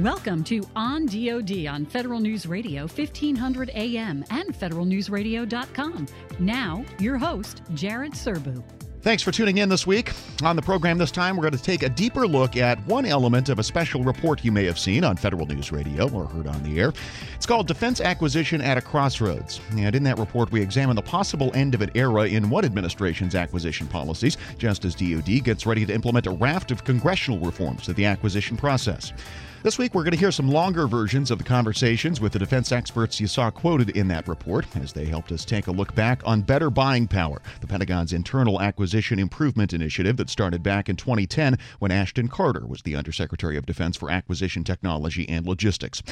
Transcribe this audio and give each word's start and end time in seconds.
Welcome 0.00 0.44
to 0.44 0.62
On 0.74 1.04
DoD 1.04 1.66
on 1.66 1.84
Federal 1.84 2.20
News 2.20 2.46
Radio 2.46 2.82
1500 2.86 3.70
AM 3.74 4.24
and 4.30 4.54
federalnewsradio.com. 4.54 6.06
Now, 6.38 6.84
your 6.98 7.18
host, 7.18 7.60
Jared 7.74 8.12
Serbu. 8.12 8.62
Thanks 9.02 9.22
for 9.22 9.30
tuning 9.30 9.56
in 9.56 9.70
this 9.70 9.86
week. 9.86 10.12
On 10.42 10.56
the 10.56 10.60
program 10.60 10.98
this 10.98 11.10
time, 11.10 11.34
we're 11.34 11.44
going 11.44 11.56
to 11.56 11.62
take 11.62 11.82
a 11.82 11.88
deeper 11.88 12.26
look 12.26 12.58
at 12.58 12.78
one 12.84 13.06
element 13.06 13.48
of 13.48 13.58
a 13.58 13.62
special 13.62 14.04
report 14.04 14.44
you 14.44 14.52
may 14.52 14.66
have 14.66 14.78
seen 14.78 15.04
on 15.04 15.16
Federal 15.16 15.46
News 15.46 15.72
Radio 15.72 16.06
or 16.10 16.26
heard 16.26 16.46
on 16.46 16.62
the 16.62 16.78
air. 16.78 16.92
It's 17.34 17.46
called 17.46 17.66
Defense 17.66 18.02
Acquisition 18.02 18.60
at 18.60 18.76
a 18.76 18.82
Crossroads. 18.82 19.58
And 19.70 19.94
in 19.94 20.02
that 20.02 20.18
report, 20.18 20.52
we 20.52 20.60
examine 20.60 20.96
the 20.96 21.02
possible 21.02 21.50
end 21.54 21.74
of 21.74 21.80
an 21.80 21.90
era 21.94 22.24
in 22.24 22.50
one 22.50 22.66
administration's 22.66 23.34
acquisition 23.34 23.86
policies, 23.86 24.36
just 24.58 24.84
as 24.84 24.94
DoD 24.94 25.44
gets 25.44 25.64
ready 25.64 25.86
to 25.86 25.94
implement 25.94 26.26
a 26.26 26.32
raft 26.32 26.70
of 26.70 26.84
congressional 26.84 27.40
reforms 27.40 27.84
to 27.84 27.94
the 27.94 28.04
acquisition 28.04 28.54
process. 28.54 29.14
This 29.62 29.76
week, 29.76 29.94
we're 29.94 30.04
going 30.04 30.12
to 30.12 30.18
hear 30.18 30.32
some 30.32 30.48
longer 30.48 30.86
versions 30.86 31.30
of 31.30 31.36
the 31.36 31.44
conversations 31.44 32.18
with 32.18 32.32
the 32.32 32.38
defense 32.38 32.72
experts 32.72 33.20
you 33.20 33.26
saw 33.26 33.50
quoted 33.50 33.90
in 33.90 34.08
that 34.08 34.26
report 34.26 34.64
as 34.74 34.94
they 34.94 35.04
helped 35.04 35.30
us 35.32 35.44
take 35.44 35.66
a 35.66 35.70
look 35.70 35.94
back 35.94 36.22
on 36.24 36.40
Better 36.40 36.70
Buying 36.70 37.06
Power, 37.06 37.42
the 37.60 37.66
Pentagon's 37.66 38.14
internal 38.14 38.62
acquisition 38.62 39.18
improvement 39.18 39.74
initiative 39.74 40.16
that 40.16 40.30
started 40.30 40.62
back 40.62 40.88
in 40.88 40.96
2010 40.96 41.58
when 41.78 41.90
Ashton 41.90 42.28
Carter 42.28 42.66
was 42.66 42.80
the 42.80 42.96
Undersecretary 42.96 43.58
of 43.58 43.66
Defense 43.66 43.98
for 43.98 44.10
Acquisition 44.10 44.64
Technology 44.64 45.28
and 45.28 45.44
Logistics. 45.44 46.02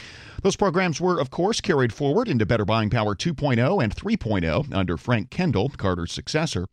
Those 0.42 0.56
programs 0.56 1.00
were, 1.00 1.18
of 1.18 1.30
course, 1.30 1.62
carried 1.62 1.94
forward 1.94 2.28
into 2.28 2.44
Better 2.44 2.66
Buying 2.66 2.90
Power 2.90 3.14
2.0 3.14 3.82
and 3.82 3.96
3.0 3.96 4.74
under 4.74 4.98
Frank 4.98 5.30
Kendall, 5.30 5.70
Carter's 5.70 6.12
successor. 6.12 6.66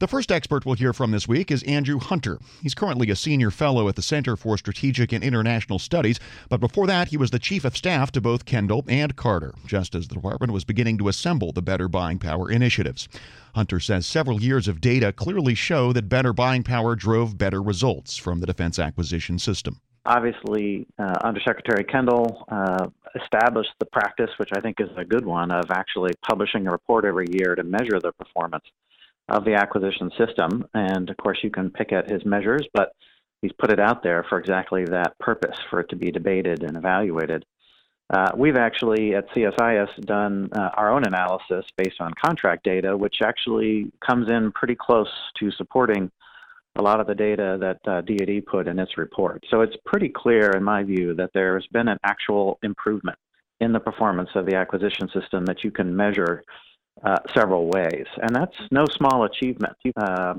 The 0.00 0.08
first 0.08 0.32
expert 0.32 0.64
we'll 0.64 0.76
hear 0.76 0.94
from 0.94 1.10
this 1.10 1.28
week 1.28 1.50
is 1.50 1.62
Andrew 1.64 1.98
Hunter. 1.98 2.38
He's 2.62 2.74
currently 2.74 3.10
a 3.10 3.14
senior 3.14 3.50
fellow 3.50 3.86
at 3.86 3.96
the 3.96 4.02
Center 4.02 4.34
for 4.34 4.56
Strategic 4.56 5.12
and 5.12 5.22
International 5.22 5.78
Studies, 5.78 6.18
but 6.48 6.58
before 6.58 6.86
that, 6.86 7.08
he 7.08 7.18
was 7.18 7.32
the 7.32 7.38
chief 7.38 7.66
of 7.66 7.76
staff 7.76 8.10
to 8.12 8.20
both 8.22 8.46
Kendall 8.46 8.82
and 8.88 9.14
Carter, 9.14 9.52
just 9.66 9.94
as 9.94 10.08
the 10.08 10.14
department 10.14 10.54
was 10.54 10.64
beginning 10.64 10.96
to 10.96 11.08
assemble 11.08 11.52
the 11.52 11.60
Better 11.60 11.86
Buying 11.86 12.18
Power 12.18 12.50
initiatives. 12.50 13.08
Hunter 13.54 13.78
says 13.78 14.06
several 14.06 14.40
years 14.40 14.68
of 14.68 14.80
data 14.80 15.12
clearly 15.12 15.54
show 15.54 15.92
that 15.92 16.08
better 16.08 16.32
buying 16.32 16.62
power 16.62 16.96
drove 16.96 17.36
better 17.36 17.60
results 17.60 18.16
from 18.16 18.40
the 18.40 18.46
defense 18.46 18.78
acquisition 18.78 19.38
system 19.38 19.82
obviously, 20.06 20.86
uh, 20.98 21.14
Undersecretary 21.22 21.84
Kendall 21.84 22.44
uh, 22.48 22.86
established 23.22 23.70
the 23.78 23.84
practice, 23.84 24.30
which 24.38 24.48
I 24.56 24.60
think 24.60 24.80
is 24.80 24.88
a 24.96 25.04
good 25.04 25.26
one, 25.26 25.50
of 25.50 25.70
actually 25.70 26.12
publishing 26.26 26.66
a 26.66 26.70
report 26.70 27.04
every 27.04 27.26
year 27.30 27.54
to 27.54 27.62
measure 27.62 28.00
the 28.00 28.10
performance 28.12 28.64
of 29.30 29.44
the 29.44 29.54
acquisition 29.54 30.10
system. 30.18 30.66
And 30.74 31.08
of 31.10 31.16
course, 31.16 31.38
you 31.42 31.50
can 31.50 31.70
pick 31.70 31.92
at 31.92 32.10
his 32.10 32.24
measures, 32.24 32.66
but 32.74 32.92
he's 33.42 33.52
put 33.52 33.72
it 33.72 33.80
out 33.80 34.02
there 34.02 34.24
for 34.28 34.38
exactly 34.38 34.84
that 34.86 35.18
purpose, 35.18 35.56
for 35.68 35.80
it 35.80 35.88
to 35.90 35.96
be 35.96 36.10
debated 36.10 36.62
and 36.62 36.76
evaluated. 36.76 37.44
Uh, 38.12 38.32
we've 38.36 38.56
actually 38.56 39.14
at 39.14 39.28
CSIS 39.30 40.04
done 40.04 40.48
uh, 40.52 40.70
our 40.74 40.90
own 40.90 41.04
analysis 41.06 41.64
based 41.76 42.00
on 42.00 42.12
contract 42.14 42.64
data, 42.64 42.96
which 42.96 43.16
actually 43.22 43.92
comes 44.04 44.28
in 44.28 44.50
pretty 44.52 44.74
close 44.74 45.08
to 45.38 45.50
supporting 45.52 46.10
a 46.76 46.82
lot 46.82 47.00
of 47.00 47.06
the 47.06 47.14
data 47.14 47.56
that 47.60 47.78
uh, 47.88 48.00
DoD 48.00 48.44
put 48.46 48.66
in 48.66 48.78
its 48.78 48.98
report. 48.98 49.44
So 49.50 49.60
it's 49.60 49.76
pretty 49.84 50.08
clear, 50.08 50.50
in 50.50 50.62
my 50.62 50.82
view, 50.82 51.14
that 51.14 51.30
there's 51.34 51.66
been 51.68 51.88
an 51.88 51.98
actual 52.04 52.58
improvement 52.62 53.18
in 53.60 53.72
the 53.72 53.80
performance 53.80 54.30
of 54.34 54.46
the 54.46 54.56
acquisition 54.56 55.08
system 55.12 55.44
that 55.46 55.62
you 55.62 55.70
can 55.70 55.94
measure 55.94 56.42
uh, 57.02 57.16
several 57.34 57.68
ways, 57.68 58.06
and 58.20 58.34
that's 58.34 58.56
no 58.70 58.84
small 58.86 59.24
achievement. 59.24 59.76
Uh, 59.96 60.34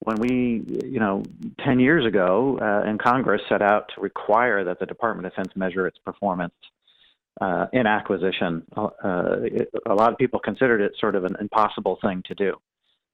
when 0.00 0.16
we, 0.16 0.64
you 0.84 0.98
know, 0.98 1.22
10 1.64 1.78
years 1.78 2.04
ago 2.04 2.58
uh, 2.60 2.88
in 2.88 2.98
Congress 2.98 3.40
set 3.48 3.62
out 3.62 3.90
to 3.94 4.00
require 4.00 4.64
that 4.64 4.80
the 4.80 4.86
Department 4.86 5.26
of 5.26 5.32
Defense 5.32 5.52
measure 5.54 5.86
its 5.86 5.98
performance 5.98 6.54
uh, 7.40 7.66
in 7.72 7.86
acquisition, 7.86 8.62
uh, 8.76 8.88
it, 9.42 9.70
a 9.86 9.94
lot 9.94 10.12
of 10.12 10.18
people 10.18 10.40
considered 10.40 10.80
it 10.80 10.92
sort 10.98 11.14
of 11.14 11.24
an 11.24 11.36
impossible 11.40 11.98
thing 12.02 12.22
to 12.26 12.34
do. 12.34 12.56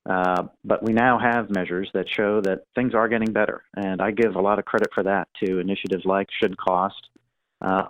Uh, 0.08 0.44
but 0.64 0.82
we 0.82 0.94
now 0.94 1.18
have 1.18 1.50
measures 1.50 1.90
that 1.92 2.06
show 2.08 2.40
that 2.40 2.64
things 2.74 2.94
are 2.94 3.08
getting 3.08 3.32
better, 3.32 3.62
and 3.76 4.00
I 4.00 4.10
give 4.10 4.36
a 4.36 4.40
lot 4.40 4.58
of 4.58 4.64
credit 4.64 4.88
for 4.94 5.02
that 5.02 5.28
to 5.44 5.58
initiatives 5.58 6.06
like 6.06 6.28
should 6.30 6.56
cost, 6.56 7.08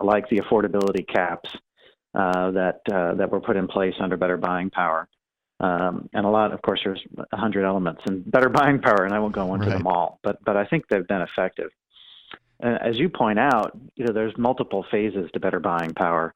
like 0.01 0.27
the 0.29 0.41
affordability 0.41 1.07
caps, 1.07 1.49
uh, 2.15 2.51
that 2.51 2.81
uh, 2.91 3.13
that 3.15 3.29
were 3.31 3.41
put 3.41 3.55
in 3.55 3.67
place 3.67 3.93
under 3.99 4.17
Better 4.17 4.37
Buying 4.37 4.69
Power. 4.69 5.07
Um, 5.61 6.09
and 6.13 6.25
a 6.25 6.29
lot, 6.29 6.53
of 6.53 6.61
course, 6.61 6.79
there's 6.83 7.01
a 7.31 7.37
hundred 7.37 7.65
elements 7.65 8.01
in 8.07 8.21
Better 8.27 8.49
Buying 8.49 8.79
Power, 8.79 9.05
and 9.05 9.13
I 9.13 9.19
won't 9.19 9.33
go 9.33 9.53
into 9.53 9.67
right. 9.67 9.77
them 9.77 9.87
all, 9.87 10.19
but 10.23 10.43
but 10.43 10.57
I 10.57 10.65
think 10.65 10.87
they've 10.89 11.07
been 11.07 11.21
effective. 11.21 11.69
And 12.61 12.77
as 12.81 12.97
you 12.97 13.09
point 13.09 13.39
out, 13.39 13.77
you 13.95 14.05
know, 14.05 14.13
there's 14.13 14.37
multiple 14.37 14.85
phases 14.91 15.29
to 15.33 15.39
Better 15.39 15.59
Buying 15.59 15.93
Power. 15.93 16.33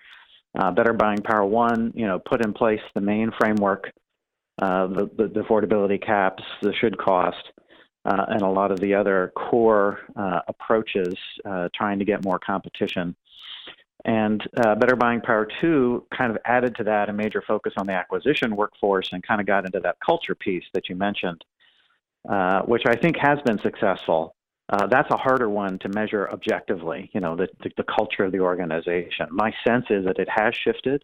Uh, 0.58 0.72
Better 0.72 0.94
Buying 0.94 1.22
Power 1.22 1.46
One, 1.46 1.92
you 1.96 2.06
know, 2.06 2.20
put 2.20 2.46
in 2.46 2.54
place 2.54 2.80
the 2.94 3.02
main 3.02 3.32
framework, 3.40 3.92
uh, 4.62 4.88
the, 4.88 5.10
the, 5.18 5.28
the 5.28 5.40
affordability 5.40 6.04
caps, 6.04 6.44
the 6.62 6.74
should 6.80 6.98
cost, 6.98 7.44
uh, 8.06 8.26
and 8.30 8.42
a 8.44 8.48
lot 8.48 8.72
of 8.72 8.80
the 8.80 8.94
other 8.94 9.32
core 9.36 10.00
uh, 10.16 10.42
approaches 10.48 11.16
uh, 11.46 11.70
trying 11.74 11.98
to 12.00 12.06
get 12.06 12.24
more 12.24 12.38
competition 12.38 13.16
and 14.06 14.44
uh, 14.58 14.76
Better 14.76 14.96
Buying 14.96 15.22
Power 15.22 15.48
2 15.62 16.08
kind 16.16 16.32
of 16.32 16.38
added 16.46 16.76
to 16.76 16.84
that 16.84 17.10
a 17.10 17.14
major 17.14 17.42
focus 17.48 17.74
on 17.78 17.88
the 17.88 17.94
acquisition 17.94 18.56
workforce 18.56 19.10
and 19.14 19.24
kind 19.26 19.40
of 19.40 19.48
got 19.48 19.66
into 19.66 19.80
that 19.80 19.98
culture 20.06 20.36
piece 20.36 20.66
that 20.74 20.90
you 20.90 20.96
mentioned, 20.96 21.44
uh, 22.30 22.62
which 22.64 22.84
I 22.86 22.96
think 22.96 23.16
has 23.18 23.40
been 23.46 23.60
successful. 23.60 24.36
Uh, 24.70 24.88
that's 24.88 25.10
a 25.12 25.18
harder 25.18 25.50
one 25.50 25.78
to 25.80 25.90
measure 25.90 26.30
objectively, 26.32 27.10
you 27.14 27.22
know, 27.22 27.36
the, 27.36 27.48
the, 27.62 27.70
the, 27.78 27.84
culture 27.84 28.24
of 28.24 28.32
the 28.32 28.40
organization. 28.40 29.28
My 29.30 29.54
sense 29.66 29.86
is 29.90 30.06
that 30.06 30.20
it 30.20 30.30
has 30.30 30.54
shifted 30.56 31.04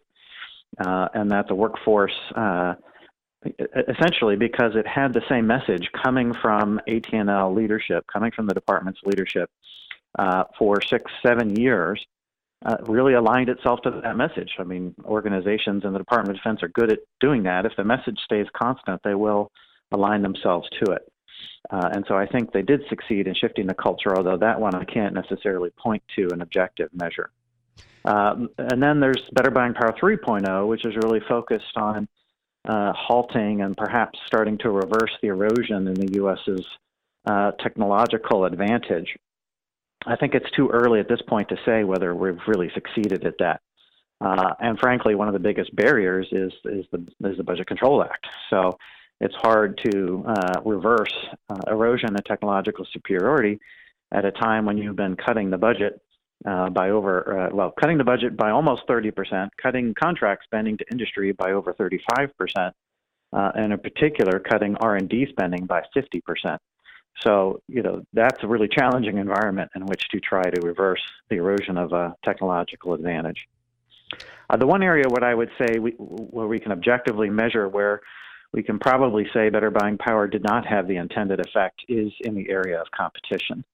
uh, 0.78 1.08
and 1.14 1.30
that 1.30 1.46
the 1.46 1.54
workforce, 1.54 2.18
uh, 2.34 2.74
essentially 3.88 4.36
because 4.36 4.72
it 4.76 4.86
had 4.86 5.12
the 5.12 5.22
same 5.28 5.46
message 5.46 5.90
coming 6.02 6.34
from 6.42 6.80
AT&L 6.88 7.54
leadership, 7.54 8.06
coming 8.10 8.30
from 8.30 8.46
the 8.46 8.54
department's 8.54 9.00
leadership 9.04 9.50
uh, 10.18 10.44
for 10.58 10.82
six, 10.82 11.10
seven 11.22 11.54
years, 11.56 12.04
uh, 12.64 12.76
really 12.86 13.14
aligned 13.14 13.48
itself 13.48 13.80
to 13.82 14.00
that 14.02 14.16
message. 14.16 14.50
I 14.58 14.64
mean, 14.64 14.94
organizations 15.04 15.84
and 15.84 15.94
the 15.94 15.98
Department 15.98 16.36
of 16.36 16.42
Defense 16.42 16.62
are 16.62 16.68
good 16.68 16.92
at 16.92 16.98
doing 17.20 17.44
that. 17.44 17.64
If 17.64 17.72
the 17.76 17.84
message 17.84 18.18
stays 18.24 18.46
constant, 18.54 19.00
they 19.02 19.14
will 19.14 19.50
align 19.92 20.22
themselves 20.22 20.68
to 20.82 20.92
it. 20.92 21.10
Uh, 21.70 21.88
and 21.92 22.04
so 22.06 22.16
I 22.16 22.26
think 22.26 22.52
they 22.52 22.62
did 22.62 22.82
succeed 22.88 23.26
in 23.26 23.34
shifting 23.34 23.66
the 23.66 23.74
culture, 23.74 24.16
although 24.16 24.36
that 24.36 24.60
one 24.60 24.74
I 24.74 24.84
can't 24.84 25.14
necessarily 25.14 25.70
point 25.70 26.02
to 26.16 26.28
an 26.32 26.42
objective 26.42 26.90
measure. 26.92 27.30
Um, 28.04 28.48
and 28.58 28.82
then 28.82 29.00
there's 29.00 29.22
Better 29.32 29.50
Buying 29.50 29.74
Power 29.74 29.94
3.0, 30.00 30.68
which 30.68 30.84
is 30.84 30.94
really 31.02 31.20
focused 31.28 31.76
on 31.76 32.08
uh, 32.66 32.92
halting 32.94 33.62
and 33.62 33.76
perhaps 33.76 34.18
starting 34.26 34.58
to 34.58 34.70
reverse 34.70 35.12
the 35.22 35.28
erosion 35.28 35.86
in 35.88 35.94
the 35.94 36.12
U.S.'s 36.14 36.64
uh, 37.26 37.52
technological 37.52 38.44
advantage. 38.44 39.16
I 40.06 40.16
think 40.16 40.34
it's 40.34 40.50
too 40.52 40.68
early 40.68 41.00
at 41.00 41.08
this 41.08 41.20
point 41.22 41.48
to 41.50 41.56
say 41.64 41.84
whether 41.84 42.14
we've 42.14 42.40
really 42.46 42.70
succeeded 42.74 43.24
at 43.26 43.34
that. 43.38 43.60
Uh, 44.20 44.54
and 44.60 44.78
frankly, 44.78 45.14
one 45.14 45.28
of 45.28 45.34
the 45.34 45.40
biggest 45.40 45.74
barriers 45.74 46.28
is 46.30 46.52
is 46.66 46.84
the 46.92 47.06
is 47.28 47.36
the 47.36 47.44
Budget 47.44 47.66
Control 47.66 48.02
Act. 48.02 48.26
So 48.50 48.78
it's 49.20 49.34
hard 49.36 49.78
to 49.90 50.24
uh, 50.26 50.60
reverse 50.64 51.14
uh, 51.48 51.70
erosion 51.70 52.14
of 52.14 52.24
technological 52.24 52.86
superiority 52.92 53.58
at 54.12 54.24
a 54.24 54.32
time 54.32 54.64
when 54.66 54.76
you've 54.76 54.96
been 54.96 55.16
cutting 55.16 55.50
the 55.50 55.58
budget 55.58 56.00
uh, 56.46 56.70
by 56.70 56.90
over 56.90 57.38
uh, 57.38 57.54
well, 57.54 57.72
cutting 57.80 57.98
the 57.98 58.04
budget 58.04 58.36
by 58.36 58.50
almost 58.50 58.82
30 58.88 59.10
percent, 59.10 59.50
cutting 59.62 59.94
contract 59.94 60.44
spending 60.44 60.76
to 60.78 60.84
industry 60.90 61.32
by 61.32 61.52
over 61.52 61.72
35 61.72 62.36
percent, 62.38 62.74
uh, 63.32 63.52
and 63.54 63.72
in 63.72 63.78
particular, 63.78 64.38
cutting 64.38 64.76
R&D 64.76 65.26
spending 65.30 65.66
by 65.66 65.82
50 65.94 66.20
percent. 66.22 66.60
So, 67.22 67.60
you 67.68 67.82
know, 67.82 68.02
that's 68.12 68.42
a 68.42 68.48
really 68.48 68.68
challenging 68.68 69.18
environment 69.18 69.70
in 69.74 69.84
which 69.86 70.08
to 70.10 70.20
try 70.20 70.42
to 70.42 70.60
reverse 70.66 71.02
the 71.28 71.36
erosion 71.36 71.76
of 71.76 71.92
a 71.92 72.16
technological 72.24 72.94
advantage. 72.94 73.46
Uh, 74.48 74.56
the 74.56 74.66
one 74.66 74.82
area 74.82 75.04
what 75.08 75.22
I 75.22 75.34
would 75.34 75.50
say 75.58 75.78
we, 75.78 75.92
where 75.92 76.46
we 76.46 76.58
can 76.58 76.72
objectively 76.72 77.30
measure 77.30 77.68
where 77.68 78.00
we 78.52 78.62
can 78.62 78.78
probably 78.78 79.28
say 79.32 79.48
better 79.48 79.70
buying 79.70 79.98
power 79.98 80.26
did 80.26 80.42
not 80.42 80.66
have 80.66 80.88
the 80.88 80.96
intended 80.96 81.40
effect 81.40 81.82
is 81.88 82.12
in 82.20 82.34
the 82.34 82.50
area 82.50 82.80
of 82.80 82.90
competition. 82.90 83.64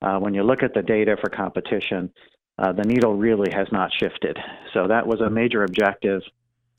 Uh, 0.00 0.18
when 0.18 0.34
you 0.34 0.42
look 0.42 0.62
at 0.62 0.74
the 0.74 0.82
data 0.82 1.16
for 1.20 1.28
competition, 1.28 2.12
uh, 2.58 2.72
the 2.72 2.84
needle 2.84 3.16
really 3.16 3.50
has 3.52 3.66
not 3.72 3.90
shifted. 3.98 4.38
So 4.74 4.88
that 4.88 5.06
was 5.06 5.20
a 5.20 5.30
major 5.30 5.64
objective 5.64 6.22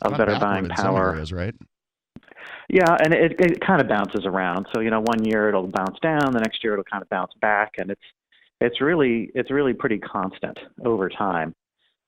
of 0.01 0.17
better 0.17 0.39
buying 0.39 0.69
power. 0.69 1.11
Areas, 1.11 1.33
right? 1.33 1.55
Yeah, 2.69 2.95
and 3.03 3.13
it, 3.13 3.35
it 3.39 3.61
kind 3.61 3.81
of 3.81 3.87
bounces 3.87 4.25
around. 4.25 4.67
So 4.73 4.81
you 4.81 4.89
know, 4.89 5.01
one 5.01 5.23
year 5.23 5.49
it'll 5.49 5.67
bounce 5.67 5.99
down, 6.01 6.31
the 6.31 6.39
next 6.39 6.63
year 6.63 6.73
it'll 6.73 6.85
kind 6.85 7.01
of 7.01 7.09
bounce 7.09 7.33
back, 7.41 7.73
and 7.77 7.91
it's 7.91 8.01
it's 8.61 8.81
really 8.81 9.31
it's 9.35 9.51
really 9.51 9.73
pretty 9.73 9.99
constant 9.99 10.57
over 10.85 11.09
time, 11.09 11.53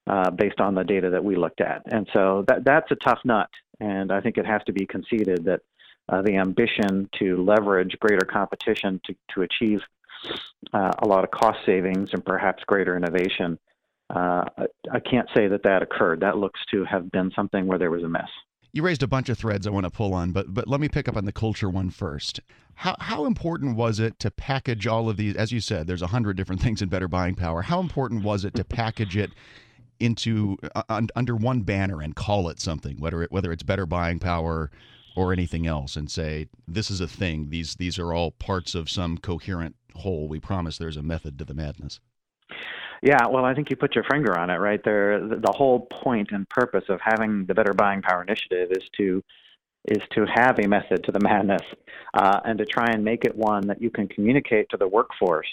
uh, 0.08 0.32
based 0.32 0.62
on 0.62 0.76
the 0.76 0.84
data 0.84 1.10
that 1.10 1.24
we 1.24 1.36
looked 1.36 1.62
at. 1.62 1.82
And 1.92 2.08
so 2.14 2.46
that 2.48 2.64
that's 2.64 2.90
a 2.92 2.96
tough 2.96 3.20
nut, 3.26 3.50
and 3.80 4.12
I 4.12 4.22
think 4.22 4.38
it 4.38 4.46
has 4.46 4.62
to 4.66 4.74
be 4.74 4.86
conceded 4.86 5.44
that 5.46 5.62
uh, 6.10 6.22
the 6.22 6.38
ambition 6.38 7.10
to 7.20 7.44
leverage 7.44 7.98
greater 8.00 8.26
competition 8.26 9.02
to, 9.06 9.16
to 9.34 9.42
achieve 9.42 9.82
uh, 10.74 10.92
a 11.00 11.08
lot 11.08 11.24
of 11.24 11.32
cost 11.32 11.60
savings 11.66 12.10
and 12.14 12.24
perhaps 12.24 12.64
greater 12.66 12.96
innovation. 12.96 13.60
Uh, 14.14 14.46
I, 14.58 14.66
I 14.94 15.00
can't 15.00 15.28
say 15.36 15.48
that 15.48 15.64
that 15.64 15.82
occurred. 15.82 16.20
That 16.20 16.38
looks 16.38 16.60
to 16.72 16.86
have 16.86 17.12
been 17.12 17.32
something 17.36 17.66
where 17.66 17.80
there 17.80 17.92
was 17.92 18.04
a 18.04 18.08
mess. 18.08 18.30
You 18.76 18.84
raised 18.84 19.04
a 19.04 19.08
bunch 19.08 19.30
of 19.30 19.38
threads 19.38 19.66
I 19.66 19.70
want 19.70 19.86
to 19.86 19.90
pull 19.90 20.14
on, 20.14 20.34
but 20.34 20.54
but 20.54 20.68
let 20.68 20.82
me 20.82 20.90
pick 20.90 21.08
up 21.08 21.16
on 21.16 21.24
the 21.24 21.32
culture 21.32 21.70
one 21.70 21.90
first. 21.90 22.42
How 22.74 22.98
how 23.00 23.26
important 23.26 23.78
was 23.78 24.02
it 24.02 24.20
to 24.20 24.30
package 24.30 24.86
all 24.86 25.08
of 25.08 25.16
these? 25.16 25.34
As 25.38 25.54
you 25.54 25.62
said, 25.62 25.88
there's 25.88 26.02
a 26.02 26.08
hundred 26.08 26.36
different 26.36 26.62
things 26.66 26.82
in 26.82 26.90
better 26.90 27.08
buying 27.08 27.36
power. 27.36 27.62
How 27.62 27.80
important 27.80 28.26
was 28.26 28.44
it 28.44 28.54
to 28.56 28.66
package 28.66 29.16
it 29.16 29.32
into 30.02 30.58
uh, 30.76 31.02
under 31.16 31.38
one 31.38 31.62
banner 31.62 32.02
and 32.02 32.18
call 32.18 32.50
it 32.50 32.60
something, 32.60 33.00
whether 33.00 33.24
it 33.24 33.32
whether 33.32 33.54
it's 33.54 33.64
better 33.64 33.86
buying 33.86 34.20
power 34.20 34.70
or 35.16 35.32
anything 35.32 35.66
else, 35.66 35.96
and 35.96 36.12
say 36.12 36.50
this 36.68 36.92
is 36.92 37.00
a 37.00 37.08
thing. 37.08 37.52
These 37.52 37.76
these 37.76 37.98
are 37.98 38.12
all 38.12 38.32
parts 38.32 38.76
of 38.76 38.90
some 38.90 39.18
coherent 39.18 39.78
whole. 39.96 40.28
We 40.28 40.42
promise 40.42 40.78
there's 40.78 40.98
a 40.98 41.02
method 41.02 41.40
to 41.40 41.46
the 41.46 41.54
madness. 41.54 42.02
Yeah, 43.06 43.28
well, 43.30 43.46
I 43.46 43.54
think 43.54 43.70
you 43.70 43.76
put 43.76 43.94
your 43.94 44.04
finger 44.12 44.36
on 44.36 44.50
it 44.50 44.56
right 44.56 44.84
there. 44.84 45.20
The 45.20 45.54
whole 45.56 45.82
point 45.82 46.30
and 46.32 46.50
purpose 46.50 46.86
of 46.90 47.00
having 47.04 47.46
the 47.46 47.54
Better 47.54 47.72
Buying 47.72 48.02
Power 48.02 48.24
initiative 48.24 48.70
is 48.72 48.84
to 48.98 49.24
is 49.88 50.02
to 50.16 50.26
have 50.26 50.58
a 50.58 50.68
method 50.68 51.04
to 51.04 51.12
the 51.12 51.20
madness 51.24 51.62
uh, 52.16 52.40
and 52.46 52.58
to 52.58 52.66
try 52.66 52.88
and 52.88 53.06
make 53.06 53.24
it 53.24 53.36
one 53.36 53.68
that 53.68 53.80
you 53.80 53.92
can 53.92 54.08
communicate 54.08 54.68
to 54.72 54.78
the 54.78 54.88
workforce 54.88 55.46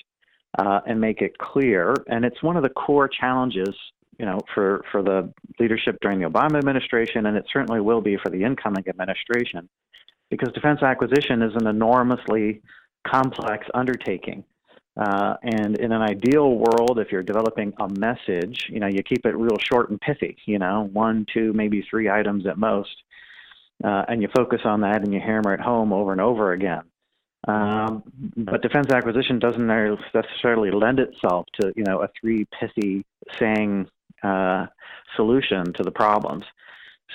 uh, 0.59 0.81
and 0.87 0.99
make 0.99 1.21
it 1.21 1.37
clear. 1.37 1.95
And 2.07 2.25
it's 2.25 2.43
one 2.43 2.57
of 2.57 2.63
the 2.63 2.71
core 2.71 3.07
challenges, 3.07 3.77
you 4.19 4.25
know, 4.25 4.39
for 4.55 4.83
for 4.91 5.03
the 5.03 5.31
leadership 5.61 5.99
during 6.01 6.21
the 6.21 6.31
Obama 6.31 6.57
administration, 6.57 7.27
and 7.27 7.37
it 7.37 7.45
certainly 7.53 7.83
will 7.83 8.01
be 8.01 8.17
for 8.17 8.31
the 8.31 8.43
incoming 8.43 8.85
administration, 8.89 9.69
because 10.31 10.51
defense 10.55 10.83
acquisition 10.83 11.43
is 11.43 11.53
an 11.57 11.67
enormously 11.67 12.63
complex 13.07 13.67
undertaking. 13.75 14.43
Uh, 14.97 15.35
and 15.43 15.79
in 15.79 15.91
an 15.91 16.03
ideal 16.03 16.55
world, 16.55 16.99
if 16.99 17.11
you're 17.11 17.23
developing 17.23 17.73
a 17.79 17.89
message, 17.99 18.67
you 18.69 18.79
know, 18.79 18.87
you 18.87 19.03
keep 19.03 19.25
it 19.25 19.35
real 19.37 19.57
short 19.59 19.91
and 19.91 20.01
pithy, 20.01 20.37
you 20.45 20.59
know, 20.59 20.91
one, 20.93 21.27
two, 21.33 21.53
maybe 21.55 21.85
three 21.89 22.11
items 22.11 22.47
at 22.47 22.59
most. 22.59 22.95
Uh, 23.83 24.05
and 24.09 24.21
you 24.23 24.29
focus 24.37 24.61
on 24.65 24.83
that 24.83 25.03
and 25.03 25.13
you 25.13 25.21
hammer 25.21 25.55
it 25.55 25.61
home 25.61 25.93
over 25.93 26.13
and 26.13 26.21
over 26.21 26.53
again. 26.53 26.83
Um, 27.49 28.05
but 28.37 28.63
defense 28.63 28.93
acquisition 28.93 29.39
doesn't 29.39 29.67
necessarily 29.67 30.71
lend 30.71 31.01
itself 31.01 31.47
to, 31.61 31.73
you 31.75 31.85
know, 31.85 32.03
a 32.03 32.09
three 32.21 32.47
pithy 32.61 33.05
saying 33.39 33.89
uh, 34.23 34.67
solution 35.17 35.73
to 35.73 35.83
the 35.83 35.91
problems. 35.91 36.45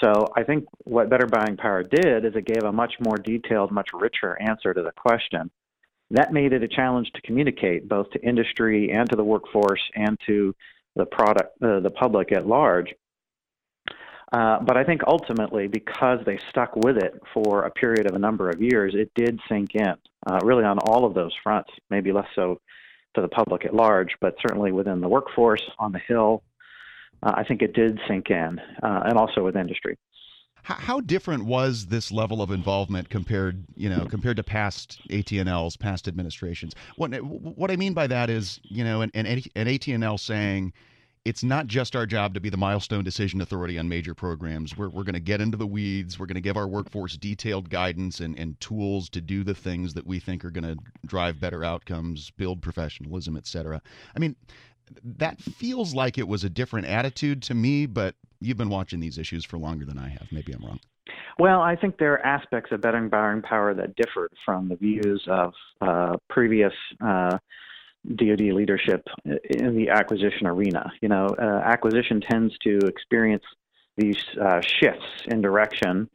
So 0.04 0.28
I 0.36 0.44
think 0.44 0.66
what 0.84 1.10
Better 1.10 1.28
Buying 1.28 1.58
Power 1.58 1.84
did 1.84 2.26
is 2.26 2.36
it 2.36 2.46
gave 2.46 2.64
a 2.64 2.72
much 2.72 2.96
more 3.00 3.16
detailed, 3.18 3.72
much 3.72 3.90
richer 3.94 4.38
answer 4.42 4.74
to 4.74 4.84
the 4.84 4.92
question. 4.92 5.50
That 6.12 6.32
made 6.32 6.54
it 6.54 6.64
a 6.64 6.68
challenge 6.68 7.12
to 7.14 7.22
communicate 7.22 7.90
both 7.90 8.10
to 8.12 8.22
industry 8.22 8.92
and 8.92 9.10
to 9.10 9.16
the 9.16 9.24
workforce 9.24 9.82
and 9.96 10.18
to 10.26 10.56
the 10.96 11.06
product, 11.06 11.62
uh, 11.62 11.80
the 11.82 11.92
public 11.92 12.32
at 12.32 12.48
large. 12.48 12.94
Uh, 14.32 14.60
but 14.60 14.76
I 14.76 14.84
think 14.84 15.02
ultimately, 15.08 15.68
because 15.68 16.20
they 16.26 16.38
stuck 16.50 16.76
with 16.76 16.98
it 16.98 17.14
for 17.34 17.64
a 17.64 17.72
period 17.72 18.10
of 18.10 18.16
a 18.16 18.20
number 18.20 18.50
of 18.50 18.62
years, 18.62 18.94
it 18.94 19.10
did 19.16 19.40
sink 19.48 19.76
in, 19.76 19.96
uh, 20.26 20.40
really 20.44 20.66
on 20.66 20.80
all 20.80 21.06
of 21.06 21.14
those 21.14 21.34
fronts, 21.44 21.70
maybe 21.90 22.12
less 22.12 22.28
so 22.36 22.60
to 23.16 23.22
the 23.22 23.28
public 23.30 23.66
at 23.66 23.74
large, 23.74 24.16
but 24.20 24.36
certainly 24.42 24.72
within 24.72 25.00
the 25.00 25.08
workforce, 25.08 25.64
on 25.80 25.94
the 25.94 26.00
Hill. 26.00 26.44
Uh, 27.24 27.34
I 27.38 27.44
think 27.46 27.62
it 27.62 27.74
did 27.74 28.00
sink 28.08 28.30
in, 28.30 28.60
uh, 28.84 29.04
and 29.06 29.18
also 29.18 29.44
with 29.44 29.56
industry. 29.56 29.98
How, 30.64 31.00
different 31.00 31.46
was 31.46 31.86
this 31.86 32.12
level 32.12 32.42
of 32.42 32.52
involvement 32.52 33.10
compared, 33.10 33.64
you 33.76 33.90
know, 33.90 34.06
compared 34.06 34.36
to 34.38 34.44
past 34.44 35.00
AT&Ls, 35.10 35.78
past 35.78 36.08
administrations? 36.10 36.74
What 36.98 37.12
what 37.22 37.72
I 37.72 37.78
mean 37.78 37.94
by 37.94 38.08
that 38.08 38.30
is, 38.30 38.60
you 38.64 38.84
know, 38.84 39.02
an, 39.02 39.12
an, 39.14 39.42
an 39.56 39.68
AT&L 39.68 40.18
saying 40.18 40.74
it's 41.28 41.44
not 41.44 41.68
just 41.68 41.94
our 41.94 42.06
job 42.06 42.34
to 42.34 42.40
be 42.40 42.50
the 42.50 42.56
milestone 42.58 43.04
decision 43.04 43.42
authority 43.42 43.78
on 43.78 43.90
major 43.90 44.14
programs. 44.14 44.78
We're, 44.78 44.88
we're 44.88 45.04
going 45.04 45.14
to 45.14 45.20
get 45.20 45.42
into 45.42 45.58
the 45.58 45.68
weeds. 45.68 46.18
We're 46.18 46.26
going 46.26 46.36
to 46.36 46.42
give 46.42 46.56
our 46.56 46.68
workforce 46.68 47.18
detailed 47.18 47.70
guidance 47.70 48.22
and, 48.22 48.40
and 48.40 48.58
tools 48.62 49.10
to 49.10 49.20
do 49.20 49.44
the 49.44 49.54
things 49.54 49.94
that 49.96 50.08
we 50.08 50.20
think 50.20 50.46
are 50.46 50.52
going 50.52 50.64
to 50.64 50.78
drive 51.06 51.40
better 51.40 51.66
outcomes, 51.66 52.32
build 52.32 52.62
professionalism, 52.62 53.36
et 53.36 53.46
cetera. 53.46 53.82
I 54.16 54.20
mean, 54.20 54.38
that 55.04 55.40
feels 55.42 55.94
like 55.94 56.18
it 56.18 56.28
was 56.28 56.44
a 56.44 56.50
different 56.50 56.88
attitude 56.88 57.42
to 57.44 57.54
me, 57.54 57.86
but 57.86 58.16
you've 58.40 58.58
been 58.58 58.70
watching 58.70 59.00
these 59.00 59.18
issues 59.18 59.46
for 59.46 59.58
longer 59.58 59.86
than 59.86 59.98
I 59.98 60.10
have. 60.10 60.28
Maybe 60.32 60.54
I'm 60.54 60.64
wrong. 60.64 60.80
Well, 61.40 61.62
I 61.62 61.76
think 61.76 61.98
there 61.98 62.14
are 62.14 62.26
aspects 62.26 62.72
of 62.72 62.82
better 62.82 63.00
buying 63.08 63.42
power 63.42 63.74
that 63.74 63.96
differed 63.96 64.32
from 64.44 64.70
the 64.70 64.76
views 64.76 65.24
of 65.28 65.54
uh, 65.82 66.18
previous 66.30 66.74
uh, 67.00 67.38
DoD 68.16 68.42
leadership 68.42 69.08
in 69.26 69.76
the 69.76 69.90
acquisition 69.90 70.48
arena. 70.48 70.92
You 71.02 71.10
know, 71.10 71.28
uh, 71.40 71.62
acquisition 71.64 72.22
tends 72.22 72.58
to 72.60 72.80
experience 72.88 73.44
these 73.98 74.24
uh, 74.42 74.62
shifts 74.62 75.06
in 75.28 75.42
direction 75.42 76.10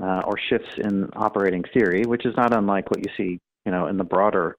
uh, 0.00 0.22
or 0.24 0.38
shifts 0.38 0.70
in 0.78 1.08
operating 1.16 1.64
theory, 1.74 2.02
which 2.06 2.26
is 2.26 2.36
not 2.36 2.54
unlike 2.54 2.90
what 2.90 2.98
you 3.04 3.12
see, 3.16 3.40
you 3.64 3.72
know, 3.72 3.86
in 3.86 3.96
the 3.96 4.04
broader 4.04 4.56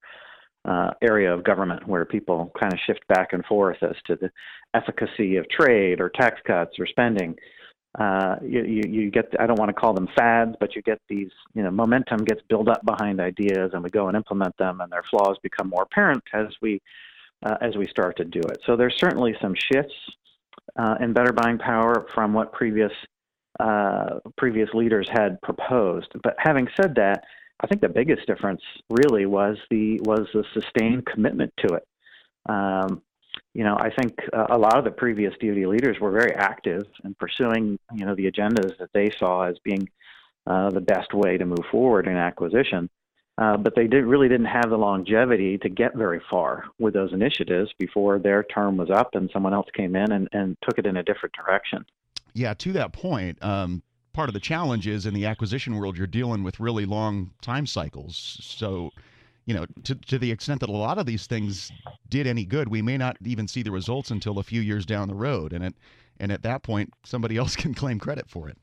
uh, 0.66 0.92
area 1.02 1.34
of 1.34 1.44
government 1.44 1.88
where 1.88 2.06
people 2.06 2.52
kind 2.60 2.74
of 2.74 2.80
shift 2.86 3.08
back 3.08 3.34
and 3.34 3.46
forth 3.46 3.78
as 3.82 3.96
to 4.06 4.16
the 4.16 4.30
efficacy 4.74 5.38
of 5.38 5.50
trade 5.50 6.00
or 6.00 6.10
tax 6.10 6.40
cuts 6.46 6.78
or 6.80 6.86
spending. 6.86 7.36
Uh, 7.98 8.36
you, 8.44 8.64
you, 8.64 8.84
you 8.88 9.12
get 9.12 9.34
I 9.40 9.48
don't 9.48 9.58
want 9.58 9.70
to 9.70 9.74
call 9.74 9.94
them 9.94 10.08
fads, 10.16 10.56
but 10.60 10.76
you 10.76 10.82
get 10.84 11.02
these 11.10 11.32
you 11.56 11.64
know 11.64 11.72
momentum 11.72 12.24
gets 12.24 12.42
built 12.48 12.68
up 12.68 12.86
behind 12.86 13.20
ideas, 13.20 13.72
and 13.74 13.84
we 13.84 13.90
go 13.90 14.08
and 14.08 14.16
implement 14.16 14.56
them, 14.58 14.82
and 14.82 14.92
their 14.92 15.04
flaws 15.10 15.38
become 15.42 15.70
more 15.70 15.84
apparent 15.84 16.24
as 16.34 16.48
we 16.62 16.82
uh, 17.44 17.56
as 17.62 17.76
we 17.76 17.88
start 17.88 18.16
to 18.18 18.26
do 18.26 18.42
it. 18.42 18.60
So 18.66 18.76
there's 18.76 18.96
certainly 19.00 19.36
some 19.42 19.56
shifts 19.56 19.96
uh, 20.76 20.96
in 21.00 21.14
better 21.14 21.34
buying 21.34 21.58
power 21.58 22.06
from 22.14 22.34
what 22.34 22.54
previous 22.54 22.92
uh, 23.60 24.20
previous 24.38 24.70
leaders 24.74 25.08
had 25.12 25.42
proposed. 25.42 26.12
But 26.24 26.36
having 26.38 26.68
said 26.80 26.96
that, 26.96 27.24
I 27.60 27.68
think 27.68 27.82
the 27.82 27.90
biggest 27.90 28.26
difference 28.26 28.62
really 28.90 29.26
was 29.26 29.58
the 29.70 30.00
was 30.04 30.28
the 30.34 30.44
sustained 30.54 31.06
commitment 31.06 31.54
to 31.58 31.76
it. 31.76 31.88
Um, 32.48 33.02
you 33.54 33.64
know, 33.64 33.78
I 33.78 33.90
think 33.90 34.18
uh, 34.32 34.48
a 34.50 34.58
lot 34.58 34.78
of 34.78 34.86
the 34.86 34.92
previous 34.92 35.34
DoD 35.42 35.68
leaders 35.68 36.00
were 36.00 36.12
very 36.12 36.34
active 36.34 36.84
in 37.04 37.14
pursuing, 37.16 37.78
you 37.94 38.06
know, 38.06 38.16
the 38.16 38.32
agendas 38.32 38.78
that 38.78 38.90
they 38.94 39.10
saw 39.18 39.44
as 39.44 39.58
being 39.64 39.90
uh, 40.48 40.70
the 40.70 40.82
best 40.82 41.14
way 41.14 41.38
to 41.38 41.46
move 41.46 41.66
forward 41.72 42.08
in 42.08 42.16
acquisition. 42.16 42.90
Uh, 43.38 43.56
but 43.56 43.74
they 43.76 43.88
did, 43.88 44.06
really 44.06 44.28
didn't 44.28 44.48
have 44.48 44.70
the 44.70 44.78
longevity 44.78 45.58
to 45.58 45.70
get 45.70 45.96
very 45.96 46.22
far 46.30 46.66
with 46.78 46.94
those 46.94 47.14
initiatives 47.14 47.72
before 47.80 48.20
their 48.20 48.44
term 48.44 48.76
was 48.76 48.90
up 48.90 49.16
and 49.16 49.30
someone 49.32 49.54
else 49.54 49.68
came 49.74 49.96
in 49.96 50.12
and, 50.12 50.28
and 50.34 50.58
took 50.62 50.78
it 50.78 50.86
in 50.86 50.98
a 50.98 51.04
different 51.04 51.34
direction. 51.34 51.86
Yeah, 52.34 52.54
to 52.56 52.74
that 52.74 52.92
point, 52.92 53.42
um, 53.42 53.82
part 54.14 54.30
of 54.30 54.34
the 54.34 54.40
challenge 54.40 54.88
is 54.88 55.06
in 55.06 55.14
the 55.14 55.26
acquisition 55.26 55.76
world, 55.76 55.98
you're 55.98 56.08
dealing 56.08 56.44
with 56.44 56.60
really 56.60 56.86
long 56.86 57.32
time 57.42 57.66
cycles. 57.66 58.38
So, 58.42 58.92
you 59.46 59.54
know, 59.54 59.66
to, 59.84 59.96
to 59.96 60.20
the 60.20 60.32
extent 60.32 60.60
that 60.62 60.70
a 60.70 60.74
lot 60.74 60.98
of 60.98 61.06
these 61.06 61.28
things 61.28 61.72
did 62.10 62.28
any 62.28 62.46
good, 62.46 62.70
we 62.70 62.82
may 62.82 62.98
not 62.98 63.18
even 63.24 63.48
see 63.48 63.64
the 63.64 63.72
results 63.72 64.12
until 64.12 64.40
a 64.40 64.44
few 64.44 64.62
years 64.62 64.86
down 64.86 65.08
the 65.08 65.16
road. 65.16 65.54
And 65.54 65.64
it, 65.64 65.76
and 66.20 66.32
at 66.32 66.44
that 66.44 66.64
point, 66.64 66.94
somebody 67.04 67.38
else 67.42 67.56
can 67.56 67.74
claim 67.74 68.00
credit 68.00 68.30
for 68.30 68.50
it. 68.50 68.58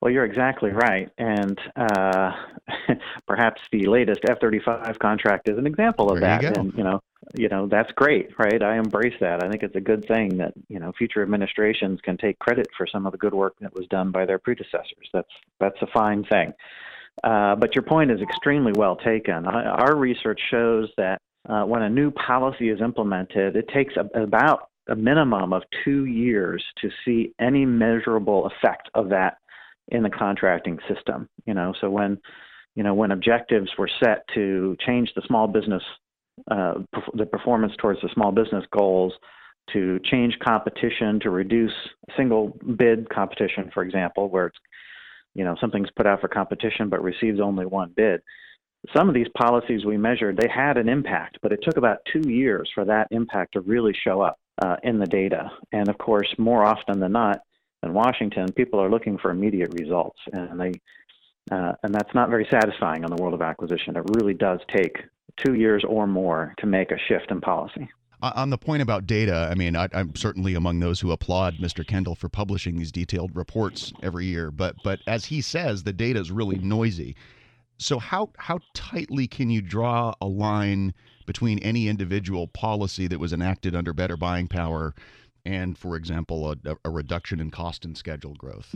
Well, 0.00 0.12
you're 0.12 0.24
exactly 0.24 0.70
right, 0.70 1.10
and 1.18 1.58
uh, 1.74 2.32
perhaps 3.26 3.60
the 3.72 3.86
latest 3.86 4.20
F-35 4.28 4.98
contract 4.98 5.48
is 5.48 5.58
an 5.58 5.66
example 5.66 6.10
of 6.10 6.20
there 6.20 6.40
that. 6.40 6.42
You 6.42 6.62
and 6.62 6.72
you 6.76 6.84
know, 6.84 7.02
you 7.34 7.48
know 7.48 7.66
that's 7.66 7.90
great, 7.92 8.30
right? 8.38 8.62
I 8.62 8.76
embrace 8.76 9.14
that. 9.20 9.42
I 9.42 9.48
think 9.48 9.62
it's 9.62 9.74
a 9.74 9.80
good 9.80 10.06
thing 10.06 10.36
that 10.38 10.52
you 10.68 10.78
know 10.78 10.92
future 10.96 11.22
administrations 11.22 12.00
can 12.02 12.16
take 12.16 12.38
credit 12.38 12.68
for 12.76 12.86
some 12.86 13.06
of 13.06 13.12
the 13.12 13.18
good 13.18 13.34
work 13.34 13.54
that 13.60 13.74
was 13.74 13.86
done 13.88 14.12
by 14.12 14.24
their 14.24 14.38
predecessors. 14.38 15.08
That's 15.12 15.32
that's 15.58 15.82
a 15.82 15.86
fine 15.92 16.24
thing. 16.24 16.52
Uh, 17.24 17.56
but 17.56 17.74
your 17.74 17.82
point 17.82 18.12
is 18.12 18.20
extremely 18.20 18.72
well 18.76 18.94
taken. 18.94 19.46
Our 19.46 19.96
research 19.96 20.40
shows 20.50 20.88
that 20.96 21.20
uh, 21.48 21.64
when 21.64 21.82
a 21.82 21.90
new 21.90 22.12
policy 22.12 22.68
is 22.68 22.80
implemented, 22.80 23.56
it 23.56 23.68
takes 23.74 23.94
a, 23.96 24.20
about 24.20 24.70
a 24.88 24.94
minimum 24.94 25.52
of 25.52 25.62
two 25.84 26.04
years 26.04 26.64
to 26.80 26.90
see 27.04 27.34
any 27.40 27.66
measurable 27.66 28.46
effect 28.46 28.88
of 28.94 29.08
that 29.08 29.38
in 29.88 30.02
the 30.02 30.10
contracting 30.10 30.78
system. 30.92 31.28
You 31.46 31.54
know, 31.54 31.74
so 31.80 31.90
when 31.90 32.18
you 32.74 32.82
know 32.82 32.94
when 32.94 33.10
objectives 33.10 33.70
were 33.78 33.90
set 34.02 34.24
to 34.34 34.76
change 34.86 35.12
the 35.14 35.22
small 35.26 35.46
business 35.46 35.82
uh, 36.50 36.74
the 37.14 37.26
performance 37.26 37.72
towards 37.78 38.00
the 38.00 38.08
small 38.14 38.32
business 38.32 38.64
goals, 38.70 39.12
to 39.72 39.98
change 40.04 40.38
competition, 40.38 41.20
to 41.20 41.30
reduce 41.30 41.72
single 42.16 42.56
bid 42.76 43.08
competition, 43.10 43.70
for 43.74 43.82
example, 43.82 44.28
where 44.28 44.46
it's 44.46 44.58
you 45.34 45.44
know 45.44 45.56
something's 45.60 45.90
put 45.96 46.06
out 46.06 46.20
for 46.20 46.28
competition 46.28 46.88
but 46.88 47.02
receives 47.02 47.40
only 47.40 47.66
one 47.66 47.92
bid. 47.96 48.20
Some 48.94 49.08
of 49.08 49.14
these 49.14 49.26
policies 49.36 49.84
we 49.84 49.96
measured, 49.96 50.36
they 50.36 50.48
had 50.48 50.76
an 50.76 50.88
impact, 50.88 51.38
but 51.42 51.52
it 51.52 51.60
took 51.62 51.76
about 51.76 51.98
two 52.12 52.30
years 52.30 52.70
for 52.74 52.84
that 52.84 53.08
impact 53.10 53.54
to 53.54 53.60
really 53.60 53.92
show 53.92 54.20
up 54.20 54.38
uh, 54.62 54.76
in 54.84 54.98
the 54.98 55.06
data. 55.06 55.50
And 55.72 55.88
of 55.88 55.98
course, 55.98 56.32
more 56.38 56.64
often 56.64 57.00
than 57.00 57.12
not, 57.12 57.40
in 57.82 57.94
Washington, 57.94 58.52
people 58.52 58.80
are 58.80 58.90
looking 58.90 59.18
for 59.18 59.30
immediate 59.30 59.72
results, 59.78 60.18
and 60.32 60.60
they 60.60 60.72
Uh, 61.50 61.72
and 61.82 61.94
that's 61.94 62.14
not 62.14 62.28
very 62.28 62.46
satisfying 62.50 63.04
in 63.04 63.08
the 63.08 63.16
world 63.16 63.32
of 63.32 63.40
acquisition. 63.40 63.96
It 63.96 64.04
really 64.16 64.34
does 64.34 64.60
take 64.76 64.98
two 65.36 65.54
years 65.54 65.82
or 65.88 66.06
more 66.06 66.54
to 66.58 66.66
make 66.66 66.90
a 66.90 66.98
shift 67.08 67.30
in 67.30 67.40
policy. 67.40 67.88
On 68.20 68.50
the 68.50 68.58
point 68.58 68.82
about 68.82 69.06
data, 69.06 69.48
I 69.50 69.54
mean, 69.54 69.76
I, 69.76 69.88
am 69.92 70.14
certainly 70.16 70.54
among 70.54 70.80
those 70.80 70.98
who 71.00 71.12
applaud 71.12 71.54
Mr. 71.58 71.86
Kendall 71.86 72.16
for 72.16 72.28
publishing 72.28 72.76
these 72.76 72.90
detailed 72.90 73.30
reports 73.34 73.92
every 74.02 74.26
year. 74.26 74.50
But 74.50 74.74
but 74.82 74.98
as 75.06 75.24
he 75.24 75.40
says, 75.40 75.84
the 75.84 75.92
data 75.92 76.18
is 76.18 76.32
really 76.32 76.58
noisy. 76.58 77.14
So 77.78 78.00
how 78.00 78.30
how 78.36 78.58
tightly 78.74 79.28
can 79.28 79.50
you 79.50 79.62
draw 79.62 80.14
a 80.20 80.26
line 80.26 80.92
between 81.26 81.60
any 81.60 81.88
individual 81.88 82.48
policy 82.48 83.06
that 83.06 83.20
was 83.20 83.32
enacted 83.32 83.76
under 83.76 83.92
better 83.92 84.16
buying 84.16 84.48
power 84.48 84.94
and, 85.48 85.78
for 85.78 85.96
example, 85.96 86.52
a, 86.52 86.76
a 86.84 86.90
reduction 86.90 87.40
in 87.40 87.50
cost 87.50 87.86
and 87.86 87.96
schedule 87.96 88.34
growth? 88.34 88.74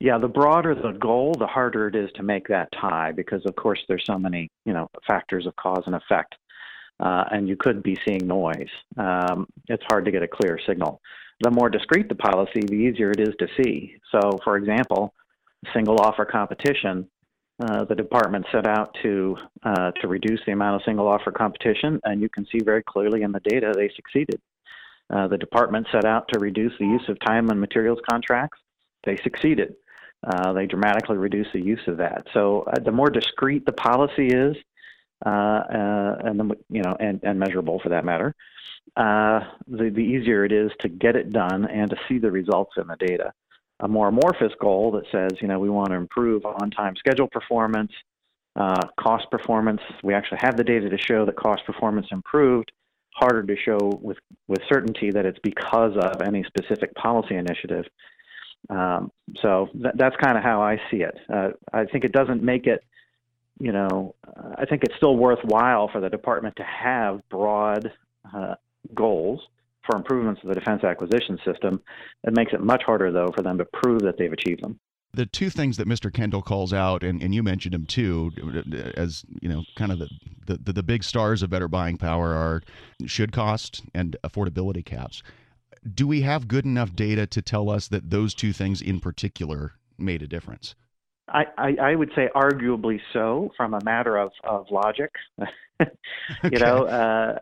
Yeah, 0.00 0.16
the 0.16 0.28
broader 0.28 0.74
the 0.74 0.92
goal, 0.92 1.34
the 1.38 1.46
harder 1.46 1.88
it 1.88 1.94
is 1.94 2.10
to 2.14 2.22
make 2.22 2.48
that 2.48 2.68
tie 2.80 3.12
because, 3.12 3.44
of 3.44 3.54
course, 3.56 3.80
there's 3.88 4.04
so 4.06 4.18
many 4.18 4.50
you 4.64 4.72
know 4.72 4.88
factors 5.06 5.46
of 5.46 5.54
cause 5.56 5.82
and 5.86 5.94
effect, 5.94 6.36
uh, 7.00 7.24
and 7.32 7.48
you 7.48 7.56
could 7.56 7.82
be 7.82 7.98
seeing 8.06 8.26
noise. 8.26 8.70
Um, 8.96 9.46
it's 9.66 9.82
hard 9.90 10.04
to 10.06 10.10
get 10.10 10.22
a 10.22 10.28
clear 10.28 10.58
signal. 10.66 11.00
The 11.40 11.50
more 11.50 11.68
discrete 11.68 12.08
the 12.08 12.14
policy, 12.14 12.60
the 12.66 12.74
easier 12.74 13.10
it 13.10 13.20
is 13.20 13.34
to 13.38 13.48
see. 13.60 13.96
So, 14.12 14.38
for 14.42 14.56
example, 14.56 15.12
single 15.74 16.00
offer 16.00 16.24
competition. 16.24 17.08
Uh, 17.60 17.84
the 17.84 17.94
department 17.94 18.46
set 18.52 18.68
out 18.68 18.96
to 19.02 19.36
uh, 19.64 19.90
to 20.00 20.06
reduce 20.06 20.40
the 20.46 20.52
amount 20.52 20.76
of 20.76 20.82
single 20.86 21.08
offer 21.08 21.32
competition, 21.32 22.00
and 22.04 22.22
you 22.22 22.28
can 22.28 22.46
see 22.52 22.60
very 22.64 22.84
clearly 22.84 23.22
in 23.22 23.32
the 23.32 23.40
data 23.40 23.72
they 23.76 23.90
succeeded. 23.96 24.40
Uh, 25.10 25.26
the 25.26 25.38
department 25.38 25.86
set 25.90 26.04
out 26.04 26.28
to 26.28 26.38
reduce 26.38 26.72
the 26.78 26.86
use 26.86 27.08
of 27.08 27.18
time 27.20 27.48
and 27.48 27.60
materials 27.60 27.98
contracts. 28.10 28.58
They 29.04 29.16
succeeded 29.16 29.74
uh, 30.26 30.52
they 30.52 30.66
dramatically 30.66 31.16
reduce 31.16 31.46
the 31.52 31.60
use 31.60 31.80
of 31.86 31.98
that. 31.98 32.26
So 32.34 32.62
uh, 32.62 32.80
the 32.80 32.90
more 32.90 33.10
discrete 33.10 33.64
the 33.66 33.72
policy 33.72 34.28
is, 34.28 34.56
uh, 35.24 35.28
uh 35.28 36.18
and 36.24 36.38
the, 36.40 36.56
you 36.70 36.82
know, 36.82 36.96
and, 36.98 37.20
and 37.22 37.38
measurable 37.38 37.80
for 37.80 37.88
that 37.90 38.04
matter, 38.04 38.34
uh, 38.96 39.40
the 39.66 39.90
the 39.90 40.00
easier 40.00 40.44
it 40.44 40.52
is 40.52 40.70
to 40.80 40.88
get 40.88 41.16
it 41.16 41.30
done 41.30 41.66
and 41.66 41.90
to 41.90 41.96
see 42.08 42.18
the 42.18 42.30
results 42.30 42.72
in 42.76 42.86
the 42.86 42.96
data. 42.96 43.32
A 43.80 43.88
more 43.88 44.08
amorphous 44.08 44.52
goal 44.60 44.90
that 44.92 45.04
says, 45.12 45.40
you 45.40 45.46
know, 45.46 45.60
we 45.60 45.70
want 45.70 45.90
to 45.90 45.94
improve 45.94 46.44
on-time 46.44 46.96
schedule 46.96 47.28
performance, 47.28 47.92
cost 48.56 49.30
performance. 49.30 49.80
We 50.02 50.14
actually 50.14 50.38
have 50.40 50.56
the 50.56 50.64
data 50.64 50.88
to 50.88 50.98
show 50.98 51.24
that 51.24 51.36
cost 51.36 51.64
performance 51.64 52.08
improved. 52.10 52.72
Harder 53.18 53.42
to 53.42 53.56
show 53.56 53.98
with 54.00 54.18
with 54.46 54.60
certainty 54.68 55.10
that 55.10 55.26
it's 55.26 55.38
because 55.42 55.96
of 55.96 56.22
any 56.22 56.44
specific 56.44 56.94
policy 56.94 57.34
initiative. 57.34 57.84
Um, 58.70 59.10
so 59.42 59.68
th- 59.72 59.94
that's 59.96 60.16
kind 60.16 60.36
of 60.36 60.44
how 60.44 60.62
I 60.62 60.80
see 60.90 60.98
it. 60.98 61.16
Uh, 61.32 61.50
I 61.72 61.84
think 61.84 62.04
it 62.04 62.12
doesn't 62.12 62.42
make 62.42 62.66
it, 62.66 62.84
you 63.60 63.72
know, 63.72 64.14
I 64.56 64.64
think 64.66 64.82
it's 64.84 64.96
still 64.96 65.16
worthwhile 65.16 65.88
for 65.88 66.00
the 66.00 66.10
department 66.10 66.56
to 66.56 66.64
have 66.64 67.26
broad 67.28 67.92
uh, 68.34 68.54
goals 68.94 69.40
for 69.84 69.96
improvements 69.96 70.42
of 70.42 70.48
the 70.48 70.54
defense 70.54 70.84
acquisition 70.84 71.38
system. 71.44 71.80
It 72.24 72.36
makes 72.36 72.52
it 72.52 72.60
much 72.60 72.82
harder, 72.84 73.10
though, 73.10 73.32
for 73.34 73.42
them 73.42 73.58
to 73.58 73.64
prove 73.64 74.02
that 74.02 74.18
they've 74.18 74.32
achieved 74.32 74.62
them. 74.62 74.78
The 75.14 75.26
two 75.26 75.50
things 75.50 75.78
that 75.78 75.88
Mr. 75.88 76.12
Kendall 76.12 76.42
calls 76.42 76.72
out, 76.72 77.02
and, 77.02 77.22
and 77.22 77.34
you 77.34 77.42
mentioned 77.42 77.74
him 77.74 77.86
too, 77.86 78.32
as 78.96 79.24
you 79.40 79.48
know, 79.48 79.64
kind 79.74 79.90
of 79.90 79.98
the, 79.98 80.08
the, 80.46 80.72
the 80.72 80.82
big 80.82 81.02
stars 81.02 81.42
of 81.42 81.50
better 81.50 81.68
buying 81.68 81.96
power 81.96 82.34
are 82.34 82.62
should 83.06 83.32
cost 83.32 83.82
and 83.94 84.16
affordability 84.22 84.84
caps 84.84 85.22
do 85.94 86.06
we 86.06 86.22
have 86.22 86.48
good 86.48 86.64
enough 86.64 86.94
data 86.94 87.26
to 87.26 87.42
tell 87.42 87.70
us 87.70 87.88
that 87.88 88.10
those 88.10 88.34
two 88.34 88.52
things 88.52 88.80
in 88.80 89.00
particular 89.00 89.74
made 89.96 90.22
a 90.22 90.26
difference? 90.26 90.74
I, 91.28 91.44
I, 91.56 91.76
I 91.90 91.94
would 91.94 92.10
say 92.14 92.28
arguably 92.34 93.00
so, 93.12 93.50
from 93.56 93.74
a 93.74 93.82
matter 93.84 94.16
of, 94.16 94.32
of 94.44 94.66
logic. 94.70 95.10
okay. 95.40 95.50
You 96.50 96.58
know, 96.58 96.86
uh, 96.86 97.38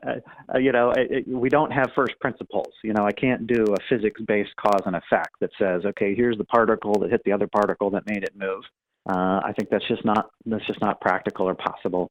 uh, 0.55 0.59
you 0.59 0.71
know, 0.71 0.91
it, 0.91 1.11
it, 1.11 1.29
we 1.29 1.49
don't 1.49 1.73
have 1.73 1.91
first 1.95 2.21
principles. 2.21 2.69
You 2.85 2.93
know, 2.93 3.07
I 3.07 3.13
can't 3.13 3.47
do 3.47 3.65
a 3.65 3.77
physics-based 3.89 4.55
cause 4.57 4.83
and 4.85 4.95
effect 4.95 5.37
that 5.41 5.51
says, 5.59 5.87
okay, 5.87 6.15
here's 6.15 6.37
the 6.37 6.45
particle 6.45 6.93
that 7.01 7.11
hit 7.11 7.23
the 7.25 7.33
other 7.33 7.47
particle 7.47 7.89
that 7.91 8.07
made 8.07 8.25
it 8.25 8.35
move. 8.37 8.63
Uh, 9.09 9.41
I 9.43 9.55
think 9.57 9.71
that's 9.71 9.87
just 9.89 10.05
not 10.05 10.31
that's 10.45 10.67
just 10.67 10.81
not 10.81 11.01
practical 11.01 11.49
or 11.49 11.55
possible 11.55 12.11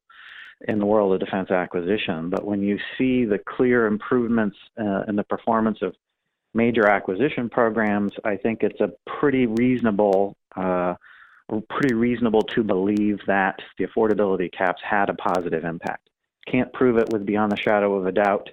in 0.68 0.80
the 0.80 0.86
world 0.86 1.14
of 1.14 1.20
defense 1.20 1.52
acquisition. 1.52 2.30
But 2.30 2.46
when 2.46 2.62
you 2.62 2.80
see 2.98 3.26
the 3.26 3.38
clear 3.38 3.86
improvements 3.86 4.58
uh, 4.80 5.04
in 5.08 5.16
the 5.16 5.24
performance 5.24 5.80
of 5.82 5.94
major 6.54 6.88
acquisition 6.88 7.50
programs, 7.50 8.14
I 8.24 8.38
think 8.38 8.64
it's 8.64 8.80
a 8.80 8.92
pretty 9.20 9.46
reasonable, 9.46 10.36
uh, 10.56 10.96
pretty 11.70 11.94
reasonable 11.94 12.42
to 12.42 12.64
believe 12.64 13.20
that 13.28 13.60
the 13.78 13.86
affordability 13.86 14.52
caps 14.52 14.82
had 14.84 15.10
a 15.10 15.14
positive 15.14 15.64
impact. 15.64 16.10
Can't 16.48 16.72
prove 16.74 16.98
it 16.98 17.10
with 17.12 17.26
beyond 17.26 17.52
the 17.52 17.58
shadow 17.58 17.96
of 17.96 18.06
a 18.06 18.12
doubt, 18.12 18.50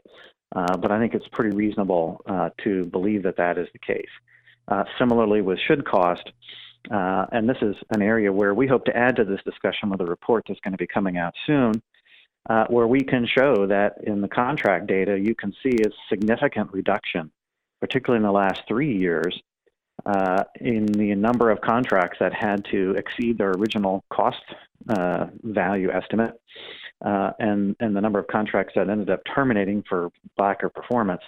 uh, 0.54 0.76
but 0.76 0.90
I 0.90 0.98
think 0.98 1.14
it's 1.14 1.28
pretty 1.28 1.54
reasonable 1.54 2.20
uh, 2.26 2.50
to 2.64 2.84
believe 2.86 3.22
that 3.24 3.36
that 3.36 3.58
is 3.58 3.68
the 3.72 3.78
case. 3.78 4.10
Uh, 4.68 4.84
similarly, 4.98 5.42
with 5.42 5.58
should 5.66 5.84
cost, 5.84 6.30
uh, 6.90 7.26
and 7.32 7.48
this 7.48 7.56
is 7.62 7.76
an 7.90 8.02
area 8.02 8.32
where 8.32 8.54
we 8.54 8.66
hope 8.66 8.84
to 8.84 8.96
add 8.96 9.16
to 9.16 9.24
this 9.24 9.40
discussion 9.44 9.90
with 9.90 10.00
a 10.00 10.06
report 10.06 10.44
that's 10.46 10.60
going 10.60 10.72
to 10.72 10.78
be 10.78 10.86
coming 10.86 11.16
out 11.16 11.34
soon. 11.46 11.82
Uh, 12.50 12.66
where 12.70 12.88
we 12.88 13.00
can 13.00 13.24
show 13.24 13.68
that 13.68 13.94
in 14.02 14.20
the 14.20 14.26
contract 14.26 14.88
data, 14.88 15.16
you 15.16 15.32
can 15.32 15.54
see 15.62 15.76
a 15.86 15.90
significant 16.08 16.72
reduction 16.72 17.30
particularly 17.82 18.18
in 18.18 18.26
the 18.26 18.32
last 18.32 18.62
three 18.68 18.96
years, 18.96 19.42
uh, 20.06 20.44
in 20.60 20.86
the 20.86 21.14
number 21.14 21.50
of 21.50 21.60
contracts 21.60 22.18
that 22.20 22.32
had 22.32 22.64
to 22.70 22.92
exceed 22.92 23.38
their 23.38 23.52
original 23.52 24.04
cost 24.10 24.42
uh, 24.88 25.26
value 25.42 25.90
estimate, 25.90 26.40
uh, 27.04 27.30
and 27.38 27.76
and 27.80 27.94
the 27.94 28.00
number 28.00 28.18
of 28.18 28.26
contracts 28.26 28.72
that 28.74 28.88
ended 28.88 29.10
up 29.10 29.20
terminating 29.34 29.82
for 29.88 30.10
lack 30.38 30.62
of 30.62 30.72
performance. 30.74 31.22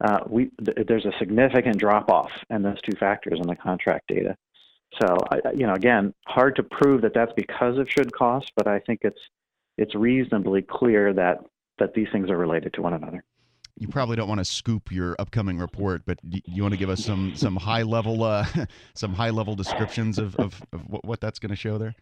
Uh, 0.00 0.20
we 0.28 0.50
th- 0.64 0.86
there's 0.86 1.06
a 1.06 1.12
significant 1.18 1.78
drop 1.78 2.10
off 2.10 2.30
in 2.50 2.62
those 2.62 2.80
two 2.82 2.96
factors 2.96 3.38
in 3.40 3.46
the 3.46 3.56
contract 3.56 4.06
data. 4.08 4.36
So 5.00 5.16
you 5.54 5.66
know, 5.66 5.74
again, 5.74 6.14
hard 6.26 6.56
to 6.56 6.62
prove 6.62 7.02
that 7.02 7.14
that's 7.14 7.32
because 7.36 7.78
of 7.78 7.88
should 7.90 8.12
cost, 8.12 8.52
but 8.56 8.66
I 8.66 8.78
think 8.80 9.00
it's 9.02 9.20
it's 9.78 9.94
reasonably 9.94 10.62
clear 10.62 11.12
that 11.14 11.38
that 11.78 11.92
these 11.94 12.08
things 12.12 12.30
are 12.30 12.38
related 12.38 12.72
to 12.74 12.82
one 12.82 12.94
another 12.94 13.24
you 13.76 13.88
probably 13.88 14.16
don't 14.16 14.28
want 14.28 14.38
to 14.38 14.44
scoop 14.44 14.90
your 14.90 15.16
upcoming 15.18 15.58
report, 15.58 16.02
but 16.06 16.18
you 16.22 16.62
want 16.62 16.72
to 16.72 16.78
give 16.78 16.90
us 16.90 17.04
some 17.04 17.34
some 17.34 17.56
high 17.56 17.82
level 17.82 18.24
uh, 18.24 18.46
some 18.94 19.12
high 19.14 19.30
level 19.30 19.54
descriptions 19.54 20.18
of, 20.18 20.34
of, 20.36 20.62
of 20.72 20.80
what, 20.88 21.04
what 21.04 21.20
that's 21.20 21.38
going 21.38 21.50
to 21.50 21.56
show 21.56 21.78
there. 21.78 21.94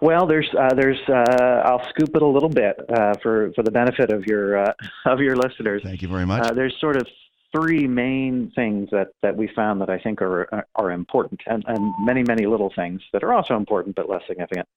Well, 0.00 0.26
there's 0.26 0.48
uh, 0.58 0.74
there's 0.74 1.00
uh, 1.08 1.62
I'll 1.64 1.86
scoop 1.88 2.14
it 2.14 2.22
a 2.22 2.26
little 2.26 2.48
bit 2.48 2.76
uh, 2.90 3.14
for 3.22 3.52
for 3.54 3.62
the 3.62 3.70
benefit 3.70 4.12
of 4.12 4.24
your 4.26 4.58
uh, 4.58 4.72
of 5.06 5.20
your 5.20 5.36
listeners. 5.36 5.82
Thank 5.84 6.02
you 6.02 6.08
very 6.08 6.26
much. 6.26 6.42
Uh, 6.42 6.52
there's 6.52 6.74
sort 6.80 6.96
of 6.96 7.06
three 7.54 7.86
main 7.86 8.50
things 8.56 8.88
that, 8.90 9.08
that 9.22 9.36
we 9.36 9.48
found 9.54 9.80
that 9.80 9.90
I 9.90 9.98
think 9.98 10.20
are 10.20 10.64
are 10.74 10.90
important, 10.90 11.40
and, 11.46 11.64
and 11.66 11.92
many 12.04 12.22
many 12.22 12.46
little 12.46 12.72
things 12.74 13.00
that 13.12 13.22
are 13.22 13.32
also 13.32 13.56
important 13.56 13.96
but 13.96 14.08
less 14.08 14.22
significant. 14.28 14.68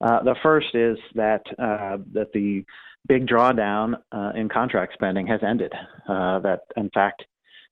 Uh, 0.00 0.22
the 0.22 0.36
first 0.42 0.74
is 0.74 0.96
that 1.14 1.42
uh, 1.58 1.98
that 2.12 2.32
the 2.32 2.64
big 3.08 3.26
drawdown 3.26 3.94
uh, 4.12 4.32
in 4.34 4.48
contract 4.48 4.92
spending 4.92 5.26
has 5.26 5.40
ended. 5.42 5.72
Uh, 6.08 6.38
that, 6.40 6.60
in 6.76 6.90
fact, 6.90 7.24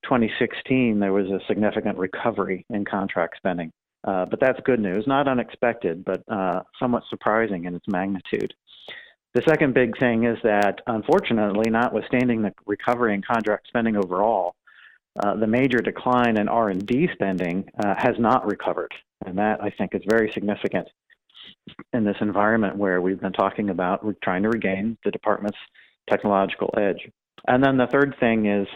2016 0.03 0.99
there 0.99 1.13
was 1.13 1.27
a 1.27 1.39
significant 1.47 1.97
recovery 1.97 2.65
in 2.69 2.83
contract 2.83 3.37
spending. 3.37 3.71
Uh, 4.03 4.25
but 4.25 4.39
that's 4.39 4.59
good 4.63 4.79
news, 4.79 5.05
not 5.07 5.27
unexpected, 5.27 6.03
but 6.05 6.23
uh, 6.31 6.61
somewhat 6.79 7.03
surprising 7.09 7.65
in 7.65 7.75
its 7.75 7.85
magnitude. 7.87 8.53
The 9.33 9.41
second 9.47 9.73
big 9.73 9.97
thing 9.99 10.23
is 10.23 10.37
that, 10.43 10.79
unfortunately, 10.87 11.69
notwithstanding 11.69 12.41
the 12.41 12.53
recovery 12.65 13.13
in 13.13 13.21
contract 13.21 13.67
spending 13.67 13.97
overall, 13.97 14.55
uh, 15.19 15.35
the 15.35 15.47
major 15.47 15.79
decline 15.79 16.37
in 16.37 16.47
R&D 16.47 17.09
spending 17.13 17.69
uh, 17.83 17.95
has 17.97 18.15
not 18.17 18.45
recovered, 18.45 18.93
and 19.25 19.37
that 19.37 19.61
I 19.61 19.71
think 19.71 19.93
is 19.93 20.01
very 20.07 20.31
significant 20.31 20.87
in 21.93 22.03
this 22.03 22.17
environment 22.21 22.77
where 22.77 23.01
we've 23.01 23.19
been 23.19 23.33
talking 23.33 23.69
about 23.69 24.03
we're 24.03 24.15
trying 24.23 24.43
to 24.43 24.49
regain 24.49 24.97
the 25.03 25.11
department's 25.11 25.57
technological 26.09 26.73
edge. 26.77 27.09
And 27.47 27.63
then 27.63 27.77
the 27.77 27.87
third 27.87 28.15
thing 28.19 28.45
is 28.45 28.67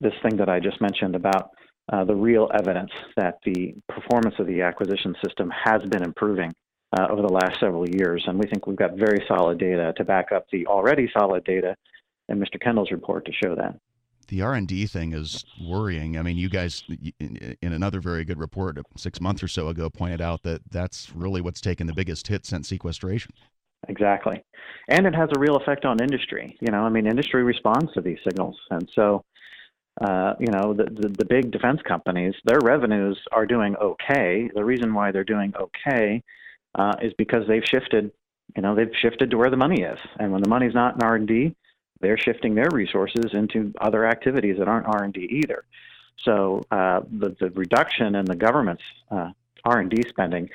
this 0.00 0.14
thing 0.22 0.36
that 0.38 0.48
I 0.48 0.60
just 0.60 0.80
mentioned 0.80 1.14
about 1.14 1.50
uh, 1.92 2.04
the 2.04 2.14
real 2.14 2.48
evidence 2.54 2.90
that 3.16 3.38
the 3.44 3.74
performance 3.88 4.36
of 4.38 4.46
the 4.46 4.62
acquisition 4.62 5.14
system 5.24 5.50
has 5.64 5.82
been 5.90 6.02
improving 6.02 6.52
uh, 6.98 7.06
over 7.10 7.22
the 7.22 7.32
last 7.32 7.58
several 7.60 7.88
years. 7.88 8.24
And 8.26 8.38
we 8.38 8.46
think 8.46 8.66
we've 8.66 8.76
got 8.76 8.96
very 8.96 9.24
solid 9.28 9.58
data 9.58 9.92
to 9.96 10.04
back 10.04 10.32
up 10.32 10.46
the 10.50 10.66
already 10.66 11.10
solid 11.12 11.44
data 11.44 11.74
in 12.28 12.38
Mr. 12.38 12.60
Kendall's 12.60 12.92
report 12.92 13.26
to 13.26 13.32
show 13.32 13.54
that 13.56 13.76
the 14.28 14.42
R&D 14.42 14.86
thing 14.86 15.12
is 15.12 15.44
worrying. 15.60 16.16
I 16.16 16.22
mean, 16.22 16.36
you 16.36 16.48
guys 16.48 16.84
in 17.18 17.72
another 17.72 18.00
very 18.00 18.24
good 18.24 18.38
report 18.38 18.78
6 18.96 19.20
months 19.20 19.42
or 19.42 19.48
so 19.48 19.68
ago 19.68 19.90
pointed 19.90 20.20
out 20.20 20.42
that 20.44 20.62
that's 20.70 21.10
really 21.14 21.40
what's 21.40 21.60
taken 21.60 21.86
the 21.86 21.92
biggest 21.92 22.28
hit 22.28 22.46
since 22.46 22.68
sequestration. 22.68 23.32
Exactly. 23.88 24.42
And 24.88 25.06
it 25.06 25.14
has 25.14 25.30
a 25.34 25.40
real 25.40 25.56
effect 25.56 25.84
on 25.84 26.02
industry. 26.02 26.56
You 26.60 26.70
know, 26.70 26.82
I 26.82 26.90
mean, 26.90 27.06
industry 27.06 27.42
responds 27.42 27.92
to 27.94 28.00
these 28.00 28.18
signals. 28.24 28.58
And 28.70 28.88
so 28.94 29.24
uh, 30.00 30.34
you 30.38 30.50
know, 30.50 30.72
the, 30.72 30.84
the, 30.84 31.08
the 31.18 31.24
big 31.24 31.50
defense 31.50 31.80
companies, 31.86 32.34
their 32.44 32.60
revenues 32.62 33.18
are 33.32 33.44
doing 33.44 33.76
okay. 33.76 34.50
The 34.54 34.64
reason 34.64 34.94
why 34.94 35.12
they're 35.12 35.24
doing 35.24 35.52
okay 35.60 36.22
uh, 36.74 36.94
is 37.02 37.12
because 37.18 37.46
they've 37.46 37.64
shifted, 37.64 38.10
you 38.56 38.62
know, 38.62 38.74
they've 38.74 38.92
shifted 39.00 39.30
to 39.30 39.36
where 39.36 39.50
the 39.50 39.56
money 39.56 39.82
is. 39.82 39.98
And 40.18 40.32
when 40.32 40.42
the 40.42 40.48
money's 40.48 40.74
not 40.74 40.94
in 40.94 41.02
R&D, 41.02 41.54
they're 42.00 42.18
shifting 42.18 42.54
their 42.54 42.68
resources 42.72 43.32
into 43.32 43.72
other 43.80 44.06
activities 44.06 44.58
that 44.58 44.68
aren't 44.68 44.86
R&D 44.86 45.20
either. 45.20 45.64
So 46.24 46.64
uh, 46.70 47.00
the, 47.10 47.36
the 47.38 47.50
reduction 47.50 48.14
in 48.14 48.24
the 48.24 48.36
government's 48.36 48.82
uh, 49.10 49.30
R&D 49.64 50.02
spending, 50.08 50.50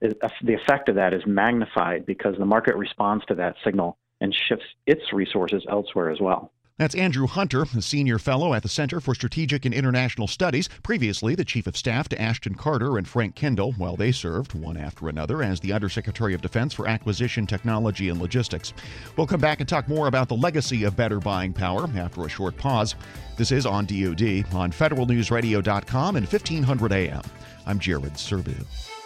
is, 0.00 0.14
uh, 0.22 0.28
the 0.42 0.54
effect 0.54 0.88
of 0.88 0.94
that 0.96 1.12
is 1.12 1.26
magnified 1.26 2.06
because 2.06 2.36
the 2.38 2.46
market 2.46 2.76
responds 2.76 3.24
to 3.26 3.34
that 3.36 3.56
signal 3.64 3.98
and 4.20 4.34
shifts 4.34 4.66
its 4.86 5.12
resources 5.12 5.64
elsewhere 5.68 6.10
as 6.10 6.20
well. 6.20 6.52
That's 6.80 6.94
Andrew 6.94 7.26
Hunter, 7.26 7.66
a 7.76 7.82
senior 7.82 8.18
fellow 8.18 8.54
at 8.54 8.62
the 8.62 8.68
Center 8.70 9.00
for 9.00 9.14
Strategic 9.14 9.66
and 9.66 9.74
International 9.74 10.26
Studies, 10.26 10.70
previously 10.82 11.34
the 11.34 11.44
chief 11.44 11.66
of 11.66 11.76
staff 11.76 12.08
to 12.08 12.18
Ashton 12.18 12.54
Carter 12.54 12.96
and 12.96 13.06
Frank 13.06 13.34
Kendall, 13.34 13.72
while 13.72 13.96
they 13.96 14.12
served, 14.12 14.54
one 14.54 14.78
after 14.78 15.10
another, 15.10 15.42
as 15.42 15.60
the 15.60 15.74
Undersecretary 15.74 16.32
of 16.32 16.40
Defense 16.40 16.72
for 16.72 16.88
Acquisition, 16.88 17.46
Technology, 17.46 18.08
and 18.08 18.18
Logistics. 18.18 18.72
We'll 19.14 19.26
come 19.26 19.42
back 19.42 19.60
and 19.60 19.68
talk 19.68 19.88
more 19.88 20.06
about 20.06 20.28
the 20.28 20.36
legacy 20.36 20.84
of 20.84 20.96
better 20.96 21.20
buying 21.20 21.52
power 21.52 21.86
after 21.96 22.24
a 22.24 22.30
short 22.30 22.56
pause. 22.56 22.94
This 23.36 23.52
is 23.52 23.66
on 23.66 23.84
DoD 23.84 24.46
on 24.54 24.72
federalnewsradio.com 24.72 26.16
and 26.16 26.26
1500 26.26 26.92
AM. 26.92 27.22
I'm 27.66 27.78
Jared 27.78 28.14
Serbu. 28.14 28.99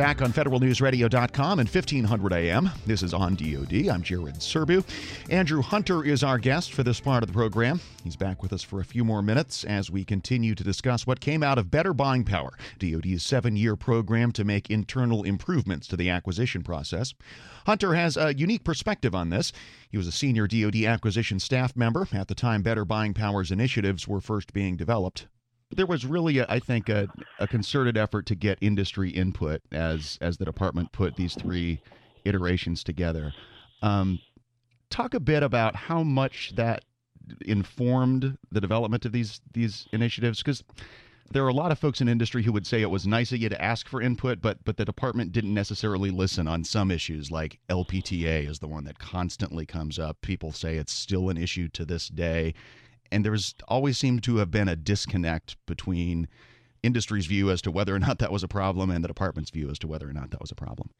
Back 0.00 0.22
on 0.22 0.32
federalnewsradio.com 0.32 1.58
and 1.58 1.68
1500 1.68 2.32
AM. 2.32 2.70
This 2.86 3.02
is 3.02 3.12
on 3.12 3.34
DoD. 3.34 3.88
I'm 3.88 4.00
Jared 4.00 4.36
Serbu. 4.36 4.82
Andrew 5.28 5.60
Hunter 5.60 6.02
is 6.02 6.24
our 6.24 6.38
guest 6.38 6.72
for 6.72 6.82
this 6.82 6.98
part 6.98 7.22
of 7.22 7.26
the 7.26 7.34
program. 7.34 7.82
He's 8.02 8.16
back 8.16 8.42
with 8.42 8.54
us 8.54 8.62
for 8.62 8.80
a 8.80 8.84
few 8.84 9.04
more 9.04 9.20
minutes 9.20 9.62
as 9.62 9.90
we 9.90 10.06
continue 10.06 10.54
to 10.54 10.64
discuss 10.64 11.06
what 11.06 11.20
came 11.20 11.42
out 11.42 11.58
of 11.58 11.70
Better 11.70 11.92
Buying 11.92 12.24
Power, 12.24 12.56
DoD's 12.78 13.22
seven 13.22 13.56
year 13.56 13.76
program 13.76 14.32
to 14.32 14.42
make 14.42 14.70
internal 14.70 15.22
improvements 15.22 15.86
to 15.88 15.98
the 15.98 16.08
acquisition 16.08 16.62
process. 16.62 17.12
Hunter 17.66 17.92
has 17.92 18.16
a 18.16 18.34
unique 18.34 18.64
perspective 18.64 19.14
on 19.14 19.28
this. 19.28 19.52
He 19.90 19.98
was 19.98 20.06
a 20.06 20.12
senior 20.12 20.46
DoD 20.46 20.82
acquisition 20.84 21.38
staff 21.38 21.76
member 21.76 22.08
at 22.10 22.28
the 22.28 22.34
time 22.34 22.62
Better 22.62 22.86
Buying 22.86 23.12
Power's 23.12 23.50
initiatives 23.50 24.08
were 24.08 24.22
first 24.22 24.54
being 24.54 24.78
developed 24.78 25.26
there 25.70 25.86
was 25.86 26.04
really, 26.04 26.38
a, 26.38 26.46
I 26.48 26.58
think, 26.58 26.88
a, 26.88 27.08
a, 27.38 27.46
concerted 27.46 27.96
effort 27.96 28.26
to 28.26 28.34
get 28.34 28.58
industry 28.60 29.10
input 29.10 29.62
as 29.72 30.18
as 30.20 30.36
the 30.36 30.44
department 30.44 30.92
put 30.92 31.16
these 31.16 31.34
three 31.34 31.80
iterations 32.24 32.82
together. 32.82 33.32
Um, 33.82 34.20
talk 34.90 35.14
a 35.14 35.20
bit 35.20 35.42
about 35.42 35.76
how 35.76 36.02
much 36.02 36.52
that 36.56 36.84
informed 37.42 38.36
the 38.50 38.60
development 38.60 39.04
of 39.04 39.12
these 39.12 39.40
these 39.52 39.86
initiatives, 39.92 40.38
because 40.38 40.64
there 41.32 41.44
are 41.44 41.48
a 41.48 41.54
lot 41.54 41.70
of 41.70 41.78
folks 41.78 42.00
in 42.00 42.08
industry 42.08 42.42
who 42.42 42.52
would 42.52 42.66
say 42.66 42.82
it 42.82 42.90
was 42.90 43.06
nice 43.06 43.30
of 43.30 43.38
you 43.38 43.48
to 43.48 43.62
ask 43.62 43.88
for 43.88 44.02
input, 44.02 44.42
but 44.42 44.58
but 44.64 44.76
the 44.76 44.84
department 44.84 45.30
didn't 45.30 45.54
necessarily 45.54 46.10
listen 46.10 46.48
on 46.48 46.64
some 46.64 46.90
issues, 46.90 47.30
like 47.30 47.60
LPTA 47.68 48.48
is 48.48 48.58
the 48.58 48.68
one 48.68 48.84
that 48.84 48.98
constantly 48.98 49.64
comes 49.64 49.98
up. 49.98 50.20
People 50.20 50.50
say 50.50 50.76
it's 50.76 50.92
still 50.92 51.30
an 51.30 51.36
issue 51.36 51.68
to 51.68 51.84
this 51.84 52.08
day 52.08 52.54
and 53.12 53.24
there's 53.24 53.54
always 53.68 53.98
seemed 53.98 54.22
to 54.24 54.36
have 54.36 54.50
been 54.50 54.68
a 54.68 54.76
disconnect 54.76 55.56
between 55.66 56.28
industry's 56.82 57.26
view 57.26 57.50
as 57.50 57.60
to 57.62 57.70
whether 57.70 57.94
or 57.94 57.98
not 57.98 58.18
that 58.18 58.32
was 58.32 58.42
a 58.42 58.48
problem 58.48 58.90
and 58.90 59.04
the 59.04 59.08
department's 59.08 59.50
view 59.50 59.70
as 59.70 59.78
to 59.78 59.86
whether 59.86 60.08
or 60.08 60.12
not 60.12 60.30
that 60.30 60.40
was 60.40 60.50
a 60.50 60.54
problem. 60.54 60.90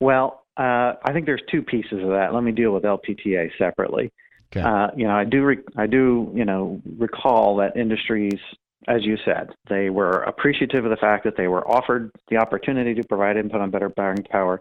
Well, 0.00 0.44
uh, 0.56 0.94
I 1.04 1.12
think 1.12 1.26
there's 1.26 1.42
two 1.50 1.62
pieces 1.62 2.02
of 2.02 2.08
that. 2.10 2.32
Let 2.32 2.44
me 2.44 2.52
deal 2.52 2.72
with 2.72 2.84
LPTA 2.84 3.50
separately. 3.58 4.12
Okay. 4.52 4.60
Uh, 4.60 4.88
you 4.96 5.06
know, 5.06 5.14
I 5.14 5.24
do, 5.24 5.44
re- 5.44 5.64
I 5.76 5.86
do, 5.86 6.30
you 6.34 6.44
know, 6.44 6.80
recall 6.98 7.56
that 7.56 7.76
industries, 7.76 8.38
as 8.86 9.04
you 9.04 9.16
said, 9.24 9.50
they 9.68 9.90
were 9.90 10.22
appreciative 10.22 10.84
of 10.84 10.90
the 10.90 10.96
fact 10.96 11.24
that 11.24 11.36
they 11.36 11.48
were 11.48 11.66
offered 11.68 12.10
the 12.28 12.36
opportunity 12.36 12.94
to 12.94 13.04
provide 13.04 13.36
input 13.36 13.60
on 13.60 13.70
better 13.70 13.88
buying 13.88 14.22
power, 14.30 14.60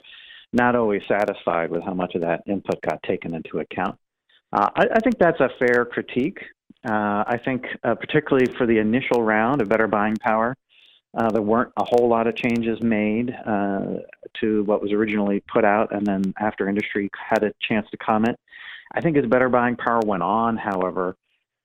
not 0.52 0.76
always 0.76 1.02
satisfied 1.08 1.70
with 1.70 1.84
how 1.84 1.94
much 1.94 2.16
of 2.16 2.22
that 2.22 2.42
input 2.48 2.82
got 2.82 3.02
taken 3.04 3.36
into 3.36 3.60
account. 3.60 3.98
Uh, 4.54 4.70
I, 4.76 4.86
I, 4.94 5.00
think 5.00 5.18
that's 5.18 5.40
a 5.40 5.50
fair 5.58 5.84
critique. 5.84 6.38
Uh, 6.88 7.24
I 7.26 7.40
think, 7.44 7.66
uh, 7.84 7.96
particularly 7.96 8.46
for 8.56 8.68
the 8.68 8.78
initial 8.78 9.24
round 9.24 9.62
of 9.62 9.70
better 9.70 9.88
buying 9.88 10.16
power, 10.18 10.56
uh, 11.18 11.30
there 11.32 11.42
weren't 11.42 11.72
a 11.78 11.84
whole 11.84 12.08
lot 12.08 12.28
of 12.28 12.36
changes 12.36 12.78
made 12.82 13.36
uh, 13.48 13.98
to 14.42 14.64
what 14.66 14.82
was 14.82 14.92
originally 14.92 15.44
put 15.52 15.66
out, 15.66 15.94
and 15.94 16.06
then 16.06 16.34
after 16.40 16.70
industry 16.70 17.10
had 17.18 17.44
a 17.44 17.52
chance 17.68 17.88
to 17.90 17.98
comment. 17.98 18.38
I 18.94 19.02
think 19.02 19.18
as 19.18 19.26
better 19.26 19.50
buying 19.50 19.76
power 19.76 20.02
went 20.06 20.22
on, 20.22 20.58
however, 20.58 21.16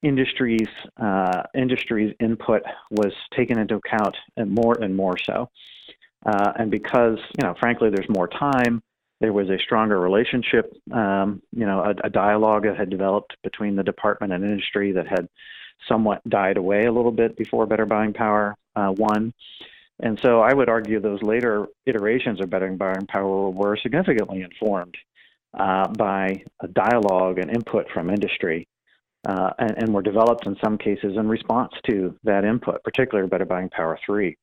industries 0.03 0.69
uh, 0.97 1.43
industry's 1.55 2.15
input 2.21 2.63
was 2.91 3.13
taken 3.37 3.59
into 3.59 3.77
account 3.77 4.17
and 4.39 4.51
more 4.51 4.79
and 4.81 4.97
more 4.97 5.19
so. 5.19 5.51
and 6.25 6.71
because, 6.71 7.19
you 7.39 7.47
know, 7.47 7.55
frankly, 7.61 7.91
there's 7.91 8.09
more 8.09 8.29
time, 8.29 8.83
there 9.21 9.33
was 9.33 9.49
a 9.51 9.59
stronger 9.59 9.99
relationship, 9.99 10.73
um, 10.93 11.43
you 11.53 11.67
know, 11.67 11.81
a, 11.81 12.07
a, 12.07 12.11
dialogue 12.11 12.65
that 12.65 12.77
had 12.77 12.91
developed 12.91 13.37
between 13.43 13.75
the 13.75 13.83
department 13.83 14.33
and 14.33 14.45
industry 14.45 14.93
that 14.93 15.09
had 15.09 15.29
somewhat 15.89 16.23
died 16.29 16.57
away 16.57 16.87
a 16.87 16.93
little 16.93 17.11
bit 17.11 17.37
before 17.37 17.67
Better 17.67 17.87
Buying 17.87 18.13
Power 18.13 18.57
uh, 18.77 18.91
one. 18.91 19.33
And 20.01 20.19
so 20.21 20.41
I 20.41 20.55
would 20.55 20.69
argue 20.69 21.01
those 21.01 21.23
later 21.23 21.67
iterations 21.85 22.41
of 22.41 22.51
Better 22.51 22.71
Buying 22.71 23.07
Power 23.07 23.51
were 23.51 23.77
significantly 23.77 24.43
informed 24.43 24.97
uh, 25.59 25.89
by 25.89 26.45
a 26.61 26.69
dialogue 26.69 27.39
and 27.39 27.51
input 27.51 27.91
from 27.91 28.11
industry. 28.11 28.69
Uh, 29.29 29.51
and, 29.59 29.83
and 29.83 29.93
were 29.93 30.01
developed 30.01 30.47
in 30.47 30.57
some 30.63 30.79
cases 30.79 31.17
in 31.17 31.27
response 31.27 31.73
to 31.85 32.17
that 32.23 32.45
input, 32.45 32.81
particularly 32.85 33.29
Better 33.29 33.45
Buying 33.45 33.69
Power 33.69 33.99
3 34.07 34.37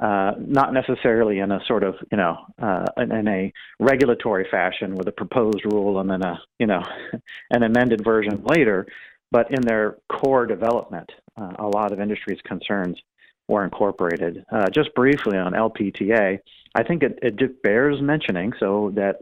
uh, 0.00 0.32
not 0.38 0.72
necessarily 0.72 1.38
in 1.38 1.50
a 1.50 1.60
sort 1.66 1.82
of 1.82 1.94
you 2.10 2.18
know 2.18 2.36
uh, 2.60 2.84
in, 2.98 3.12
in, 3.12 3.28
a 3.28 3.52
regulatory 3.80 4.46
fashion 4.50 4.94
with 4.94 5.08
a 5.08 5.12
proposed 5.12 5.64
rule 5.64 6.00
and 6.00 6.10
then 6.10 6.22
a 6.22 6.40
you 6.58 6.66
know 6.66 6.82
an 7.50 7.62
amended 7.62 8.04
version 8.04 8.42
later, 8.44 8.86
but 9.30 9.50
in 9.50 9.62
their 9.62 9.96
core 10.08 10.46
development, 10.46 11.10
uh, 11.36 11.52
a 11.58 11.68
lot 11.68 11.92
of 11.92 12.00
industry's 12.00 12.40
concerns 12.42 13.00
were 13.48 13.64
incorporated. 13.64 14.44
Uh, 14.50 14.68
just 14.70 14.94
briefly 14.94 15.38
on 15.38 15.52
LPTA, 15.52 16.38
I 16.74 16.82
think 16.82 17.02
it, 17.02 17.18
it 17.22 17.62
bears 17.62 18.00
mentioning 18.00 18.52
so 18.58 18.92
that. 18.94 19.16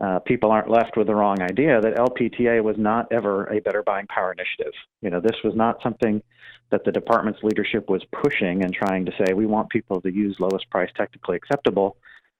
Uh, 0.00 0.18
people 0.20 0.50
aren't 0.50 0.70
left 0.70 0.96
with 0.96 1.06
the 1.06 1.14
wrong 1.14 1.42
idea 1.42 1.80
that 1.80 1.96
LPTA 1.96 2.62
was 2.62 2.76
not 2.78 3.06
ever 3.12 3.44
a 3.46 3.60
better 3.60 3.82
buying 3.82 4.06
power 4.06 4.32
initiative. 4.32 4.72
You 5.02 5.10
know, 5.10 5.20
this 5.20 5.36
was 5.44 5.54
not 5.54 5.82
something 5.82 6.22
that 6.70 6.84
the 6.84 6.92
department's 6.92 7.42
leadership 7.42 7.90
was 7.90 8.02
pushing 8.22 8.62
and 8.62 8.72
trying 8.72 9.04
to 9.04 9.12
say 9.18 9.34
we 9.34 9.46
want 9.46 9.68
people 9.68 10.00
to 10.00 10.10
use 10.10 10.36
lowest 10.38 10.70
price 10.70 10.90
technically 10.96 11.36
acceptable. 11.36 11.96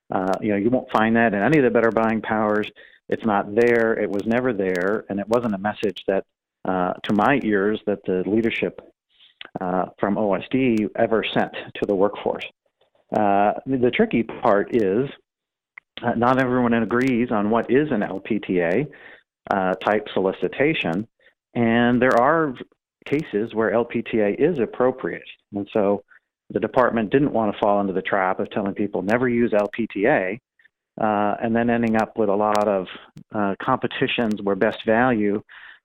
Uh, 0.09 0.33
you 0.41 0.49
know, 0.49 0.55
you 0.55 0.69
won't 0.69 0.89
find 0.91 1.15
that 1.15 1.33
in 1.33 1.41
any 1.41 1.59
of 1.59 1.63
the 1.63 1.69
better 1.69 1.91
buying 1.91 2.21
powers. 2.21 2.69
It's 3.09 3.25
not 3.25 3.53
there. 3.53 3.93
It 3.99 4.09
was 4.09 4.23
never 4.25 4.53
there, 4.53 5.05
and 5.09 5.19
it 5.19 5.27
wasn't 5.27 5.53
a 5.53 5.57
message 5.57 6.03
that, 6.07 6.25
uh, 6.65 6.93
to 7.03 7.13
my 7.13 7.39
ears, 7.43 7.79
that 7.85 8.03
the 8.05 8.23
leadership 8.25 8.81
uh, 9.59 9.85
from 9.99 10.15
OSD 10.15 10.89
ever 10.95 11.23
sent 11.33 11.53
to 11.75 11.85
the 11.85 11.95
workforce. 11.95 12.45
Uh, 13.15 13.53
the 13.65 13.91
tricky 13.93 14.23
part 14.23 14.75
is 14.75 15.09
uh, 16.03 16.13
not 16.15 16.41
everyone 16.41 16.73
agrees 16.73 17.31
on 17.31 17.49
what 17.49 17.69
is 17.69 17.89
an 17.91 18.01
LPTA 18.01 18.87
uh, 19.49 19.73
type 19.75 20.07
solicitation, 20.13 21.07
and 21.55 22.01
there 22.01 22.19
are 22.19 22.53
cases 23.05 23.53
where 23.53 23.71
LPTA 23.71 24.35
is 24.39 24.59
appropriate. 24.59 25.23
And 25.53 25.67
so 25.73 26.03
the 26.49 26.59
department 26.59 27.11
didn't 27.11 27.33
want 27.33 27.53
to 27.53 27.59
fall 27.59 27.81
into 27.81 27.93
the 27.93 28.01
trap 28.01 28.39
of 28.39 28.49
telling 28.51 28.73
people 28.73 29.01
never 29.01 29.27
use 29.27 29.51
LPTA 29.51 30.39
uh, 30.99 31.35
and 31.41 31.55
then 31.55 31.69
ending 31.69 31.95
up 31.95 32.17
with 32.17 32.29
a 32.29 32.35
lot 32.35 32.67
of 32.67 32.87
uh, 33.33 33.55
competitions 33.61 34.41
where 34.41 34.55
best 34.55 34.85
value 34.85 35.41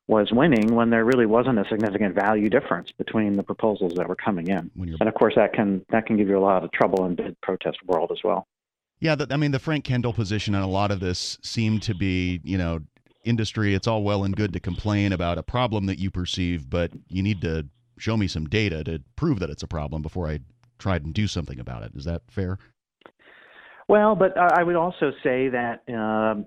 was 0.08 0.30
winning 0.32 0.74
when 0.74 0.90
there 0.90 1.04
really 1.04 1.26
wasn't 1.26 1.58
a 1.58 1.64
significant 1.68 2.14
value 2.14 2.48
difference 2.48 2.92
between 2.92 3.36
the 3.36 3.42
proposals 3.42 3.92
that 3.96 4.08
were 4.08 4.16
coming 4.16 4.48
in. 4.48 4.70
And 5.00 5.08
of 5.08 5.14
course, 5.14 5.34
that 5.36 5.52
can 5.52 5.84
that 5.90 6.06
can 6.06 6.16
give 6.16 6.28
you 6.28 6.38
a 6.38 6.40
lot 6.40 6.62
of 6.62 6.70
trouble 6.70 7.06
in 7.06 7.16
bid 7.16 7.40
protest 7.40 7.78
world 7.86 8.12
as 8.12 8.18
well. 8.22 8.46
Yeah, 9.00 9.14
the, 9.14 9.26
I 9.30 9.36
mean, 9.36 9.50
the 9.50 9.58
Frank 9.58 9.84
Kendall 9.84 10.12
position 10.12 10.54
on 10.54 10.62
a 10.62 10.68
lot 10.68 10.90
of 10.90 11.00
this 11.00 11.38
seemed 11.42 11.82
to 11.82 11.94
be, 11.94 12.40
you 12.44 12.56
know, 12.56 12.80
industry, 13.24 13.74
it's 13.74 13.86
all 13.86 14.02
well 14.02 14.24
and 14.24 14.34
good 14.34 14.52
to 14.52 14.60
complain 14.60 15.12
about 15.12 15.36
a 15.36 15.42
problem 15.42 15.86
that 15.86 15.98
you 15.98 16.10
perceive, 16.10 16.70
but 16.70 16.92
you 17.08 17.22
need 17.22 17.40
to 17.42 17.66
show 17.98 18.16
me 18.16 18.28
some 18.28 18.46
data 18.46 18.84
to 18.84 19.02
prove 19.16 19.38
that 19.40 19.50
it's 19.50 19.62
a 19.62 19.66
problem 19.66 20.02
before 20.02 20.28
I 20.28 20.40
try 20.78 20.96
and 20.96 21.12
do 21.12 21.26
something 21.26 21.58
about 21.58 21.82
it. 21.82 21.92
Is 21.94 22.04
that 22.04 22.22
fair? 22.30 22.58
Well, 23.88 24.14
but 24.14 24.36
I 24.36 24.62
would 24.62 24.76
also 24.76 25.12
say 25.22 25.48
that 25.48 25.82
uh, 25.88 26.42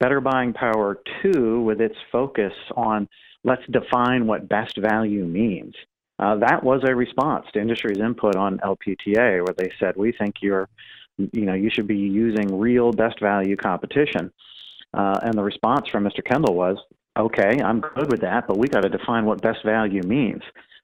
Better 0.00 0.20
Buying 0.20 0.52
Power 0.52 0.98
2, 1.22 1.62
with 1.62 1.80
its 1.80 1.94
focus 2.10 2.52
on 2.76 3.08
let's 3.44 3.62
define 3.70 4.26
what 4.26 4.48
best 4.48 4.78
value 4.78 5.24
means, 5.24 5.74
uh, 6.18 6.36
that 6.36 6.62
was 6.62 6.82
a 6.86 6.94
response 6.94 7.46
to 7.52 7.60
industry's 7.60 7.98
input 7.98 8.36
on 8.36 8.58
LPTA, 8.58 9.44
where 9.44 9.54
they 9.56 9.70
said, 9.78 9.96
"We 9.96 10.12
think 10.12 10.36
you're, 10.40 10.68
you 11.18 11.44
know, 11.46 11.54
you 11.54 11.70
should 11.70 11.86
be 11.86 11.96
using 11.96 12.58
real 12.58 12.92
best 12.92 13.20
value 13.20 13.56
competition." 13.56 14.32
Uh, 14.92 15.18
and 15.22 15.34
the 15.34 15.42
response 15.42 15.88
from 15.90 16.04
Mr. 16.04 16.24
Kendall 16.24 16.54
was, 16.54 16.76
"Okay, 17.16 17.60
I'm 17.62 17.80
good 17.80 18.10
with 18.10 18.20
that, 18.20 18.46
but 18.46 18.58
we 18.58 18.68
got 18.68 18.82
to 18.82 18.88
define 18.88 19.24
what 19.24 19.42
best 19.42 19.64
value 19.64 20.02
means. 20.02 20.42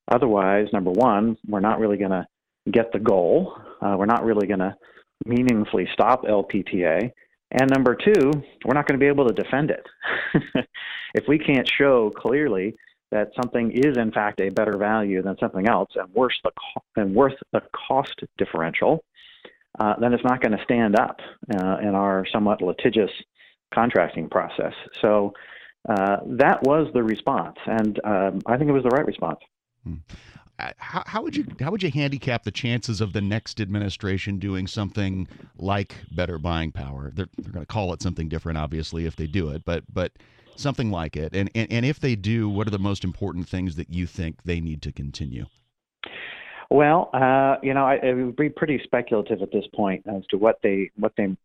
Otherwise, 0.09 0.69
number 0.73 0.91
one, 0.91 1.37
we're 1.47 1.61
not 1.61 1.79
really 1.79 1.97
going 1.97 2.11
to 2.11 2.27
get 2.71 2.93
the 2.93 2.99
goal. 2.99 3.57
Uh, 3.81 3.95
we're 3.99 4.07
not 4.07 4.25
really 4.25 4.47
going 4.47 4.61
to 4.61 4.75
meaningfully 5.25 5.89
stop 5.93 6.25
LPTA." 6.25 7.13
And 7.53 7.69
number 7.71 7.97
two, 7.97 8.31
we're 8.65 8.75
not 8.75 8.87
going 8.87 8.99
to 8.99 9.05
be 9.05 9.09
able 9.09 9.27
to 9.27 9.35
defend 9.35 9.71
it. 9.71 9.85
if 11.15 11.25
we 11.27 11.39
can't 11.39 11.69
show 11.69 12.11
clearly 12.11 12.77
that 13.11 13.31
something 13.35 13.73
is 13.73 13.97
in 13.97 14.13
fact 14.13 14.41
a 14.41 14.51
better 14.51 14.77
value 14.79 15.21
than 15.23 15.37
something 15.39 15.69
else 15.69 15.91
and 15.97 16.09
the 16.15 16.51
co- 16.51 16.83
and 16.97 17.15
worth 17.15 17.35
the 17.53 17.61
cost 17.89 18.15
differential, 18.39 19.05
uh, 19.79 19.95
then 20.01 20.13
it's 20.13 20.25
not 20.25 20.41
going 20.41 20.57
to 20.57 20.63
stand 20.65 20.99
up 20.99 21.21
uh, 21.55 21.79
in 21.79 21.95
our 21.95 22.27
somewhat 22.33 22.61
litigious 22.61 23.11
contracting 23.73 24.29
process. 24.29 24.73
So 25.01 25.33
uh, 25.89 26.17
that 26.27 26.63
was 26.63 26.89
the 26.93 27.03
response, 27.03 27.57
and 27.67 28.01
um, 28.05 28.41
I 28.47 28.57
think 28.57 28.69
it 28.69 28.73
was 28.73 28.83
the 28.83 28.91
right 28.91 29.07
response. 29.07 29.39
Hmm. 29.85 29.95
Uh, 30.59 30.73
how, 30.77 31.03
how, 31.07 31.23
would 31.23 31.35
you 31.35 31.47
how 31.59 31.71
would 31.71 31.83
you 31.83 31.91
handicap 31.91 32.43
the 32.43 32.51
chances 32.51 33.01
of 33.01 33.15
the 33.15 33.21
next 33.23 33.61
administration 33.61 34.39
doing 34.39 34.67
something 34.67 35.27
like 35.57 35.95
better 36.13 36.37
buying 36.37 36.71
power? 36.71 37.13
They're, 37.15 37.29
they're 37.39 37.53
going 37.53 37.65
to 37.65 37.73
call 37.73 37.95
it 37.95 38.03
something 38.03 38.29
different, 38.29 38.59
obviously, 38.59 39.07
if 39.07 39.17
they 39.17 39.27
do 39.27 39.49
it. 39.49 39.65
But 39.65 39.85
but 39.91 40.13
something 40.57 40.91
like 40.91 41.17
it. 41.17 41.35
And, 41.35 41.51
and, 41.55 41.71
and 41.73 41.87
if 41.87 41.99
they 41.99 42.15
do, 42.15 42.49
what 42.49 42.67
are 42.67 42.71
the 42.71 42.79
most 42.79 43.03
important 43.05 43.49
things 43.49 43.77
that 43.77 43.91
you 43.91 44.07
think 44.07 44.43
they 44.45 44.61
need 44.61 44.83
to 44.83 44.93
continue? 44.93 45.47
Well, 46.71 47.11
uh, 47.13 47.57
you 47.63 47.75
know, 47.75 47.85
I, 47.85 47.95
it 47.97 48.15
would 48.15 48.37
be 48.37 48.49
pretty 48.49 48.81
speculative 48.85 49.43
at 49.43 49.51
this 49.51 49.65
point 49.75 50.05
as 50.07 50.25
to 50.31 50.39
what 50.39 50.61
they 50.63 50.91
what 50.97 51.13
they 51.17 51.37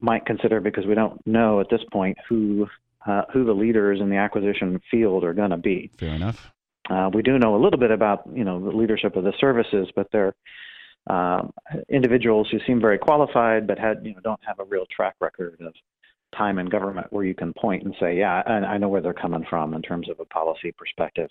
might 0.00 0.26
consider 0.26 0.60
because 0.60 0.86
we 0.86 0.94
don't 0.94 1.24
know 1.26 1.60
at 1.60 1.70
this 1.70 1.80
point 1.90 2.18
who 2.28 2.68
uh, 3.06 3.22
who 3.32 3.44
the 3.44 3.54
leaders 3.54 4.00
in 4.00 4.10
the 4.10 4.16
acquisition 4.16 4.80
field 4.90 5.24
are 5.24 5.32
going 5.32 5.50
to 5.50 5.56
be. 5.56 5.90
Fair 5.98 6.14
enough. 6.14 6.52
Uh, 6.90 7.08
we 7.12 7.22
do 7.22 7.38
know 7.38 7.54
a 7.54 7.60
little 7.62 7.78
bit 7.78 7.90
about 7.90 8.28
you 8.34 8.44
know 8.44 8.62
the 8.62 8.76
leadership 8.76 9.16
of 9.16 9.24
the 9.24 9.32
services, 9.40 9.88
but 9.96 10.08
they're 10.12 10.34
uh, 11.08 11.42
individuals 11.88 12.48
who 12.50 12.58
seem 12.66 12.80
very 12.80 12.98
qualified 12.98 13.66
but 13.66 13.78
had 13.78 14.04
you 14.04 14.12
know 14.12 14.20
don't 14.22 14.40
have 14.44 14.58
a 14.58 14.64
real 14.64 14.84
track 14.94 15.14
record 15.20 15.56
of 15.60 15.72
time 16.36 16.58
in 16.58 16.66
government 16.66 17.06
where 17.10 17.24
you 17.24 17.34
can 17.34 17.52
point 17.54 17.84
and 17.84 17.94
say, 18.00 18.16
yeah, 18.18 18.42
I, 18.46 18.52
I 18.52 18.78
know 18.78 18.88
where 18.88 19.00
they're 19.00 19.12
coming 19.12 19.44
from 19.48 19.74
in 19.74 19.82
terms 19.82 20.08
of 20.08 20.20
a 20.20 20.24
policy 20.24 20.72
perspective. 20.72 21.30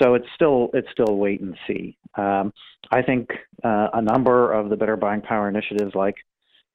So 0.00 0.14
it's 0.14 0.26
still 0.34 0.70
it's 0.72 0.88
still 0.90 1.16
wait 1.16 1.40
and 1.40 1.56
see. 1.66 1.96
Um, 2.16 2.52
I 2.90 3.02
think 3.02 3.30
uh, 3.62 3.88
a 3.92 4.00
number 4.00 4.52
of 4.52 4.70
the 4.70 4.76
better 4.76 4.96
buying 4.96 5.20
power 5.20 5.48
initiatives, 5.48 5.94
like 5.94 6.16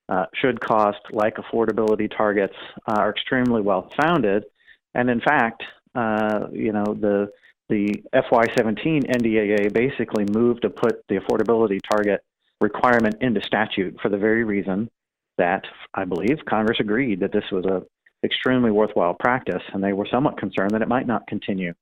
uh, 0.07 0.25
should 0.35 0.59
cost, 0.59 0.99
like 1.11 1.35
affordability 1.37 2.15
targets, 2.15 2.53
uh, 2.87 2.99
are 2.99 3.09
extremely 3.09 3.61
well 3.61 3.91
founded, 3.99 4.45
and 4.93 5.09
in 5.09 5.19
fact, 5.19 5.63
uh, 5.95 6.47
you 6.51 6.71
know 6.71 6.85
the 6.85 7.31
the 7.69 7.93
FY17 8.13 9.09
NDAA 9.09 9.73
basically 9.73 10.25
moved 10.31 10.61
to 10.61 10.69
put 10.69 11.03
the 11.09 11.15
affordability 11.15 11.79
target 11.89 12.21
requirement 12.61 13.15
into 13.21 13.41
statute 13.41 13.97
for 14.01 14.09
the 14.09 14.17
very 14.17 14.43
reason 14.43 14.89
that 15.37 15.63
I 15.93 16.05
believe 16.05 16.37
Congress 16.49 16.79
agreed 16.79 17.19
that 17.19 17.31
this 17.31 17.43
was 17.51 17.65
a 17.65 17.83
extremely 18.23 18.71
worthwhile 18.71 19.13
practice, 19.13 19.61
and 19.73 19.83
they 19.83 19.93
were 19.93 20.07
somewhat 20.11 20.37
concerned 20.37 20.71
that 20.71 20.81
it 20.81 20.87
might 20.87 21.07
not 21.07 21.27
continue 21.27 21.73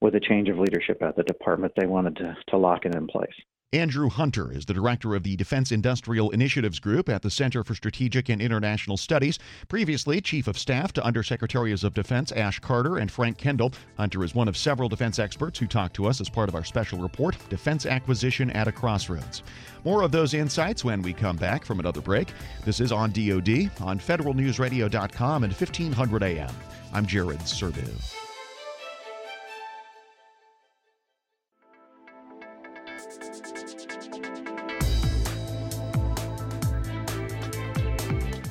with 0.00 0.14
a 0.14 0.20
change 0.20 0.48
of 0.48 0.58
leadership 0.58 1.02
at 1.02 1.16
the 1.16 1.22
department. 1.22 1.72
They 1.76 1.86
wanted 1.86 2.16
to, 2.16 2.36
to 2.48 2.56
lock 2.56 2.84
it 2.84 2.94
in 2.94 3.06
place. 3.06 3.34
Andrew 3.72 4.08
Hunter 4.08 4.52
is 4.52 4.64
the 4.64 4.74
director 4.74 5.16
of 5.16 5.24
the 5.24 5.34
Defense 5.34 5.72
Industrial 5.72 6.30
Initiatives 6.30 6.78
Group 6.78 7.08
at 7.08 7.22
the 7.22 7.30
Center 7.30 7.64
for 7.64 7.74
Strategic 7.74 8.28
and 8.28 8.40
International 8.40 8.96
Studies. 8.96 9.40
Previously, 9.68 10.20
Chief 10.20 10.46
of 10.46 10.56
Staff 10.56 10.92
to 10.92 11.00
Undersecretaries 11.00 11.82
of 11.82 11.92
Defense 11.92 12.30
Ash 12.30 12.60
Carter 12.60 12.98
and 12.98 13.10
Frank 13.10 13.38
Kendall. 13.38 13.72
Hunter 13.96 14.22
is 14.22 14.36
one 14.36 14.46
of 14.46 14.56
several 14.56 14.88
defense 14.88 15.18
experts 15.18 15.58
who 15.58 15.66
talked 15.66 15.96
to 15.96 16.06
us 16.06 16.20
as 16.20 16.28
part 16.28 16.48
of 16.48 16.54
our 16.54 16.62
special 16.62 17.00
report, 17.00 17.36
Defense 17.50 17.86
Acquisition 17.86 18.50
at 18.50 18.68
a 18.68 18.72
Crossroads. 18.72 19.42
More 19.84 20.02
of 20.02 20.12
those 20.12 20.32
insights 20.32 20.84
when 20.84 21.02
we 21.02 21.12
come 21.12 21.36
back 21.36 21.64
from 21.64 21.80
another 21.80 22.00
break. 22.00 22.28
This 22.64 22.78
is 22.78 22.92
on 22.92 23.10
DoD 23.10 23.72
on 23.80 23.98
federalnewsradio.com 23.98 25.42
and 25.42 25.52
1500 25.52 26.22
AM. 26.22 26.54
I'm 26.92 27.04
Jared 27.04 27.40
Serbu. 27.40 28.25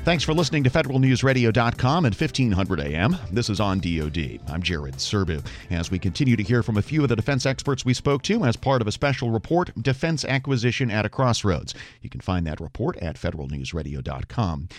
Thanks 0.06 0.24
for 0.24 0.36
listening 0.36 0.64
to 0.66 0.70
federalnewsradio.com 0.70 2.06
and 2.06 2.14
1500 2.14 2.80
AM. 2.80 3.18
This 3.32 3.50
is 3.50 3.60
on 3.60 3.80
DoD. 3.80 4.40
I'm 4.48 4.62
Jared 4.62 4.98
Serbu. 4.98 5.44
As 5.72 5.90
we 5.90 5.98
continue 5.98 6.36
to 6.36 6.44
hear 6.44 6.62
from 6.62 6.78
a 6.78 6.84
few 6.84 7.02
of 7.02 7.10
the 7.10 7.16
defense 7.16 7.48
experts 7.48 7.86
we 7.86 7.96
spoke 7.96 8.22
to 8.22 8.46
as 8.46 8.56
part 8.56 8.84
of 8.84 8.88
a 8.88 8.92
special 8.92 9.32
report, 9.32 9.72
Defense 9.82 10.24
Acquisition 10.24 10.92
at 10.92 11.08
a 11.08 11.10
Crossroads. 11.10 11.74
You 12.04 12.12
can 12.12 12.22
find 12.22 12.46
that 12.46 12.60
report 12.60 12.98
at 12.98 13.16
federalnewsradio.com. 13.16 14.70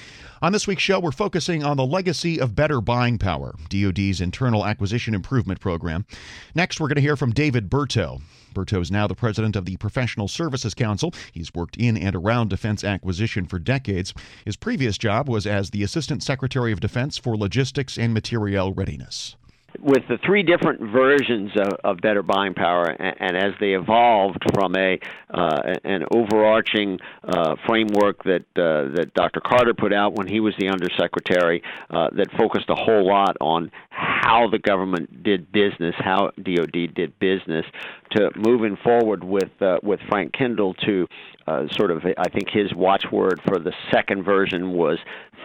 On 0.43 0.53
this 0.53 0.69
week's 0.69 0.85
show, 0.85 1.01
we're 1.01 1.11
focusing 1.11 1.65
on 1.65 1.77
the 1.77 1.85
legacy 1.85 2.41
of 2.41 2.55
better 2.55 2.81
buying 2.81 3.19
power, 3.19 3.57
DoD's 3.69 4.21
internal 4.21 4.65
acquisition 4.65 5.13
improvement 5.13 5.59
program. 5.59 6.07
Next, 6.55 6.79
we're 6.79 6.87
going 6.87 6.97
to 6.97 7.03
hear 7.03 7.17
from 7.17 7.33
David 7.33 7.69
Berteau. 7.69 8.21
Berteau 8.57 8.81
is 8.81 8.91
now 8.91 9.07
the 9.07 9.15
president 9.15 9.55
of 9.55 9.67
the 9.67 9.77
Professional 9.77 10.29
Services 10.29 10.73
Council. 10.73 11.13
He's 11.31 11.53
worked 11.53 11.77
in 11.77 11.95
and 11.97 12.17
around 12.17 12.49
defense 12.49 12.83
acquisition 12.83 13.45
for 13.45 13.59
decades. 13.59 14.15
His 14.47 14.57
previous 14.57 14.97
job 14.97 15.29
was 15.29 15.47
as 15.47 15.71
the 15.71 15.83
Assistant 15.83 16.23
Secretary 16.23 16.73
of 16.73 16.81
Defense 16.81 17.19
for 17.19 17.37
Logistics 17.37 17.99
and 17.99 18.15
Materiel 18.15 18.73
Readiness 18.73 19.37
with 19.81 20.03
the 20.09 20.19
three 20.25 20.43
different 20.43 20.81
versions 20.81 21.51
of, 21.57 21.73
of 21.85 21.97
better 22.01 22.23
buying 22.23 22.55
power, 22.55 22.85
and, 22.85 23.17
and, 23.21 23.37
as 23.37 23.53
they 23.61 23.75
evolved 23.75 24.43
from 24.55 24.75
a 24.77 24.99
uh, 25.31 25.75
an 25.85 26.05
overarching 26.15 26.99
uh, 27.25 27.57
framework 27.67 28.23
that 28.25 28.45
uh, 28.57 28.95
that 28.95 29.13
Dr. 29.15 29.41
Carter 29.41 29.75
put 29.75 29.93
out 29.93 30.15
when 30.15 30.27
he 30.27 30.41
was 30.41 30.55
the 30.59 30.69
undersecretary, 30.69 31.63
uh, 31.91 32.09
that 32.17 32.31
focused 32.39 32.71
a 32.71 32.75
whole 32.75 33.07
lot 33.07 33.37
on 33.41 33.71
how 33.91 34.49
the 34.49 34.59
government 34.59 35.23
did 35.23 35.51
business, 35.53 35.95
how 35.99 36.31
DoD 36.43 36.95
did 36.95 37.19
business, 37.19 37.65
to 38.13 38.31
moving 38.37 38.77
forward 38.83 39.25
with 39.25 39.51
uh, 39.61 39.79
with 39.83 40.01
Frank 40.09 40.33
Kendall 40.33 40.75
to 40.75 41.07
uh, 41.47 41.67
sort 41.73 41.91
of 41.91 42.05
I 42.05 42.29
think 42.29 42.49
his 42.51 42.75
watchword 42.75 43.41
for 43.47 43.59
the 43.59 43.73
second 43.93 44.25
version 44.25 44.73
was 44.73 44.99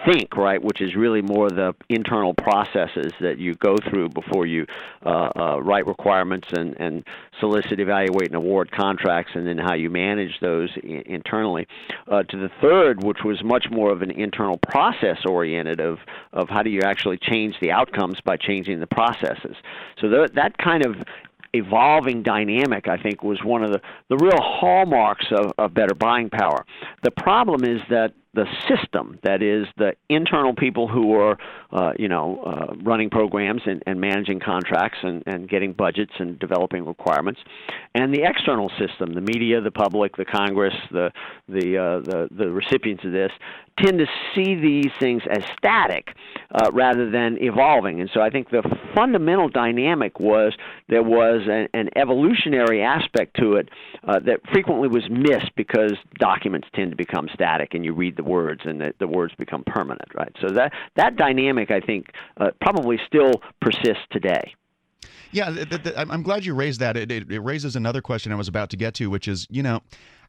think, 0.06 0.36
right, 0.36 0.62
which 0.62 0.82
is 0.82 0.96
really 0.96 1.22
more 1.22 1.50
the 1.50 1.74
internal 1.90 2.34
processes 2.34 3.12
that 3.20 3.38
you 3.38 3.56
go 3.56 3.76
through 3.90 4.10
before 4.10 4.46
you 4.46 4.66
uh, 5.06 5.30
uh, 5.36 5.62
write 5.62 5.86
requirements 5.88 6.48
and, 6.54 6.76
and 6.80 7.04
solicit, 7.40 7.80
evaluate, 7.80 8.28
and 8.28 8.36
award 8.36 8.72
contracts, 8.72 9.32
and 9.36 9.48
then 9.48 9.58
how 9.58 9.74
you 9.74 9.90
manage 9.90 10.40
those 10.42 10.70
I- 10.84 11.04
internally. 11.06 11.68
Uh, 12.08 12.24
to 12.24 12.38
the 12.38 12.50
third, 12.62 13.04
which 13.04 13.20
was 13.24 13.44
much 13.44 13.68
more 13.72 13.92
of 13.92 14.02
an 14.02 14.12
internal 14.12 14.58
process 14.58 15.18
oriented 15.26 15.80
of, 15.80 16.00
of 16.34 16.50
how 16.50 16.64
do 16.64 16.70
you 16.70 16.82
actually 16.82 17.18
change 17.18 17.56
the 17.62 17.72
outcomes 17.72 18.20
by 18.24 18.38
changing 18.38 18.80
the 18.80 18.88
processes. 18.88 19.56
So 20.00 20.10
th- 20.10 20.32
that 20.34 20.58
kind 20.58 20.86
of 20.86 20.96
evolving 21.54 22.24
dynamic, 22.24 22.88
I 22.88 22.98
think, 22.98 23.24
was 23.24 23.44
one 23.44 23.64
of 23.64 23.72
the, 23.72 23.82
the 24.10 24.18
real 24.18 24.42
hallmarks 24.42 25.26
of, 25.32 25.52
of 25.58 25.74
better 25.74 25.94
buying 25.94 26.30
power. 26.30 26.66
The 27.04 27.12
problem 27.12 27.64
is 27.64 27.82
that 27.90 28.14
the 28.34 28.46
system, 28.70 29.20
that 29.24 29.44
is, 29.44 29.68
the 29.78 29.94
internal 30.08 30.56
people 30.56 30.88
who 30.88 31.14
are, 31.16 31.38
uh, 31.74 31.92
you 32.00 32.08
know, 32.08 32.42
uh, 32.46 32.74
running 32.82 33.10
programs 33.10 33.62
and, 33.66 33.84
and 33.86 34.00
managing 34.00 34.40
contracts 34.40 35.00
and, 35.04 35.22
and 35.26 35.50
getting 35.50 35.74
budgets 35.74 36.14
and 36.18 36.40
developing 36.40 36.86
requirements, 36.86 37.42
and 37.94 38.14
the 38.14 38.24
external 38.24 38.70
system, 38.80 39.14
the 39.14 39.22
media, 39.22 39.60
the 39.60 39.72
public, 39.72 40.16
the 40.16 40.26
Congress, 40.26 40.74
the 40.92 41.12
the 41.50 41.78
uh, 41.78 42.00
the, 42.00 42.30
the 42.32 42.50
recipients 42.50 43.04
of 43.04 43.12
this, 43.12 43.32
tend 43.78 44.00
to 44.00 44.06
see 44.34 44.56
these 44.56 44.92
things 45.00 45.24
as 45.30 45.44
static 45.58 46.16
uh, 46.54 46.70
rather 46.72 47.10
than 47.10 47.38
evolving. 47.42 48.02
And 48.02 48.10
so 48.14 48.22
I 48.22 48.30
think 48.30 48.50
the 48.50 48.64
fundamental 48.96 49.50
dynamic 49.50 50.20
was 50.20 50.54
there 50.90 51.04
was 51.04 51.48
an, 51.48 51.68
an 51.74 51.90
evolutionary 51.96 52.82
aspect 52.82 53.38
to 53.38 53.56
it 53.56 53.70
uh, 54.08 54.20
that 54.20 54.40
frequently 54.52 54.88
was 54.88 55.04
missed 55.10 55.52
because 55.56 55.94
documents 56.20 56.68
tend 56.74 56.92
to 56.92 56.98
become 56.98 57.30
static 57.34 57.74
and 57.74 57.86
you 57.86 57.94
read 57.94 58.18
the 58.18 58.24
words 58.24 58.62
and 58.66 58.82
the, 58.82 58.94
the 59.00 59.08
words 59.08 59.34
become 59.38 59.64
permanent, 59.66 60.10
right? 60.16 60.36
So 60.42 60.54
that 60.54 60.74
that 60.96 61.16
dynamic, 61.16 61.72
I 61.72 61.80
think, 61.80 62.08
uh, 62.38 62.52
probably 62.60 63.00
still 63.08 63.32
persists 63.62 64.04
today. 64.12 64.54
Yeah, 65.32 65.50
th- 65.50 65.84
th- 65.84 65.96
I'm 65.98 66.24
glad 66.24 66.46
you 66.46 66.54
raised 66.54 66.80
that. 66.80 66.98
It, 66.98 67.12
it, 67.12 67.32
it, 67.32 67.40
raises 67.40 67.76
another 67.76 68.02
question 68.02 68.32
I 68.32 68.36
was 68.36 68.48
about 68.48 68.70
to 68.72 68.78
get 68.78 68.94
to, 68.96 69.10
which 69.10 69.28
is, 69.28 69.48
you 69.50 69.64
know, 69.64 69.82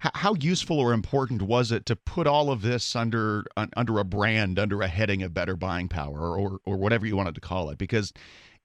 h- 0.05 0.13
how 0.15 0.35
useful 0.35 0.79
or 0.79 0.93
important 0.93 1.43
was 1.43 1.73
it 1.73 1.87
to 1.87 1.97
put 1.97 2.27
all 2.27 2.51
of 2.51 2.63
this 2.63 2.95
under 2.97 3.45
uh, 3.57 3.67
under 3.77 3.99
a 3.99 4.05
brand, 4.05 4.59
under 4.59 4.83
a 4.83 4.89
heading 4.89 5.23
of 5.23 5.35
better 5.35 5.57
buying 5.57 5.89
power, 5.89 6.39
or 6.39 6.61
or 6.65 6.77
whatever 6.77 7.07
you 7.07 7.17
wanted 7.17 7.35
to 7.35 7.41
call 7.41 7.71
it? 7.71 7.79
Because 7.79 8.13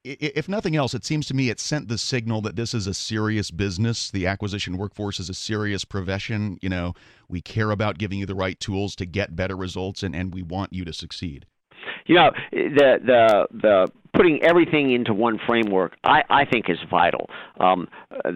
if 0.04 0.48
nothing 0.48 0.76
else, 0.76 0.94
it 0.94 1.04
seems 1.04 1.26
to 1.28 1.34
me 1.34 1.50
it 1.50 1.60
sent 1.60 1.88
the 1.88 1.98
signal 1.98 2.42
that 2.42 2.56
this 2.56 2.74
is 2.74 2.88
a 2.88 2.94
serious 2.94 3.52
business. 3.52 4.10
The 4.10 4.28
acquisition 4.28 4.78
workforce 4.78 5.20
is 5.20 5.30
a 5.30 5.34
serious 5.34 5.84
profession. 5.84 6.58
You 6.62 6.70
know, 6.70 6.94
we 7.28 7.42
care 7.42 7.72
about 7.72 7.98
giving 7.98 8.20
you 8.20 8.26
the 8.26 8.36
right 8.36 8.60
tools 8.60 8.96
to 8.98 9.06
get 9.06 9.36
better 9.36 9.58
results, 9.58 10.04
and, 10.04 10.16
and 10.16 10.34
we 10.34 10.44
want 10.44 10.72
you 10.72 10.86
to 10.86 10.94
succeed. 10.94 11.46
You 12.06 12.16
know, 12.16 12.32
the 12.52 13.00
the 13.04 13.48
the 13.52 13.92
putting 14.18 14.42
everything 14.44 14.92
into 14.92 15.14
one 15.14 15.40
framework, 15.46 15.96
I, 16.04 16.24
I 16.30 16.46
think 16.46 16.70
is 16.70 16.80
vital. 16.90 17.30
Um, 17.60 17.88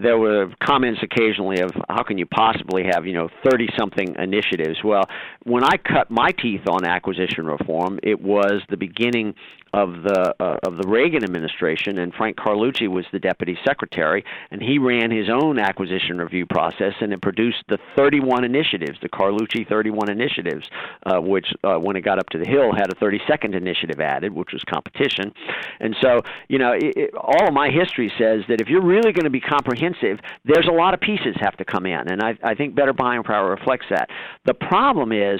there 0.01 0.17
were 0.17 0.53
comments 0.63 1.01
occasionally 1.01 1.59
of 1.59 1.71
how 1.89 2.03
can 2.03 2.17
you 2.17 2.27
possibly 2.27 2.83
have 2.93 3.05
you 3.05 3.13
know 3.13 3.29
30 3.49 3.67
something 3.77 4.15
initiatives. 4.17 4.77
Well, 4.83 5.03
when 5.43 5.63
I 5.63 5.77
cut 5.77 6.11
my 6.11 6.31
teeth 6.31 6.61
on 6.67 6.85
acquisition 6.85 7.45
reform, 7.45 7.99
it 8.03 8.21
was 8.21 8.61
the 8.69 8.77
beginning 8.77 9.33
of 9.73 10.03
the 10.03 10.35
uh, 10.39 10.57
of 10.63 10.77
the 10.77 10.87
Reagan 10.87 11.23
administration, 11.23 11.97
and 11.99 12.13
Frank 12.13 12.37
Carlucci 12.37 12.87
was 12.87 13.05
the 13.11 13.19
deputy 13.19 13.57
secretary, 13.65 14.23
and 14.51 14.61
he 14.61 14.77
ran 14.77 15.11
his 15.11 15.29
own 15.29 15.59
acquisition 15.59 16.17
review 16.17 16.45
process, 16.45 16.93
and 16.99 17.13
it 17.13 17.21
produced 17.21 17.63
the 17.69 17.77
31 17.95 18.43
initiatives, 18.43 18.97
the 19.01 19.09
Carlucci 19.09 19.67
31 19.67 20.09
initiatives, 20.09 20.67
uh, 21.05 21.19
which 21.21 21.47
uh, 21.63 21.77
when 21.77 21.95
it 21.95 22.01
got 22.01 22.19
up 22.19 22.29
to 22.29 22.37
the 22.37 22.47
Hill 22.47 22.73
had 22.73 22.91
a 22.91 22.95
32nd 22.95 23.55
initiative 23.55 23.99
added, 23.99 24.33
which 24.33 24.51
was 24.51 24.63
competition, 24.63 25.33
and 25.79 25.95
so 26.01 26.21
you 26.49 26.57
know 26.57 26.73
it, 26.73 26.93
it, 26.97 27.13
all 27.15 27.47
of 27.47 27.53
my 27.53 27.69
history 27.69 28.11
says 28.17 28.41
that 28.49 28.61
if 28.61 28.67
you're 28.67 28.83
really 28.83 29.13
going 29.13 29.23
to 29.23 29.29
be 29.29 29.41
comprehensive, 29.41 30.19
there's 30.45 30.67
a 30.67 30.73
lot 30.73 30.93
of 30.93 30.99
pieces 30.99 31.35
have 31.39 31.55
to 31.57 31.65
come 31.65 31.85
in, 31.85 32.11
and 32.11 32.21
I, 32.21 32.37
I 32.43 32.55
think 32.55 32.75
better 32.75 32.93
buying 32.93 33.23
power 33.23 33.49
reflects 33.49 33.85
that. 33.89 34.09
The 34.45 34.53
problem 34.53 35.11
is 35.11 35.39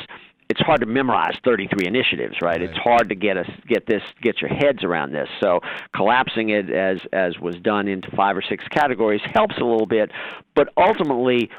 it's 0.51 0.59
hard 0.59 0.81
to 0.81 0.85
memorize 0.85 1.35
33 1.45 1.87
initiatives, 1.87 2.35
right? 2.41 2.51
right? 2.51 2.61
It's 2.61 2.77
hard 2.77 3.07
to 3.07 3.15
get 3.15 3.37
us 3.37 3.47
get 3.67 3.85
this 3.87 4.01
get 4.21 4.41
your 4.41 4.49
heads 4.49 4.83
around 4.83 5.13
this. 5.13 5.29
So 5.41 5.61
collapsing 5.95 6.49
it 6.49 6.69
as 6.69 6.99
as 7.13 7.39
was 7.39 7.55
done 7.55 7.87
into 7.87 8.11
five 8.15 8.35
or 8.35 8.41
six 8.41 8.67
categories 8.67 9.21
helps 9.33 9.55
a 9.57 9.63
little 9.63 9.85
bit, 9.85 10.11
but 10.53 10.67
ultimately 10.75 11.49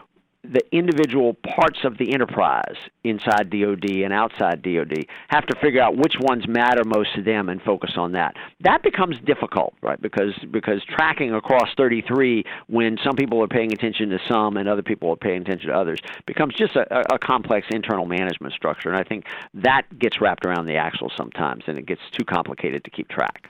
the 0.45 0.61
individual 0.73 1.35
parts 1.35 1.81
of 1.85 1.99
the 1.99 2.13
enterprise 2.13 2.75
inside 3.05 3.49
DoD 3.51 3.89
and 4.03 4.13
outside 4.13 4.63
DoD 4.63 5.07
have 5.29 5.47
to 5.47 5.55
figure 5.61 5.81
out 5.81 5.97
which 5.97 6.17
ones 6.19 6.49
matter 6.49 6.83
most 6.85 7.15
to 7.15 7.23
them 7.23 7.49
and 7.49 7.63
focus 7.63 7.93
on 7.97 8.13
that. 8.13 8.35
That 8.61 8.83
becomes 8.83 9.21
difficult, 9.25 9.75
right? 9.83 10.01
Because 10.01 10.35
because 10.51 10.83
tracking 10.85 11.33
across 11.33 11.69
33 11.77 12.45
when 12.67 12.99
some 13.05 13.15
people 13.15 13.43
are 13.43 13.49
paying 13.49 13.73
attention 13.73 14.09
to 14.11 14.19
some 14.29 14.57
and 14.57 14.69
other 14.69 14.83
people 14.83 15.11
are 15.11 15.17
paying 15.17 15.43
attention 15.43 15.69
to 15.69 15.77
others 15.77 16.01
becomes 16.27 16.55
just 16.55 16.75
a, 16.75 17.15
a 17.15 17.19
complex 17.19 17.69
internal 17.71 18.07
management 18.07 18.53
structure. 18.53 18.89
And 18.89 18.99
I 18.99 19.05
think 19.05 19.27
that 19.55 19.83
gets 19.99 20.21
wrapped 20.21 20.45
around 20.45 20.67
the 20.67 20.77
axle 20.77 21.13
sometimes, 21.17 21.65
and 21.69 21.79
it 21.79 21.87
gets 21.87 22.03
too 22.11 22.25
complicated 22.25 22.83
to 22.85 22.91
keep 22.91 23.09
track. 23.09 23.49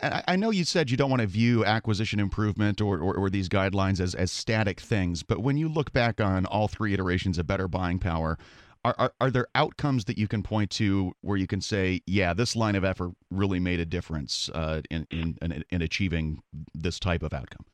I 0.00 0.36
know 0.36 0.50
you 0.50 0.64
said 0.64 0.90
you 0.90 0.96
don't 0.96 1.10
want 1.10 1.22
to 1.22 1.26
view 1.26 1.64
acquisition 1.64 2.20
improvement 2.20 2.80
or, 2.80 2.98
or, 2.98 3.16
or, 3.16 3.30
these 3.30 3.48
guidelines 3.48 4.00
as, 4.00 4.14
as 4.14 4.30
static 4.30 4.80
things, 4.80 5.22
but 5.22 5.40
when 5.40 5.56
you 5.56 5.68
look 5.68 5.92
back 5.92 6.20
on 6.20 6.46
all 6.46 6.68
three 6.68 6.94
iterations 6.94 7.38
of 7.38 7.46
better 7.46 7.66
buying 7.68 7.98
power, 7.98 8.38
are, 8.84 8.94
are, 8.98 9.12
are 9.20 9.30
there 9.30 9.46
outcomes 9.54 10.04
that 10.06 10.18
you 10.18 10.28
can 10.28 10.42
point 10.42 10.70
to 10.70 11.12
where 11.20 11.36
you 11.36 11.46
can 11.46 11.60
say, 11.60 12.00
yeah, 12.06 12.34
this 12.34 12.56
line 12.56 12.74
of 12.74 12.84
effort 12.84 13.12
really 13.30 13.60
made 13.60 13.80
a 13.80 13.86
difference 13.86 14.50
uh, 14.54 14.82
in, 14.90 15.06
in, 15.10 15.64
in 15.70 15.82
achieving 15.82 16.42
this 16.74 16.98
type 16.98 17.22
of 17.22 17.32
outcome? 17.32 17.64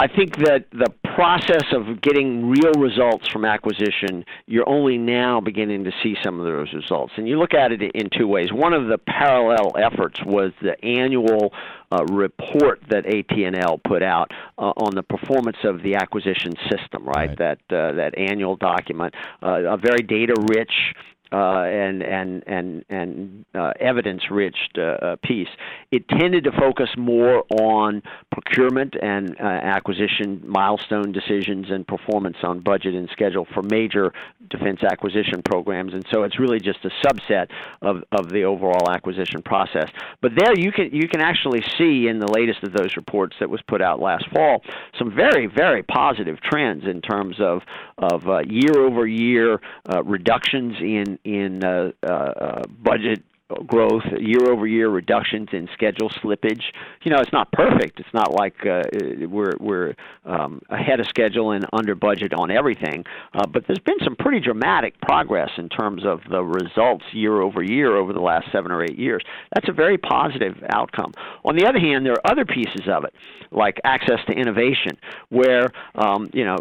I 0.00 0.06
think 0.06 0.36
that 0.44 0.66
the 0.70 0.92
process 1.16 1.64
of 1.72 2.00
getting 2.00 2.48
real 2.48 2.72
results 2.78 3.26
from 3.28 3.44
acquisition, 3.44 4.24
you're 4.46 4.68
only 4.68 4.96
now 4.96 5.40
beginning 5.40 5.82
to 5.84 5.92
see 6.04 6.14
some 6.22 6.38
of 6.38 6.46
those 6.46 6.72
results. 6.72 7.14
And 7.16 7.26
you 7.26 7.36
look 7.36 7.52
at 7.52 7.72
it 7.72 7.82
in 7.82 8.08
two 8.16 8.28
ways. 8.28 8.52
One 8.52 8.72
of 8.72 8.86
the 8.86 8.98
parallel 8.98 9.72
efforts 9.76 10.20
was 10.24 10.52
the 10.62 10.76
annual 10.84 11.52
uh, 11.90 12.04
report 12.04 12.80
that 12.90 13.06
AT&L 13.06 13.78
put 13.78 14.04
out 14.04 14.30
uh, 14.56 14.72
on 14.76 14.94
the 14.94 15.02
performance 15.02 15.56
of 15.64 15.82
the 15.82 15.96
acquisition 15.96 16.52
system, 16.70 17.04
right? 17.04 17.30
right. 17.30 17.38
That 17.38 17.58
uh, 17.68 17.92
that 17.94 18.16
annual 18.16 18.54
document, 18.54 19.14
uh, 19.42 19.64
a 19.64 19.76
very 19.76 20.02
data 20.06 20.34
rich 20.54 20.94
uh, 21.32 21.62
and 21.62 22.02
and 22.02 22.42
and 22.46 22.84
and 22.88 23.44
uh, 23.54 23.72
evidence-rich 23.80 24.56
uh, 24.76 24.80
uh, 24.80 25.16
piece. 25.22 25.48
It 25.90 26.08
tended 26.08 26.44
to 26.44 26.52
focus 26.52 26.88
more 26.96 27.44
on 27.60 28.02
procurement 28.32 28.94
and 29.00 29.36
uh, 29.38 29.44
acquisition 29.44 30.42
milestone 30.46 31.12
decisions 31.12 31.70
and 31.70 31.86
performance 31.86 32.38
on 32.42 32.60
budget 32.60 32.94
and 32.94 33.08
schedule 33.10 33.46
for 33.52 33.62
major 33.62 34.12
defense 34.48 34.82
acquisition 34.82 35.42
programs, 35.42 35.92
and 35.92 36.04
so 36.10 36.22
it's 36.22 36.38
really 36.38 36.60
just 36.60 36.78
a 36.84 36.90
subset 37.06 37.48
of, 37.82 38.02
of 38.12 38.30
the 38.30 38.44
overall 38.44 38.90
acquisition 38.90 39.42
process. 39.42 39.90
But 40.22 40.32
there, 40.36 40.58
you 40.58 40.72
can 40.72 40.90
you 40.92 41.08
can 41.08 41.20
actually 41.20 41.62
see 41.76 42.08
in 42.08 42.18
the 42.18 42.32
latest 42.32 42.62
of 42.62 42.72
those 42.72 42.96
reports 42.96 43.36
that 43.40 43.50
was 43.50 43.60
put 43.68 43.82
out 43.82 44.00
last 44.00 44.26
fall 44.34 44.62
some 44.98 45.14
very 45.14 45.46
very 45.46 45.82
positive 45.82 46.40
trends 46.40 46.84
in 46.84 47.02
terms 47.02 47.36
of 47.38 47.62
of 47.98 48.24
year 48.48 48.78
over 48.78 49.06
year 49.06 49.60
reductions 50.04 50.76
in 50.80 51.17
in 51.24 51.64
uh, 51.64 51.90
uh, 52.02 52.12
uh, 52.12 52.62
budget 52.68 53.22
growth, 53.66 54.04
year 54.18 54.50
over 54.50 54.66
year 54.66 54.88
reductions 54.88 55.48
in 55.52 55.68
schedule 55.72 56.10
slippage. 56.10 56.62
You 57.02 57.12
know, 57.12 57.18
it's 57.18 57.32
not 57.32 57.50
perfect. 57.52 57.98
It's 58.00 58.12
not 58.12 58.32
like 58.32 58.66
uh, 58.66 58.82
we're 59.28 59.54
we're 59.58 59.94
um, 60.24 60.60
ahead 60.68 61.00
of 61.00 61.06
schedule 61.06 61.52
and 61.52 61.64
under 61.72 61.94
budget 61.94 62.32
on 62.34 62.50
everything, 62.50 63.04
uh, 63.34 63.46
but 63.46 63.66
there's 63.66 63.78
been 63.78 63.98
some 64.04 64.16
pretty 64.16 64.40
dramatic 64.40 65.00
progress 65.00 65.50
in 65.56 65.68
terms 65.68 66.04
of 66.04 66.20
the 66.30 66.42
results 66.42 67.04
year 67.12 67.40
over 67.40 67.62
year 67.62 67.96
over 67.96 68.12
the 68.12 68.20
last 68.20 68.50
seven 68.52 68.70
or 68.70 68.82
eight 68.82 68.98
years. 68.98 69.22
That's 69.54 69.68
a 69.68 69.72
very 69.72 69.98
positive 69.98 70.62
outcome. 70.68 71.12
On 71.44 71.56
the 71.56 71.66
other 71.66 71.78
hand, 71.78 72.04
there 72.04 72.12
are 72.12 72.30
other 72.30 72.44
pieces 72.44 72.86
of 72.88 73.04
it, 73.04 73.14
like 73.50 73.80
access 73.84 74.20
to 74.26 74.32
innovation, 74.32 74.98
where 75.30 75.70
um, 75.94 76.28
you 76.32 76.44
know 76.44 76.56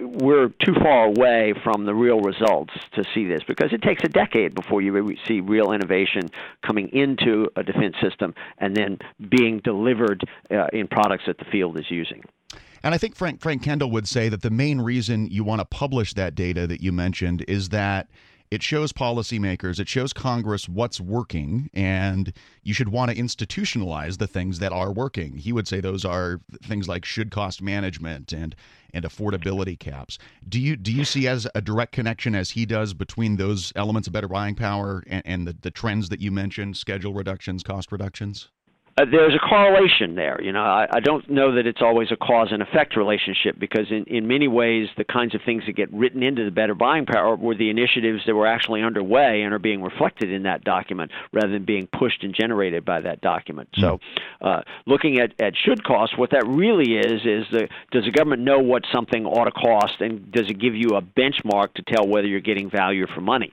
we're 0.00 0.48
too 0.64 0.74
far 0.74 1.06
away 1.06 1.54
from 1.64 1.86
the 1.86 1.94
real 1.94 2.20
results 2.20 2.72
to 2.94 3.02
see 3.14 3.26
this 3.26 3.40
because 3.46 3.72
it 3.72 3.82
takes 3.82 4.04
a 4.04 4.08
decade 4.08 4.54
before 4.54 4.80
you 4.80 5.16
see 5.26 5.40
real 5.40 5.72
innovation 5.72 6.19
information 6.20 6.40
coming 6.66 6.88
into 6.92 7.48
a 7.56 7.62
defense 7.62 7.96
system 8.02 8.34
and 8.58 8.76
then 8.76 8.98
being 9.28 9.60
delivered 9.64 10.22
uh, 10.50 10.66
in 10.72 10.86
products 10.86 11.24
that 11.26 11.38
the 11.38 11.44
field 11.46 11.78
is 11.78 11.86
using. 11.90 12.22
And 12.82 12.94
I 12.94 12.98
think 12.98 13.14
Frank 13.14 13.40
Frank 13.40 13.62
Kendall 13.62 13.90
would 13.90 14.08
say 14.08 14.28
that 14.28 14.42
the 14.42 14.50
main 14.50 14.80
reason 14.80 15.26
you 15.26 15.44
want 15.44 15.60
to 15.60 15.64
publish 15.64 16.14
that 16.14 16.34
data 16.34 16.66
that 16.66 16.82
you 16.82 16.92
mentioned 16.92 17.44
is 17.46 17.70
that 17.70 18.08
it 18.50 18.62
shows 18.62 18.92
policymakers, 18.92 19.78
it 19.78 19.88
shows 19.88 20.12
Congress 20.12 20.68
what's 20.68 21.00
working, 21.00 21.70
and 21.72 22.32
you 22.64 22.74
should 22.74 22.88
want 22.88 23.10
to 23.10 23.16
institutionalize 23.16 24.18
the 24.18 24.26
things 24.26 24.58
that 24.58 24.72
are 24.72 24.90
working. 24.92 25.36
He 25.36 25.52
would 25.52 25.68
say 25.68 25.80
those 25.80 26.04
are 26.04 26.40
things 26.62 26.88
like 26.88 27.04
should 27.04 27.30
cost 27.30 27.62
management 27.62 28.32
and 28.32 28.56
and 28.92 29.04
affordability 29.04 29.78
caps. 29.78 30.18
Do 30.48 30.58
you 30.58 30.76
do 30.76 30.92
you 30.92 31.04
see 31.04 31.28
as 31.28 31.46
a 31.54 31.60
direct 31.60 31.92
connection 31.92 32.34
as 32.34 32.50
he 32.50 32.66
does 32.66 32.92
between 32.92 33.36
those 33.36 33.72
elements 33.76 34.08
of 34.08 34.12
better 34.12 34.28
buying 34.28 34.56
power 34.56 35.04
and, 35.06 35.22
and 35.24 35.46
the, 35.46 35.56
the 35.60 35.70
trends 35.70 36.08
that 36.08 36.20
you 36.20 36.32
mentioned, 36.32 36.76
schedule 36.76 37.14
reductions, 37.14 37.62
cost 37.62 37.92
reductions? 37.92 38.48
Uh, 39.00 39.04
there's 39.10 39.34
a 39.34 39.38
correlation 39.38 40.14
there. 40.14 40.40
You 40.42 40.52
know, 40.52 40.62
I, 40.62 40.86
I 40.92 41.00
don't 41.00 41.28
know 41.30 41.54
that 41.54 41.66
it's 41.66 41.80
always 41.80 42.10
a 42.10 42.16
cause 42.16 42.48
and 42.50 42.62
effect 42.62 42.96
relationship 42.96 43.58
because 43.58 43.90
in, 43.90 44.04
in 44.04 44.26
many 44.26 44.48
ways 44.48 44.88
the 44.96 45.04
kinds 45.04 45.34
of 45.34 45.40
things 45.44 45.64
that 45.66 45.72
get 45.72 45.92
written 45.92 46.22
into 46.22 46.44
the 46.44 46.50
better 46.50 46.74
buying 46.74 47.06
power 47.06 47.36
were 47.36 47.54
the 47.54 47.70
initiatives 47.70 48.22
that 48.26 48.34
were 48.34 48.46
actually 48.46 48.82
underway 48.82 49.42
and 49.42 49.54
are 49.54 49.58
being 49.58 49.82
reflected 49.82 50.30
in 50.30 50.42
that 50.42 50.64
document 50.64 51.10
rather 51.32 51.52
than 51.52 51.64
being 51.64 51.86
pushed 51.86 52.22
and 52.24 52.34
generated 52.34 52.84
by 52.84 53.00
that 53.00 53.20
document. 53.20 53.68
So, 53.78 53.98
hmm. 54.40 54.46
uh, 54.46 54.60
looking 54.86 55.18
at, 55.18 55.40
at 55.40 55.54
should 55.56 55.82
cost, 55.84 56.18
what 56.18 56.30
that 56.30 56.46
really 56.46 56.96
is 56.96 57.22
is 57.24 57.46
the 57.50 57.68
does 57.92 58.04
the 58.04 58.10
government 58.10 58.42
know 58.42 58.58
what 58.58 58.84
something 58.92 59.24
ought 59.24 59.44
to 59.44 59.52
cost 59.52 60.00
and 60.00 60.30
does 60.32 60.48
it 60.50 60.58
give 60.58 60.74
you 60.74 60.96
a 60.96 61.02
benchmark 61.02 61.74
to 61.74 61.82
tell 61.82 62.06
whether 62.06 62.26
you're 62.26 62.40
getting 62.40 62.70
value 62.70 63.06
for 63.14 63.20
money? 63.20 63.52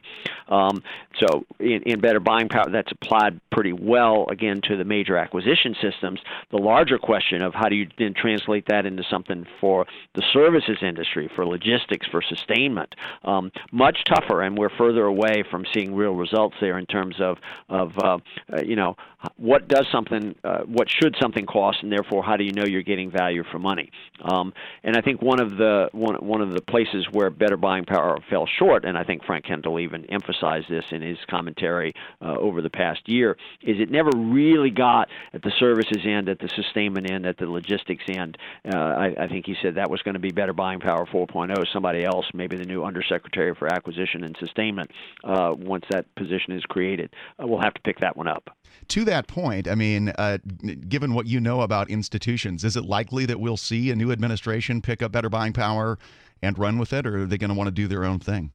Um, 0.50 0.84
so 1.20 1.46
in, 1.60 1.84
in 1.84 2.00
better 2.00 2.20
buying 2.20 2.50
power, 2.50 2.70
that's 2.72 2.92
applied 2.92 3.40
pretty 3.52 3.74
well 3.74 4.28
again 4.30 4.62
to 4.64 4.78
the 4.78 4.84
major 4.84 5.18
acquisition 5.38 5.76
systems. 5.82 6.20
The 6.52 6.58
larger 6.58 6.98
question 6.98 7.42
of 7.42 7.54
how 7.54 7.70
do 7.70 7.76
you 7.76 7.88
then 7.98 8.14
translate 8.14 8.66
that 8.68 8.86
into 8.86 9.04
something 9.10 9.46
for 9.60 9.86
the 10.16 10.24
services 10.34 10.78
industry, 10.82 11.30
for 11.36 11.46
logistics, 11.46 12.08
for 12.08 12.22
sustainment, 12.22 12.96
um, 13.24 13.52
much 13.72 14.04
tougher, 14.06 14.42
and 14.42 14.58
we're 14.58 14.76
further 14.78 15.06
away 15.06 15.44
from 15.50 15.66
seeing 15.74 15.96
real 15.96 16.14
results 16.14 16.56
there 16.60 16.78
in 16.78 16.86
terms 16.86 17.16
of 17.20 17.38
of 17.70 17.92
uh, 18.00 18.18
uh, 18.54 18.62
you 18.64 18.76
know 18.76 18.96
what 19.38 19.68
does 19.68 19.86
something, 19.92 20.36
uh, 20.44 20.60
what 20.60 20.88
should 20.90 21.16
something 21.20 21.46
cost, 21.46 21.80
and 21.82 21.92
therefore 21.92 22.24
how 22.24 22.38
do 22.38 22.44
you 22.44 22.52
know 22.52 22.66
you're 22.66 22.84
getting 22.84 23.10
value 23.10 23.44
for 23.52 23.58
money? 23.58 23.90
Um, 24.22 24.54
and 24.84 24.96
I 24.96 25.02
think 25.02 25.22
one 25.22 25.40
of 25.40 25.58
the 25.58 25.90
one 25.92 26.16
one 26.16 26.42
of 26.42 26.52
the 26.52 26.62
places 26.62 27.08
where 27.12 27.30
better 27.30 27.58
buying 27.58 27.86
power 27.86 28.18
fell 28.30 28.48
short, 28.48 28.86
and 28.86 28.98
I 28.98 29.04
think 29.04 29.24
Frank 29.24 29.46
Kendall 29.46 29.80
even 29.80 30.06
emphasized 30.06 30.70
this 30.70 30.86
in 30.92 31.02
his 31.02 31.18
commentary 31.30 31.94
uh, 32.22 32.36
over 32.38 32.62
the 32.62 32.70
past 32.70 33.08
year, 33.08 33.38
is 33.62 33.80
it 33.80 33.90
never 33.90 34.12
really 34.16 34.70
got 34.70 35.10
at 35.34 35.42
the 35.42 35.52
services 35.60 36.04
end, 36.06 36.30
at 36.30 36.40
the 36.40 36.50
sustainment 36.56 37.10
end, 37.10 37.26
at 37.26 37.38
the 37.38 37.46
logistics 37.46 38.04
end. 38.10 38.38
Uh, 38.66 38.78
I, 38.78 39.16
I 39.20 39.28
think 39.28 39.46
he 39.46 39.56
said 39.62 39.76
that 39.76 39.90
was 39.90 40.02
going 40.02 40.14
to 40.14 40.20
be 40.20 40.32
better 40.32 40.54
buying 40.54 40.80
power 40.80 41.06
4.0. 41.06 41.54
Somebody 41.72 42.04
else, 42.04 42.26
maybe 42.34 42.58
the 42.58 42.66
new 42.66 42.84
Undersecretary 42.84 43.54
for 43.56 43.72
Acquisition 43.72 44.24
and 44.24 44.36
Sustainment, 44.40 44.92
uh, 45.24 45.54
once 45.58 45.86
that 45.90 46.14
position 46.16 46.54
is 46.54 46.64
created, 46.64 47.14
uh, 47.42 47.48
we'll 47.48 47.62
have 47.62 47.74
to 47.74 47.82
pick 47.82 48.00
that 48.00 48.16
one 48.16 48.28
up. 48.28 48.50
To 48.90 49.06
that 49.06 49.28
point, 49.28 49.68
I 49.68 49.76
mean, 49.76 50.10
uh, 50.18 50.38
given 50.88 51.14
what 51.14 51.28
you 51.28 51.40
know 51.40 51.62
about 51.62 51.90
institutions, 51.90 52.64
is 52.64 52.76
it 52.76 52.86
likely 52.86 53.26
that 53.26 53.40
we'll 53.40 53.58
see 53.58 53.92
a 53.92 53.96
new 53.96 54.12
administration 54.12 54.82
pick 54.82 55.02
up 55.02 55.12
better 55.12 55.30
buying 55.30 55.54
power 55.54 55.98
and 56.42 56.58
run 56.58 56.78
with 56.78 56.94
it, 56.94 57.06
or 57.06 57.24
are 57.24 57.26
they 57.26 57.38
going 57.38 57.50
to 57.50 57.56
want 57.56 57.68
to 57.68 57.72
do 57.72 57.88
their 57.88 58.04
own 58.04 58.20
thing? 58.20 58.52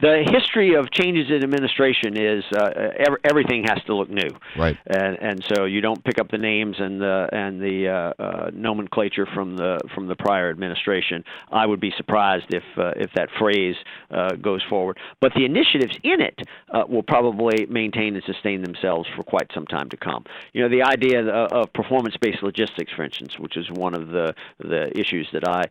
The 0.00 0.24
history 0.30 0.74
of 0.74 0.90
changes 0.90 1.30
in 1.30 1.42
administration 1.42 2.16
is 2.16 2.44
uh, 2.56 2.70
every, 2.98 3.18
everything 3.24 3.64
has 3.64 3.82
to 3.86 3.94
look 3.94 4.10
new, 4.10 4.30
right? 4.56 4.76
And 4.86 5.18
and 5.20 5.44
so 5.52 5.64
you 5.64 5.80
don't 5.80 6.02
pick 6.04 6.18
up 6.20 6.30
the 6.30 6.38
names 6.38 6.76
and 6.78 7.00
the 7.00 7.28
and 7.32 7.60
the 7.60 7.88
uh, 7.88 8.22
uh, 8.22 8.50
nomenclature 8.52 9.26
from 9.34 9.56
the 9.56 9.78
from 9.94 10.06
the 10.06 10.16
prior 10.16 10.50
administration. 10.50 11.24
I 11.50 11.66
would 11.66 11.80
be 11.80 11.92
surprised 11.96 12.46
if 12.54 12.64
uh, 12.76 12.92
if 12.96 13.12
that 13.14 13.28
phrase 13.38 13.76
uh, 14.10 14.36
goes 14.36 14.62
forward. 14.68 14.98
But 15.20 15.32
the 15.34 15.44
initiatives 15.44 15.98
in 16.02 16.20
it 16.20 16.38
uh, 16.72 16.84
will 16.88 17.02
probably 17.02 17.66
maintain 17.66 18.14
and 18.14 18.24
sustain 18.24 18.62
themselves 18.62 19.08
for 19.16 19.22
quite 19.22 19.50
some 19.52 19.66
time 19.66 19.88
to 19.90 19.96
come. 19.96 20.24
You 20.52 20.62
know, 20.62 20.68
the 20.68 20.82
idea 20.82 21.26
of 21.28 21.72
performance-based 21.72 22.42
logistics, 22.42 22.92
for 22.92 23.04
instance, 23.04 23.38
which 23.38 23.56
is 23.56 23.70
one 23.70 23.94
of 23.94 24.08
the 24.08 24.34
the 24.58 24.96
issues 24.98 25.28
that 25.32 25.46
I 25.46 25.64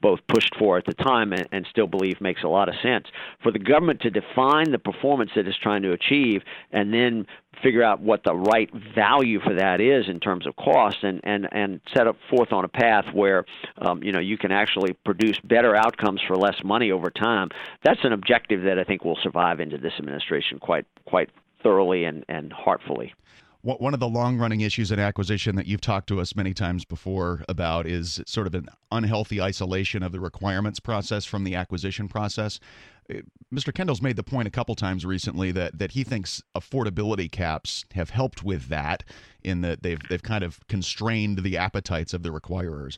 both 0.00 0.20
pushed 0.28 0.54
for 0.58 0.78
at 0.78 0.84
the 0.84 0.94
time 0.94 1.32
and, 1.32 1.48
and, 1.52 1.66
still 1.70 1.86
believe 1.86 2.20
makes 2.20 2.42
a 2.42 2.48
lot 2.48 2.68
of 2.68 2.74
sense. 2.82 3.06
For 3.42 3.52
the 3.52 3.58
government 3.58 4.00
to 4.02 4.10
define 4.10 4.70
the 4.70 4.78
performance 4.78 5.30
that 5.36 5.46
it's 5.46 5.58
trying 5.58 5.82
to 5.82 5.92
achieve 5.92 6.42
and 6.72 6.92
then 6.92 7.26
figure 7.62 7.82
out 7.82 8.00
what 8.00 8.22
the 8.24 8.34
right 8.34 8.70
value 8.94 9.40
for 9.40 9.54
that 9.54 9.80
is 9.80 10.08
in 10.08 10.20
terms 10.20 10.46
of 10.46 10.54
cost 10.56 10.98
and, 11.02 11.20
and, 11.24 11.48
and 11.52 11.80
set 11.94 12.06
up 12.06 12.16
forth 12.30 12.52
on 12.52 12.64
a 12.64 12.68
path 12.68 13.04
where 13.12 13.44
um, 13.78 14.02
you 14.02 14.12
know 14.12 14.20
you 14.20 14.38
can 14.38 14.52
actually 14.52 14.92
produce 15.04 15.38
better 15.40 15.74
outcomes 15.74 16.20
for 16.26 16.36
less 16.36 16.62
money 16.64 16.90
over 16.92 17.10
time. 17.10 17.48
That's 17.82 18.04
an 18.04 18.12
objective 18.12 18.62
that 18.62 18.78
I 18.78 18.84
think 18.84 19.04
will 19.04 19.18
survive 19.22 19.60
into 19.60 19.78
this 19.78 19.94
administration 19.98 20.58
quite 20.58 20.86
quite 21.04 21.30
thoroughly 21.62 22.04
and, 22.04 22.24
and 22.28 22.52
heartfully. 22.52 23.14
One 23.62 23.92
of 23.92 23.98
the 23.98 24.08
long 24.08 24.38
running 24.38 24.60
issues 24.60 24.92
in 24.92 25.00
acquisition 25.00 25.56
that 25.56 25.66
you've 25.66 25.80
talked 25.80 26.06
to 26.08 26.20
us 26.20 26.36
many 26.36 26.54
times 26.54 26.84
before 26.84 27.44
about 27.48 27.86
is 27.86 28.20
sort 28.24 28.46
of 28.46 28.54
an 28.54 28.68
unhealthy 28.92 29.42
isolation 29.42 30.04
of 30.04 30.12
the 30.12 30.20
requirements 30.20 30.78
process 30.78 31.24
from 31.24 31.42
the 31.42 31.56
acquisition 31.56 32.06
process. 32.06 32.60
Uh, 33.12 33.18
Mr. 33.52 33.74
Kendall's 33.74 34.00
made 34.00 34.14
the 34.14 34.22
point 34.22 34.46
a 34.46 34.50
couple 34.50 34.76
times 34.76 35.04
recently 35.04 35.50
that, 35.50 35.76
that 35.76 35.92
he 35.92 36.04
thinks 36.04 36.40
affordability 36.56 37.30
caps 37.30 37.84
have 37.94 38.10
helped 38.10 38.44
with 38.44 38.68
that 38.68 39.02
in 39.42 39.62
that 39.62 39.82
they've 39.82 40.00
they've 40.08 40.22
kind 40.22 40.44
of 40.44 40.60
constrained 40.68 41.38
the 41.38 41.56
appetites 41.56 42.14
of 42.14 42.22
the 42.22 42.30
requirers. 42.30 42.96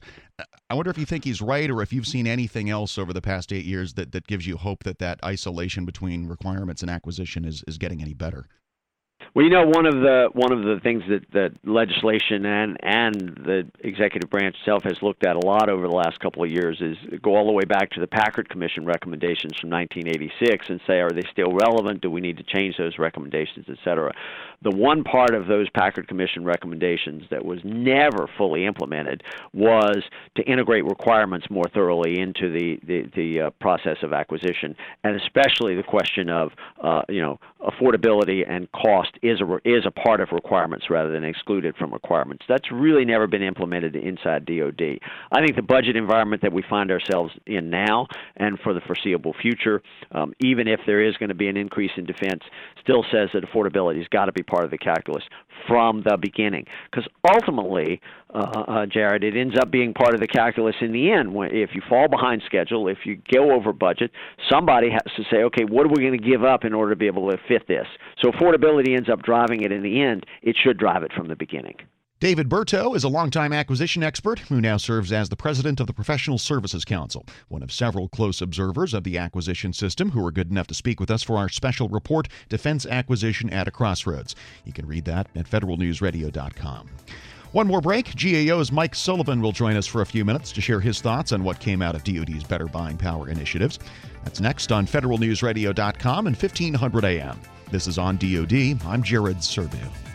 I 0.69 0.75
wonder 0.75 0.91
if 0.91 0.99
you 0.99 1.07
think 1.07 1.25
he's 1.25 1.41
right 1.41 1.71
or 1.71 1.81
if 1.81 1.91
you've 1.91 2.07
seen 2.07 2.27
anything 2.27 2.69
else 2.69 2.99
over 2.99 3.15
the 3.15 3.23
past 3.23 3.51
eight 3.51 3.65
years 3.65 3.95
that, 3.95 4.13
that 4.13 4.27
gives 4.27 4.47
you 4.47 4.59
hope 4.59 4.85
that 4.85 4.99
that 4.99 5.21
isolation 5.25 5.87
between 5.87 6.27
requirements 6.27 6.83
and 6.83 6.91
acquisition 6.91 7.47
is, 7.47 7.65
is 7.67 7.79
getting 7.79 8.03
any 8.03 8.13
better. 8.15 8.47
Well, 9.33 9.45
you 9.45 9.51
know, 9.51 9.65
one 9.65 9.87
of 9.87 9.95
the 9.95 10.29
one 10.33 10.53
of 10.53 10.65
the 10.65 10.81
things 10.83 11.05
that 11.09 11.23
that 11.33 11.53
legislation 11.65 12.45
and 12.45 12.77
and 12.83 13.15
the 13.45 13.71
executive 13.79 14.29
branch 14.29 14.57
itself 14.59 14.83
has 14.83 14.97
looked 15.03 15.25
at 15.25 15.37
a 15.37 15.47
lot 15.47 15.69
over 15.69 15.87
the 15.87 15.95
last 15.95 16.19
couple 16.19 16.43
of 16.43 16.51
years 16.51 16.81
is 16.81 16.97
go 17.23 17.37
all 17.37 17.47
the 17.47 17.53
way 17.53 17.65
back 17.65 17.91
to 17.91 18.01
the 18.01 18.09
Packard 18.09 18.49
Commission 18.49 18.85
recommendations 18.85 19.53
from 19.61 19.71
1986 19.71 20.67
and 20.69 20.81
say, 20.85 20.95
are 21.01 21.11
they 21.11 21.23
still 21.31 21.53
relevant? 21.53 22.01
Do 22.01 22.11
we 22.11 22.21
need 22.21 22.39
to 22.39 22.43
change 22.43 22.77
those 22.77 22.99
recommendations, 22.99 23.67
et 23.69 23.79
cetera? 23.85 24.13
The 24.63 24.71
one 24.71 25.05
part 25.05 25.35
of 25.35 25.47
those 25.47 25.71
Packard 25.71 26.07
Commission 26.07 26.45
recommendations 26.45 27.25
that 27.31 27.45
was 27.45 27.61
never 27.65 28.29
fully 28.37 28.67
implemented 28.67 29.23
was 29.55 30.03
to 30.37 30.43
integrate 30.43 30.85
requirements 30.85 31.47
more 31.49 31.65
thoroughly 31.73 32.21
into 32.21 32.53
the 32.53 32.79
the, 32.87 33.11
the 33.17 33.41
uh, 33.41 33.51
process 33.61 33.97
of 34.03 34.13
acquisition, 34.13 34.77
and 35.03 35.21
especially 35.21 35.75
the 35.75 35.83
question 35.83 36.29
of 36.29 36.51
uh, 36.83 37.03
you 37.09 37.23
know 37.23 37.39
affordability 37.63 38.49
and 38.49 38.71
cost 38.73 39.11
is 39.23 39.41
a 39.41 39.59
is 39.65 39.85
a 39.87 39.91
part 39.91 40.21
of 40.21 40.29
requirements 40.33 40.91
rather 40.91 41.11
than 41.11 41.25
excluded 41.25 41.75
from 41.77 41.93
requirements. 41.93 42.45
That's 42.49 42.71
really 42.71 43.05
never 43.05 43.27
been 43.27 43.43
implemented 43.43 43.97
inside 43.97 44.45
DoD. 44.45 44.99
I 45.33 45.41
think 45.41 45.57
the 45.57 45.63
budget 45.63 45.97
environment 45.97 46.43
that 46.43 46.53
we 46.53 46.63
find 46.69 46.91
ourselves 46.91 47.33
in 47.47 47.71
now 47.71 48.09
and 48.37 48.59
for 48.61 48.75
the 48.75 48.81
foreseeable 48.81 49.35
future, 49.41 49.83
um, 50.13 50.33
even 50.41 50.69
if 50.69 50.81
there 50.87 51.03
is 51.03 51.17
going 51.17 51.29
to 51.29 51.35
be 51.35 51.49
an 51.49 51.57
increase 51.57 51.93
in 51.97 52.05
defense, 52.05 52.43
still 52.83 53.05
says 53.11 53.31
that 53.33 53.45
affordability 53.45 53.99
has 53.99 54.09
got 54.09 54.27
to 54.27 54.33
be 54.33 54.43
part 54.51 54.65
of 54.65 54.71
the 54.71 54.79
calculus 54.79 55.23
from 55.67 56.03
the 56.03 56.17
beginning. 56.17 56.67
Because 56.91 57.09
ultimately, 57.29 58.01
uh, 58.35 58.65
uh, 58.67 58.87
Jared, 58.87 59.25
it 59.25 59.37
ends 59.37 59.57
up 59.59 59.71
being 59.71 59.95
part 59.95 60.15
of 60.15 60.21
the 60.21 60.27
calculus 60.27 60.77
in 60.81 60.93
the 60.93 61.11
end. 61.11 61.31
If 61.53 61.71
you 61.75 61.83
fall 61.89 62.09
behind 62.09 62.43
schedule, 62.47 62.89
if 62.89 62.99
you 63.05 63.21
go 63.33 63.53
over 63.53 63.73
budget, 63.73 64.11
somebody 64.51 64.91
has 64.91 65.13
to 65.17 65.23
say, 65.31 65.43
okay, 65.45 65.65
what 65.65 65.87
are 65.87 65.91
we 65.91 66.03
going 66.03 66.19
to 66.19 66.29
give 66.29 66.45
up 66.45 66.65
in 66.65 66.75
order 66.75 66.93
to 66.93 66.97
be 66.97 67.07
able 67.07 67.31
to 67.31 67.39
fit 67.49 67.69
this? 67.69 67.87
So 68.21 68.31
affordability 68.31 68.97
ends 68.97 69.09
up 69.09 69.23
driving 69.23 69.63
it 69.63 69.73
in 69.73 69.83
the 69.83 70.03
end. 70.03 70.27
It 70.43 70.57
should 70.63 70.79
drive 70.79 71.03
it 71.03 71.13
from 71.13 71.29
the 71.29 71.37
beginning. 71.37 71.77
David 72.21 72.51
Berteau 72.51 72.95
is 72.95 73.03
a 73.03 73.09
longtime 73.09 73.51
acquisition 73.55 74.03
expert 74.03 74.41
who 74.41 74.61
now 74.61 74.77
serves 74.77 75.11
as 75.11 75.31
the 75.31 75.37
president 75.37 75.81
of 75.81 75.87
the 75.87 75.95
Professional 75.95 76.37
Services 76.37 76.85
Council, 76.85 77.25
one 77.49 77.63
of 77.63 77.73
several 77.73 78.11
close 78.11 78.43
observers 78.43 78.93
of 78.93 79.05
the 79.05 79.17
acquisition 79.17 79.73
system 79.73 80.11
who 80.11 80.23
are 80.27 80.31
good 80.31 80.51
enough 80.51 80.67
to 80.67 80.75
speak 80.75 81.01
with 81.01 81.11
us 81.11 81.23
for 81.23 81.39
our 81.39 81.49
special 81.49 81.89
report, 81.89 82.29
Defense 82.51 82.85
Acquisition 82.85 83.49
at 83.49 83.67
a 83.67 83.71
Crossroads. 83.71 84.37
You 84.67 84.73
can 84.75 84.87
read 84.87 85.07
that 85.07 85.29
at 85.35 85.49
federalnewsradio.com. 85.49 86.91
One 87.53 87.67
more 87.67 87.81
break. 87.81 88.09
GAO's 88.09 88.71
Mike 88.71 88.95
Sullivan 88.95 89.41
will 89.41 89.53
join 89.53 89.77
us 89.77 89.87
for 89.87 90.03
a 90.03 90.07
few 90.07 90.27
minutes 90.27 90.53
to 90.53 90.61
share 90.61 90.81
his 90.81 91.01
thoughts 91.01 91.33
on 91.33 91.43
what 91.43 91.59
came 91.59 91.81
out 91.81 91.95
of 91.95 92.05
DoD's 92.05 92.45
Better 92.45 92.67
Buying 92.67 92.99
Power 92.99 93.31
initiatives. 93.31 93.79
That's 94.25 94.41
next 94.41 94.73
on 94.73 94.87
federalnewsradio.com 94.87 96.27
and 96.27 96.37
1500 96.37 97.05
AM. 97.07 97.41
This 97.71 97.87
is 97.87 97.97
on 97.97 98.19
DoD. 98.19 98.85
I'm 98.85 99.03
Jared 99.03 99.39
Serbu. 99.39 100.10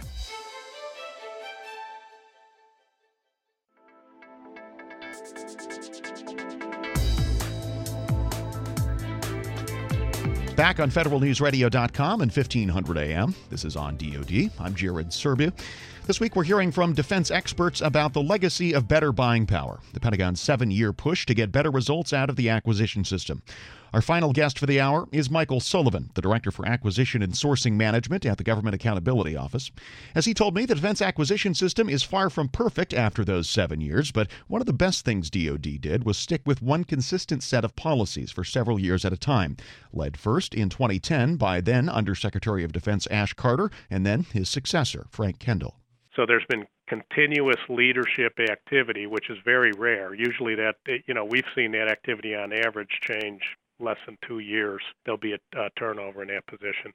Back 10.55 10.79
on 10.79 10.89
federalnewsradio.com 10.89 12.21
and 12.21 12.31
1500 12.31 12.97
AM. 12.97 13.35
This 13.49 13.65
is 13.65 13.75
on 13.75 13.97
DoD. 13.97 14.51
I'm 14.57 14.73
Jared 14.73 15.09
Serbu. 15.09 15.51
This 16.07 16.21
week, 16.21 16.37
we're 16.37 16.45
hearing 16.45 16.71
from 16.71 16.93
defense 16.93 17.29
experts 17.29 17.81
about 17.81 18.13
the 18.13 18.21
legacy 18.21 18.73
of 18.73 18.87
better 18.87 19.11
buying 19.11 19.45
power, 19.45 19.81
the 19.91 19.99
Pentagon's 19.99 20.39
seven 20.39 20.71
year 20.71 20.93
push 20.93 21.25
to 21.25 21.33
get 21.33 21.51
better 21.51 21.71
results 21.71 22.13
out 22.13 22.29
of 22.29 22.37
the 22.37 22.49
acquisition 22.49 23.03
system. 23.03 23.41
Our 23.95 24.01
final 24.01 24.33
guest 24.33 24.59
for 24.59 24.65
the 24.65 24.81
hour 24.81 25.07
is 25.13 25.29
Michael 25.29 25.61
Sullivan, 25.61 26.11
the 26.15 26.21
Director 26.21 26.51
for 26.51 26.67
Acquisition 26.67 27.21
and 27.21 27.31
Sourcing 27.31 27.75
Management 27.75 28.25
at 28.25 28.37
the 28.37 28.43
Government 28.43 28.75
Accountability 28.75 29.37
Office. 29.37 29.71
As 30.13 30.25
he 30.25 30.33
told 30.33 30.53
me, 30.53 30.65
the 30.65 30.75
defense 30.75 31.01
acquisition 31.01 31.53
system 31.53 31.87
is 31.87 32.03
far 32.03 32.29
from 32.29 32.49
perfect 32.49 32.93
after 32.93 33.23
those 33.23 33.49
seven 33.49 33.79
years, 33.79 34.11
but 34.11 34.29
one 34.49 34.59
of 34.59 34.67
the 34.67 34.73
best 34.73 35.05
things 35.05 35.29
DoD 35.29 35.79
did 35.79 36.03
was 36.03 36.17
stick 36.17 36.41
with 36.45 36.61
one 36.61 36.83
consistent 36.83 37.41
set 37.41 37.63
of 37.63 37.77
policies 37.77 38.31
for 38.31 38.43
several 38.43 38.77
years 38.77 39.05
at 39.05 39.13
a 39.13 39.17
time, 39.17 39.55
led 39.93 40.17
first 40.17 40.53
in 40.53 40.67
2010 40.67 41.37
by 41.37 41.61
then 41.61 41.87
Undersecretary 41.87 42.65
of 42.65 42.73
Defense 42.73 43.07
Ash 43.09 43.31
Carter 43.31 43.71
and 43.89 44.05
then 44.05 44.23
his 44.23 44.49
successor, 44.49 45.07
Frank 45.09 45.39
Kendall. 45.39 45.79
So 46.17 46.25
there's 46.25 46.43
been 46.49 46.65
continuous 46.89 47.61
leadership 47.69 48.33
activity, 48.41 49.07
which 49.07 49.29
is 49.29 49.37
very 49.45 49.71
rare. 49.77 50.13
Usually, 50.13 50.55
that 50.55 50.75
you 51.07 51.13
know 51.13 51.23
we've 51.23 51.47
seen 51.55 51.71
that 51.71 51.89
activity 51.89 52.35
on 52.35 52.51
average 52.51 52.99
change 53.01 53.41
less 53.79 53.97
than 54.05 54.17
two 54.27 54.39
years. 54.39 54.81
There'll 55.03 55.19
be 55.19 55.33
a, 55.33 55.59
a 55.59 55.69
turnover 55.77 56.21
in 56.21 56.29
that 56.29 56.47
position. 56.47 56.93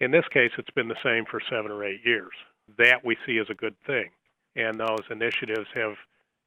In 0.00 0.10
this 0.10 0.24
case, 0.32 0.50
it's 0.58 0.70
been 0.70 0.88
the 0.88 0.96
same 1.04 1.24
for 1.30 1.40
seven 1.50 1.70
or 1.70 1.84
eight 1.84 2.00
years. 2.04 2.32
That 2.78 3.04
we 3.04 3.16
see 3.26 3.38
as 3.38 3.46
a 3.50 3.54
good 3.54 3.74
thing, 3.86 4.10
and 4.56 4.78
those 4.78 5.04
initiatives 5.10 5.68
have 5.74 5.94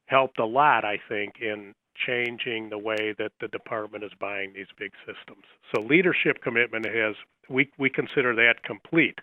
helped 0.06 0.38
a 0.38 0.46
lot, 0.46 0.84
I 0.84 0.98
think, 1.08 1.34
in 1.40 1.74
changing 2.06 2.68
the 2.68 2.78
way 2.78 3.14
that 3.18 3.32
the 3.40 3.48
department 3.48 4.04
is 4.04 4.12
buying 4.20 4.52
these 4.52 4.66
big 4.78 4.92
systems. 5.06 5.44
So 5.74 5.82
leadership 5.82 6.42
commitment 6.42 6.86
has 6.86 7.14
we 7.48 7.70
we 7.78 7.90
consider 7.90 8.34
that 8.34 8.62
complete. 8.64 9.18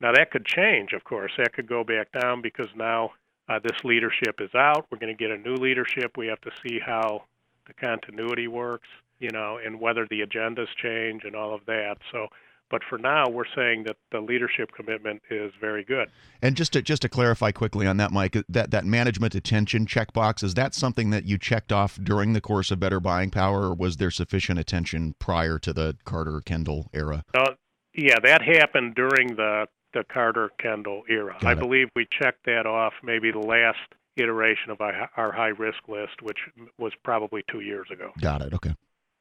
Now, 0.00 0.12
that 0.12 0.30
could 0.30 0.46
change, 0.46 0.92
of 0.92 1.04
course. 1.04 1.32
That 1.36 1.52
could 1.52 1.68
go 1.68 1.84
back 1.84 2.08
down 2.18 2.40
because 2.40 2.68
now 2.74 3.10
uh, 3.48 3.58
this 3.62 3.84
leadership 3.84 4.40
is 4.40 4.54
out. 4.54 4.86
We're 4.90 4.98
going 4.98 5.14
to 5.14 5.22
get 5.22 5.30
a 5.30 5.36
new 5.36 5.56
leadership. 5.56 6.16
We 6.16 6.26
have 6.28 6.40
to 6.40 6.50
see 6.66 6.78
how 6.84 7.24
the 7.66 7.74
continuity 7.74 8.48
works, 8.48 8.88
you 9.20 9.30
know, 9.30 9.58
and 9.64 9.80
whether 9.80 10.06
the 10.10 10.22
agendas 10.22 10.68
change 10.82 11.22
and 11.24 11.36
all 11.36 11.54
of 11.54 11.60
that. 11.66 11.96
So, 12.10 12.28
but 12.70 12.82
for 12.88 12.98
now, 12.98 13.28
we're 13.28 13.44
saying 13.54 13.84
that 13.84 13.96
the 14.12 14.20
leadership 14.20 14.70
commitment 14.74 15.22
is 15.30 15.52
very 15.60 15.84
good. 15.84 16.08
And 16.40 16.56
just 16.56 16.72
to 16.72 16.82
just 16.82 17.02
to 17.02 17.08
clarify 17.08 17.52
quickly 17.52 17.86
on 17.86 17.96
that, 17.98 18.12
Mike, 18.12 18.36
that 18.48 18.70
that 18.70 18.84
management 18.84 19.34
attention 19.34 19.86
checkbox 19.86 20.42
is 20.42 20.54
that 20.54 20.74
something 20.74 21.10
that 21.10 21.24
you 21.24 21.36
checked 21.36 21.72
off 21.72 21.98
during 22.02 22.32
the 22.32 22.40
course 22.40 22.70
of 22.70 22.80
Better 22.80 23.00
Buying 23.00 23.30
Power, 23.30 23.68
or 23.68 23.74
was 23.74 23.98
there 23.98 24.10
sufficient 24.10 24.58
attention 24.58 25.14
prior 25.18 25.58
to 25.58 25.72
the 25.72 25.96
Carter 26.04 26.40
Kendall 26.40 26.88
era? 26.92 27.24
Uh, 27.34 27.52
yeah, 27.94 28.16
that 28.22 28.42
happened 28.42 28.94
during 28.94 29.34
the 29.36 29.66
the 29.92 30.04
Carter 30.04 30.50
Kendall 30.60 31.02
era. 31.08 31.36
Got 31.40 31.48
I 31.48 31.52
it. 31.52 31.58
believe 31.58 31.88
we 31.96 32.06
checked 32.22 32.46
that 32.46 32.66
off 32.66 32.92
maybe 33.02 33.32
the 33.32 33.40
last 33.40 33.78
iteration 34.16 34.70
of 34.70 34.80
our 34.80 35.10
our 35.16 35.32
high 35.32 35.48
risk 35.48 35.88
list, 35.88 36.22
which 36.22 36.38
was 36.78 36.92
probably 37.02 37.42
two 37.50 37.60
years 37.60 37.88
ago. 37.92 38.12
Got 38.20 38.42
it. 38.42 38.54
Okay. 38.54 38.74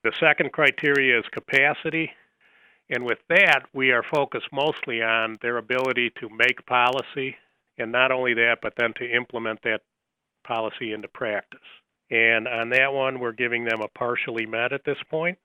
The 0.04 0.14
second 0.20 0.52
criteria 0.54 1.20
is 1.20 1.26
capacity. 1.32 2.12
And 2.90 3.04
with 3.04 3.20
that, 3.30 3.64
we 3.74 3.92
are 3.92 4.04
focused 4.04 4.48
mostly 4.52 5.02
on 5.02 5.38
their 5.42 5.58
ability 5.58 6.12
to 6.20 6.30
make 6.30 6.66
policy, 6.66 7.36
and 7.78 7.92
not 7.92 8.12
only 8.12 8.34
that, 8.36 8.58
but 8.62 8.74
then 8.78 8.94
to 8.94 9.16
implement 9.16 9.62
that 9.64 9.82
policy 10.44 10.94
into 10.94 11.08
practice. 11.08 11.60
And 12.10 12.48
on 12.48 12.70
that 12.70 12.92
one, 12.92 13.20
we're 13.20 13.34
giving 13.34 13.66
them 13.66 13.82
a 13.82 13.88
partially 13.90 14.46
met 14.46 14.74
at 14.74 14.84
this 14.86 14.98
point. 15.10 15.38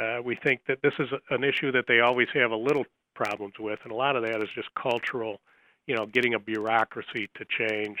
Uh, 0.00 0.20
we 0.24 0.36
think 0.36 0.60
that 0.66 0.80
this 0.82 0.94
is 0.98 1.08
an 1.30 1.44
issue 1.44 1.70
that 1.72 1.84
they 1.86 2.00
always 2.00 2.28
have 2.32 2.50
a 2.50 2.56
little 2.56 2.86
problems 3.14 3.54
with, 3.58 3.78
and 3.82 3.92
a 3.92 3.96
lot 3.96 4.16
of 4.16 4.22
that 4.22 4.42
is 4.42 4.48
just 4.54 4.68
cultural, 4.74 5.40
you 5.86 5.94
know, 5.94 6.06
getting 6.06 6.32
a 6.32 6.38
bureaucracy 6.38 7.28
to 7.34 7.44
change, 7.58 7.98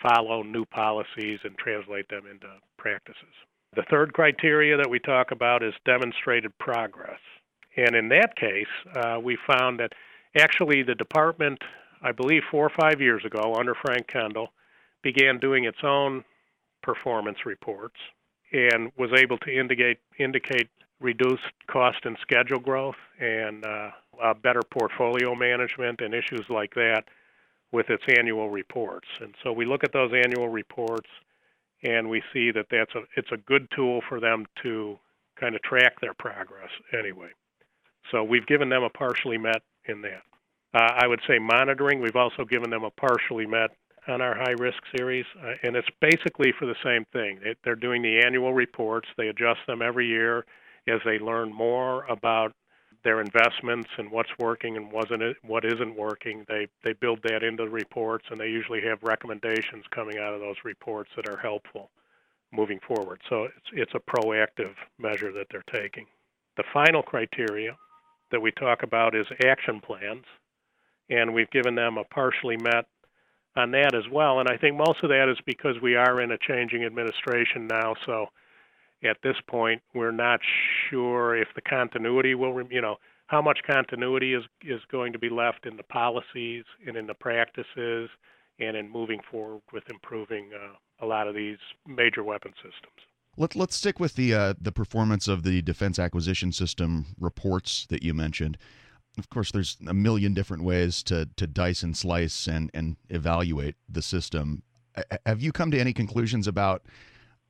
follow 0.00 0.44
new 0.44 0.64
policies, 0.66 1.40
and 1.42 1.58
translate 1.58 2.08
them 2.08 2.26
into 2.30 2.46
practices. 2.78 3.34
The 3.74 3.84
third 3.90 4.12
criteria 4.12 4.76
that 4.76 4.90
we 4.90 4.98
talk 4.98 5.30
about 5.30 5.62
is 5.62 5.72
demonstrated 5.86 6.56
progress. 6.58 7.18
And 7.76 7.96
in 7.96 8.08
that 8.10 8.36
case, 8.36 8.66
uh, 8.94 9.18
we 9.22 9.38
found 9.46 9.80
that 9.80 9.92
actually 10.38 10.82
the 10.82 10.94
department, 10.94 11.58
I 12.02 12.12
believe 12.12 12.42
four 12.50 12.66
or 12.66 12.72
five 12.78 13.00
years 13.00 13.24
ago, 13.24 13.54
under 13.58 13.74
Frank 13.74 14.08
Kendall, 14.08 14.52
began 15.02 15.38
doing 15.38 15.64
its 15.64 15.78
own 15.82 16.22
performance 16.82 17.46
reports 17.46 17.96
and 18.52 18.92
was 18.98 19.10
able 19.16 19.38
to 19.38 19.50
indicate 19.50 19.98
indicate 20.18 20.68
reduced 21.00 21.50
cost 21.66 21.98
and 22.04 22.16
schedule 22.20 22.60
growth 22.60 22.96
and 23.18 23.64
uh, 23.64 23.90
better 24.42 24.60
portfolio 24.70 25.34
management 25.34 26.00
and 26.00 26.14
issues 26.14 26.44
like 26.48 26.74
that 26.74 27.04
with 27.72 27.88
its 27.88 28.04
annual 28.18 28.50
reports. 28.50 29.08
And 29.20 29.34
so 29.42 29.52
we 29.52 29.64
look 29.64 29.82
at 29.82 29.92
those 29.92 30.12
annual 30.12 30.48
reports 30.48 31.08
and 31.82 32.08
we 32.08 32.22
see 32.32 32.50
that 32.52 32.66
that's 32.70 32.94
a 32.94 33.02
it's 33.16 33.32
a 33.32 33.36
good 33.36 33.68
tool 33.74 34.00
for 34.08 34.20
them 34.20 34.46
to 34.62 34.98
kind 35.38 35.54
of 35.54 35.62
track 35.62 36.00
their 36.00 36.14
progress 36.14 36.70
anyway. 36.98 37.28
So 38.10 38.22
we've 38.22 38.46
given 38.46 38.68
them 38.68 38.82
a 38.82 38.90
partially 38.90 39.38
met 39.38 39.62
in 39.86 40.02
that. 40.02 40.22
Uh, 40.74 40.92
I 41.02 41.06
would 41.06 41.20
say 41.28 41.38
monitoring. 41.38 42.00
We've 42.00 42.16
also 42.16 42.44
given 42.44 42.70
them 42.70 42.84
a 42.84 42.90
partially 42.90 43.46
met 43.46 43.70
on 44.08 44.20
our 44.20 44.34
high 44.34 44.54
risk 44.58 44.78
series, 44.96 45.26
uh, 45.44 45.52
and 45.62 45.76
it's 45.76 45.88
basically 46.00 46.52
for 46.58 46.66
the 46.66 46.74
same 46.82 47.04
thing. 47.12 47.38
They, 47.42 47.54
they're 47.64 47.76
doing 47.76 48.02
the 48.02 48.20
annual 48.24 48.52
reports. 48.52 49.08
They 49.16 49.28
adjust 49.28 49.60
them 49.66 49.82
every 49.82 50.06
year 50.08 50.44
as 50.88 51.00
they 51.04 51.18
learn 51.18 51.52
more 51.52 52.04
about 52.06 52.52
their 53.04 53.20
investments 53.20 53.88
and 53.98 54.10
what's 54.10 54.30
working 54.38 54.76
and 54.76 54.92
wasn't 54.92 55.22
it, 55.22 55.36
what 55.42 55.64
isn't 55.64 55.96
working. 55.96 56.44
They 56.48 56.68
they 56.84 56.92
build 56.92 57.20
that 57.24 57.42
into 57.42 57.64
the 57.64 57.70
reports, 57.70 58.26
and 58.30 58.40
they 58.40 58.48
usually 58.48 58.80
have 58.82 59.02
recommendations 59.02 59.84
coming 59.90 60.18
out 60.18 60.34
of 60.34 60.40
those 60.40 60.56
reports 60.64 61.10
that 61.16 61.28
are 61.28 61.38
helpful 61.38 61.90
moving 62.52 62.80
forward. 62.86 63.20
So 63.28 63.44
it's 63.44 63.70
it's 63.72 63.94
a 63.94 64.16
proactive 64.16 64.74
measure 64.98 65.32
that 65.32 65.46
they're 65.50 65.64
taking. 65.72 66.06
The 66.56 66.64
final 66.72 67.02
criteria 67.02 67.76
that 68.30 68.40
we 68.40 68.52
talk 68.52 68.82
about 68.82 69.14
is 69.14 69.26
action 69.44 69.80
plans, 69.80 70.24
and 71.10 71.34
we've 71.34 71.50
given 71.50 71.74
them 71.74 71.98
a 71.98 72.04
partially 72.04 72.56
met 72.56 72.86
on 73.56 73.70
that 73.72 73.94
as 73.94 74.08
well. 74.10 74.40
And 74.40 74.48
I 74.48 74.56
think 74.56 74.76
most 74.76 75.02
of 75.02 75.10
that 75.10 75.28
is 75.28 75.38
because 75.44 75.80
we 75.82 75.96
are 75.96 76.20
in 76.20 76.32
a 76.32 76.38
changing 76.38 76.84
administration 76.84 77.66
now, 77.66 77.94
so 78.06 78.26
at 79.04 79.18
this 79.22 79.36
point 79.48 79.82
we're 79.94 80.12
not 80.12 80.40
sure 80.88 81.36
if 81.36 81.48
the 81.54 81.60
continuity 81.60 82.34
will, 82.34 82.62
you 82.70 82.80
know, 82.80 82.96
how 83.26 83.40
much 83.40 83.60
continuity 83.66 84.34
is 84.34 84.44
is 84.62 84.80
going 84.90 85.12
to 85.12 85.18
be 85.18 85.30
left 85.30 85.66
in 85.66 85.76
the 85.76 85.82
policies 85.82 86.64
and 86.86 86.96
in 86.96 87.06
the 87.06 87.14
practices 87.14 88.10
and 88.58 88.76
in 88.76 88.90
moving 88.90 89.20
forward 89.30 89.62
with 89.72 89.84
improving 89.90 90.50
uh, 90.54 91.04
a 91.04 91.06
lot 91.06 91.26
of 91.26 91.34
these 91.34 91.58
major 91.86 92.22
weapon 92.22 92.52
systems. 92.56 93.00
Let, 93.36 93.56
let's 93.56 93.74
stick 93.74 93.98
with 93.98 94.14
the 94.14 94.34
uh, 94.34 94.54
the 94.60 94.72
performance 94.72 95.26
of 95.28 95.42
the 95.42 95.62
defense 95.62 95.98
acquisition 95.98 96.52
system 96.52 97.06
reports 97.18 97.86
that 97.88 98.02
you 98.02 98.12
mentioned. 98.12 98.58
Of 99.18 99.28
course, 99.30 99.50
there's 99.50 99.76
a 99.86 99.94
million 99.94 100.34
different 100.34 100.64
ways 100.64 101.02
to 101.04 101.28
to 101.36 101.46
dice 101.46 101.82
and 101.82 101.96
slice 101.96 102.46
and 102.46 102.70
and 102.74 102.96
evaluate 103.08 103.76
the 103.88 104.02
system. 104.02 104.62
Have 105.24 105.40
you 105.40 105.52
come 105.52 105.70
to 105.70 105.80
any 105.80 105.94
conclusions 105.94 106.46
about 106.46 106.82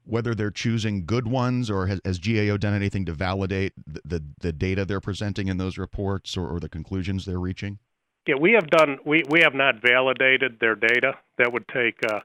whether 0.04 0.34
they're 0.34 0.50
choosing 0.50 1.06
good 1.06 1.26
ones, 1.28 1.70
or 1.70 1.86
has, 1.86 2.00
has 2.04 2.18
GAO 2.18 2.56
done 2.56 2.74
anything 2.74 3.04
to 3.06 3.12
validate 3.12 3.72
the, 3.86 4.00
the, 4.04 4.24
the 4.40 4.52
data 4.52 4.84
they're 4.84 5.00
presenting 5.00 5.48
in 5.48 5.58
those 5.58 5.78
reports, 5.78 6.36
or, 6.36 6.48
or 6.48 6.60
the 6.60 6.68
conclusions 6.68 7.24
they're 7.24 7.38
reaching? 7.38 7.78
Yeah, 8.26 8.36
we 8.40 8.52
have 8.52 8.68
done. 8.68 8.98
We 9.04 9.24
we 9.28 9.40
have 9.40 9.54
not 9.54 9.82
validated 9.82 10.58
their 10.60 10.76
data. 10.76 11.14
That 11.38 11.52
would 11.52 11.66
take, 11.68 11.98
uh, 12.08 12.20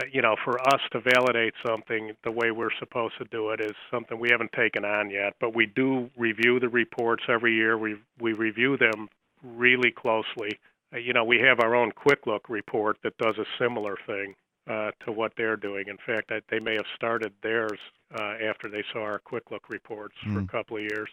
uh, 0.00 0.06
you 0.12 0.22
know, 0.22 0.36
for 0.44 0.60
us 0.60 0.80
to 0.92 1.00
validate 1.00 1.54
something 1.66 2.12
the 2.22 2.30
way 2.30 2.52
we're 2.52 2.70
supposed 2.78 3.14
to 3.18 3.24
do 3.24 3.50
it 3.50 3.60
is 3.60 3.72
something 3.90 4.20
we 4.20 4.30
haven't 4.30 4.52
taken 4.52 4.84
on 4.84 5.10
yet. 5.10 5.34
But 5.40 5.56
we 5.56 5.66
do 5.66 6.08
review 6.16 6.60
the 6.60 6.68
reports 6.68 7.24
every 7.28 7.54
year. 7.54 7.76
We 7.76 7.96
we 8.20 8.32
review 8.32 8.76
them 8.76 9.08
really 9.42 9.90
closely. 9.90 10.60
Uh, 10.94 10.98
you 10.98 11.12
know, 11.12 11.24
we 11.24 11.40
have 11.40 11.58
our 11.58 11.74
own 11.74 11.90
quick 11.90 12.26
look 12.26 12.48
report 12.48 12.98
that 13.02 13.18
does 13.18 13.38
a 13.38 13.46
similar 13.58 13.96
thing 14.06 14.36
uh, 14.68 14.90
to 15.04 15.12
what 15.12 15.32
they're 15.36 15.56
doing. 15.56 15.86
In 15.88 15.98
fact, 16.06 16.30
I, 16.30 16.40
they 16.50 16.60
may 16.60 16.74
have 16.74 16.86
started 16.94 17.32
theirs 17.42 17.78
uh, 18.18 18.34
after 18.48 18.68
they 18.68 18.84
saw 18.92 19.00
our 19.02 19.18
quick 19.18 19.50
look 19.50 19.68
reports 19.68 20.14
for 20.22 20.38
a 20.38 20.42
Mm. 20.42 20.48
couple 20.48 20.76
of 20.76 20.82
years. 20.82 21.08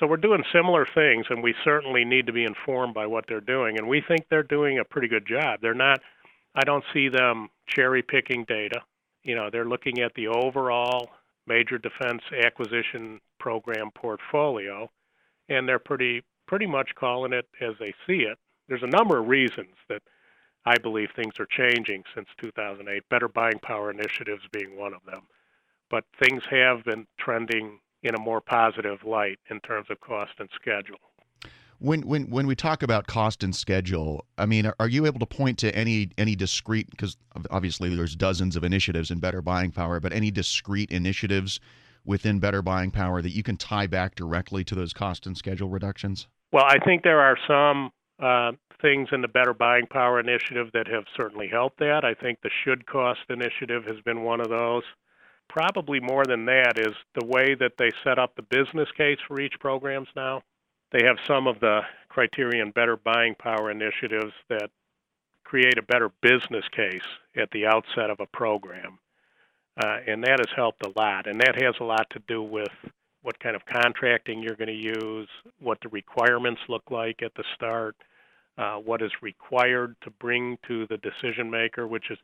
So 0.00 0.06
we're 0.06 0.16
doing 0.16 0.42
similar 0.52 0.86
things, 0.94 1.26
and 1.28 1.42
we 1.42 1.54
certainly 1.64 2.04
need 2.04 2.26
to 2.26 2.32
be 2.32 2.44
informed 2.44 2.94
by 2.94 3.06
what 3.06 3.26
they're 3.28 3.40
doing. 3.40 3.78
And 3.78 3.88
we 3.88 4.00
think 4.00 4.26
they're 4.30 4.42
doing 4.42 4.78
a 4.78 4.84
pretty 4.84 5.08
good 5.08 5.26
job. 5.26 5.60
They're 5.60 5.74
not. 5.74 6.00
I 6.54 6.62
don't 6.64 6.84
see 6.94 7.08
them 7.08 7.48
cherry 7.66 8.02
picking 8.02 8.44
data. 8.44 8.80
You 9.22 9.34
know, 9.34 9.50
they're 9.50 9.66
looking 9.68 10.00
at 10.00 10.14
the 10.14 10.28
overall 10.28 11.10
major 11.46 11.78
defense 11.78 12.22
acquisition 12.44 13.20
program 13.38 13.90
portfolio, 13.94 14.90
and 15.48 15.68
they're 15.68 15.78
pretty 15.78 16.22
pretty 16.46 16.66
much 16.66 16.90
calling 16.94 17.32
it 17.32 17.46
as 17.60 17.74
they 17.78 17.92
see 18.06 18.22
it. 18.22 18.38
There's 18.68 18.82
a 18.82 18.86
number 18.86 19.18
of 19.18 19.28
reasons 19.28 19.74
that 19.88 20.02
I 20.64 20.78
believe 20.78 21.08
things 21.14 21.34
are 21.40 21.46
changing 21.46 22.04
since 22.14 22.28
2008. 22.40 23.08
Better 23.08 23.28
buying 23.28 23.58
power 23.62 23.90
initiatives 23.90 24.42
being 24.52 24.78
one 24.78 24.94
of 24.94 25.00
them, 25.04 25.22
but 25.90 26.04
things 26.22 26.42
have 26.50 26.84
been 26.84 27.06
trending 27.18 27.80
in 28.02 28.14
a 28.14 28.20
more 28.20 28.40
positive 28.40 29.04
light 29.04 29.38
in 29.50 29.60
terms 29.60 29.86
of 29.90 30.00
cost 30.00 30.32
and 30.38 30.48
schedule. 30.54 30.98
When 31.78 32.02
when 32.02 32.30
when 32.30 32.46
we 32.46 32.54
talk 32.54 32.84
about 32.84 33.08
cost 33.08 33.42
and 33.42 33.54
schedule, 33.54 34.24
I 34.38 34.46
mean, 34.46 34.66
are- 34.66 34.76
are 34.78 34.88
you 34.88 35.04
able 35.04 35.18
to 35.18 35.26
point 35.26 35.58
to 35.58 35.74
any 35.74 36.10
any 36.16 36.36
discrete? 36.36 36.88
Because 36.90 37.16
obviously 37.50 37.94
there's 37.94 38.14
dozens 38.14 38.54
of 38.54 38.62
initiatives 38.62 39.10
in 39.10 39.18
Better 39.18 39.42
Buying 39.42 39.72
Power, 39.72 39.98
but 39.98 40.12
any 40.12 40.30
discrete 40.30 40.92
initiatives 40.92 41.58
within 42.04 42.38
Better 42.38 42.62
Buying 42.62 42.92
Power 42.92 43.20
that 43.20 43.30
you 43.30 43.42
can 43.42 43.56
tie 43.56 43.88
back 43.88 44.14
directly 44.14 44.62
to 44.64 44.76
those 44.76 44.92
cost 44.92 45.26
and 45.26 45.36
schedule 45.36 45.68
reductions? 45.68 46.28
Well, 46.52 46.64
I 46.64 46.78
think 46.78 47.02
there 47.02 47.20
are 47.20 47.36
some 47.48 47.90
uh, 48.22 48.52
things 48.82 49.08
in 49.12 49.22
the 49.22 49.28
Better 49.28 49.54
Buying 49.54 49.86
Power 49.86 50.20
initiative 50.20 50.68
that 50.74 50.88
have 50.88 51.04
certainly 51.16 51.48
helped 51.48 51.78
that. 51.78 52.04
I 52.04 52.14
think 52.14 52.40
the 52.40 52.50
Should 52.64 52.86
Cost 52.86 53.20
initiative 53.30 53.84
has 53.86 54.00
been 54.04 54.22
one 54.22 54.40
of 54.40 54.48
those. 54.48 54.82
Probably 55.48 56.00
more 56.00 56.24
than 56.26 56.44
that 56.46 56.78
is 56.78 56.94
the 57.14 57.26
way 57.26 57.54
that 57.54 57.72
they 57.78 57.90
set 58.04 58.18
up 58.18 58.34
the 58.34 58.42
business 58.42 58.88
case 58.96 59.18
for 59.26 59.40
each 59.40 59.54
programs 59.60 60.08
now. 60.16 60.42
They 60.90 61.04
have 61.04 61.16
some 61.26 61.46
of 61.46 61.60
the 61.60 61.80
criterion 62.08 62.70
Better 62.70 62.96
Buying 62.96 63.34
Power 63.34 63.70
initiatives 63.70 64.32
that 64.48 64.70
create 65.44 65.78
a 65.78 65.82
better 65.82 66.10
business 66.20 66.64
case 66.74 67.02
at 67.36 67.50
the 67.50 67.66
outset 67.66 68.10
of 68.10 68.20
a 68.20 68.26
program. 68.26 68.98
Uh, 69.82 69.98
and 70.06 70.22
that 70.24 70.38
has 70.38 70.54
helped 70.54 70.84
a 70.86 71.00
lot. 71.00 71.26
And 71.26 71.40
that 71.40 71.60
has 71.62 71.74
a 71.80 71.84
lot 71.84 72.06
to 72.10 72.22
do 72.28 72.42
with 72.42 72.68
what 73.22 73.38
kind 73.40 73.56
of 73.56 73.64
contracting 73.64 74.42
you're 74.42 74.56
going 74.56 74.68
to 74.68 75.00
use, 75.04 75.28
what 75.60 75.78
the 75.82 75.88
requirements 75.88 76.60
look 76.68 76.90
like 76.90 77.22
at 77.22 77.34
the 77.34 77.44
start, 77.54 77.96
uh, 78.58 78.76
what 78.76 79.02
is 79.02 79.10
required 79.22 79.96
to 80.02 80.10
bring 80.10 80.58
to 80.68 80.86
the 80.88 80.98
decision 80.98 81.50
maker, 81.50 81.86
which 81.86 82.10
is 82.10 82.18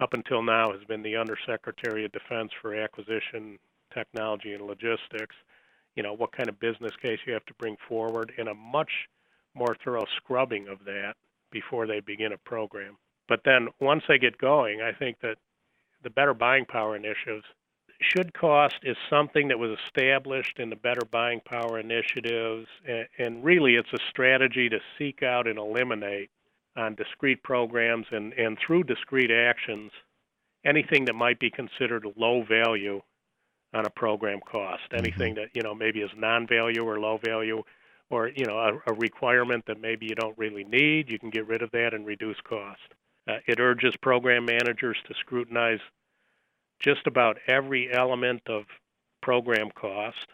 up 0.00 0.12
until 0.12 0.42
now 0.42 0.72
has 0.72 0.84
been 0.84 1.02
the 1.02 1.16
Undersecretary 1.16 2.04
of 2.04 2.12
Defense 2.12 2.50
for 2.60 2.74
Acquisition, 2.74 3.58
Technology, 3.92 4.52
and 4.52 4.64
Logistics. 4.64 5.34
You 5.96 6.02
know, 6.02 6.14
what 6.14 6.32
kind 6.32 6.48
of 6.48 6.60
business 6.60 6.92
case 7.02 7.18
you 7.26 7.32
have 7.32 7.46
to 7.46 7.54
bring 7.54 7.76
forward, 7.88 8.32
and 8.38 8.48
a 8.48 8.54
much 8.54 8.90
more 9.54 9.76
thorough 9.84 10.06
scrubbing 10.16 10.68
of 10.68 10.78
that 10.84 11.14
before 11.50 11.86
they 11.86 12.00
begin 12.00 12.32
a 12.32 12.38
program. 12.38 12.96
But 13.28 13.40
then 13.44 13.68
once 13.80 14.02
they 14.08 14.18
get 14.18 14.38
going, 14.38 14.80
I 14.80 14.92
think 14.92 15.18
that 15.22 15.38
the 16.02 16.10
Better 16.10 16.34
Buying 16.34 16.64
Power 16.66 16.94
initiatives 16.94 17.44
should 18.00 18.32
cost 18.32 18.76
is 18.82 18.96
something 19.10 19.48
that 19.48 19.58
was 19.58 19.78
established 19.86 20.58
in 20.58 20.70
the 20.70 20.76
Better 20.76 21.04
Buying 21.10 21.40
Power 21.40 21.78
initiatives, 21.78 22.68
and, 22.86 23.06
and 23.18 23.44
really 23.44 23.74
it's 23.74 23.92
a 23.92 23.98
strategy 24.10 24.68
to 24.68 24.78
seek 24.98 25.22
out 25.22 25.46
and 25.46 25.58
eliminate 25.58 26.30
on 26.76 26.94
discrete 26.94 27.42
programs 27.42 28.06
and, 28.10 28.32
and 28.34 28.56
through 28.58 28.84
discrete 28.84 29.30
actions 29.30 29.90
anything 30.64 31.04
that 31.06 31.14
might 31.14 31.38
be 31.38 31.50
considered 31.50 32.04
low 32.16 32.42
value 32.42 33.00
on 33.74 33.86
a 33.86 33.90
program 33.90 34.40
cost. 34.40 34.82
Anything 34.92 35.34
that 35.34 35.48
you 35.54 35.62
know 35.62 35.74
maybe 35.74 36.00
is 36.00 36.10
non-value 36.16 36.82
or 36.82 36.98
low 37.00 37.18
value, 37.24 37.62
or 38.10 38.28
you 38.28 38.44
know 38.46 38.58
a, 38.58 38.92
a 38.92 38.94
requirement 38.94 39.64
that 39.66 39.80
maybe 39.80 40.06
you 40.06 40.14
don't 40.14 40.36
really 40.38 40.64
need. 40.64 41.10
You 41.10 41.18
can 41.18 41.30
get 41.30 41.46
rid 41.46 41.62
of 41.62 41.70
that 41.72 41.94
and 41.94 42.06
reduce 42.06 42.40
cost. 42.48 42.80
Uh, 43.28 43.38
it 43.46 43.60
urges 43.60 43.94
program 44.00 44.44
managers 44.44 44.96
to 45.06 45.14
scrutinize 45.20 45.80
just 46.80 47.06
about 47.06 47.38
every 47.46 47.92
element 47.92 48.42
of 48.46 48.64
program 49.22 49.70
cost 49.74 50.26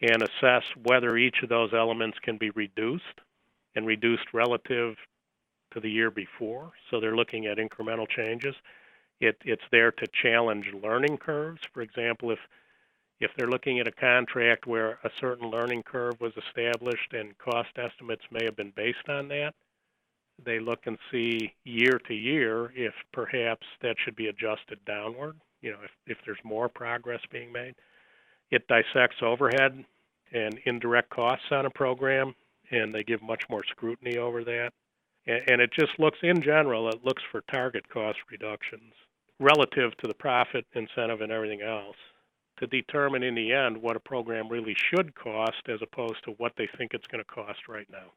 and 0.00 0.22
assess 0.22 0.62
whether 0.84 1.16
each 1.16 1.42
of 1.42 1.48
those 1.48 1.72
elements 1.72 2.18
can 2.22 2.36
be 2.36 2.50
reduced 2.50 3.20
and 3.74 3.86
reduced 3.86 4.32
relative 4.32 4.96
to 5.72 5.80
the 5.80 5.90
year 5.90 6.10
before. 6.10 6.72
So 6.90 7.00
they're 7.00 7.16
looking 7.16 7.46
at 7.46 7.58
incremental 7.58 8.08
changes. 8.08 8.54
It, 9.20 9.36
it's 9.44 9.62
there 9.70 9.92
to 9.92 10.06
challenge 10.22 10.66
learning 10.82 11.18
curves. 11.18 11.60
For 11.72 11.82
example, 11.82 12.30
if 12.30 12.38
if 13.20 13.30
they're 13.36 13.48
looking 13.48 13.78
at 13.78 13.86
a 13.86 13.92
contract 13.92 14.66
where 14.66 14.98
a 15.04 15.10
certain 15.20 15.48
learning 15.48 15.84
curve 15.84 16.20
was 16.20 16.32
established 16.36 17.12
and 17.12 17.38
cost 17.38 17.68
estimates 17.76 18.24
may 18.32 18.44
have 18.44 18.56
been 18.56 18.72
based 18.74 19.08
on 19.08 19.28
that, 19.28 19.54
they 20.44 20.58
look 20.58 20.80
and 20.86 20.98
see 21.12 21.54
year 21.64 22.00
to 22.08 22.14
year 22.14 22.72
if 22.74 22.92
perhaps 23.12 23.64
that 23.80 23.94
should 24.04 24.16
be 24.16 24.26
adjusted 24.26 24.84
downward, 24.84 25.36
you 25.62 25.70
know, 25.70 25.78
if, 25.82 25.90
if 26.06 26.18
there's 26.26 26.38
more 26.44 26.68
progress 26.68 27.20
being 27.30 27.52
made. 27.52 27.74
It 28.50 28.68
dissects 28.68 29.22
overhead 29.22 29.84
and 30.32 30.60
indirect 30.66 31.10
costs 31.10 31.46
on 31.50 31.64
a 31.64 31.70
program, 31.70 32.34
and 32.70 32.94
they 32.94 33.02
give 33.02 33.22
much 33.22 33.44
more 33.48 33.62
scrutiny 33.64 34.18
over 34.18 34.44
that. 34.44 34.72
And, 35.26 35.42
and 35.48 35.60
it 35.60 35.70
just 35.72 35.98
looks, 35.98 36.18
in 36.22 36.42
general, 36.42 36.88
it 36.88 37.04
looks 37.04 37.22
for 37.30 37.42
target 37.52 37.88
cost 37.88 38.18
reductions 38.30 38.92
relative 39.40 39.96
to 39.98 40.08
the 40.08 40.14
profit 40.14 40.66
incentive 40.74 41.20
and 41.20 41.32
everything 41.32 41.62
else 41.62 41.96
to 42.58 42.66
determine 42.66 43.22
in 43.22 43.34
the 43.34 43.52
end 43.52 43.80
what 43.80 43.96
a 43.96 44.00
program 44.00 44.48
really 44.48 44.76
should 44.76 45.14
cost 45.14 45.62
as 45.68 45.80
opposed 45.82 46.22
to 46.24 46.32
what 46.32 46.52
they 46.56 46.68
think 46.76 46.92
it's 46.94 47.06
going 47.06 47.22
to 47.22 47.34
cost 47.34 47.68
right 47.68 47.88
now. 47.90 48.12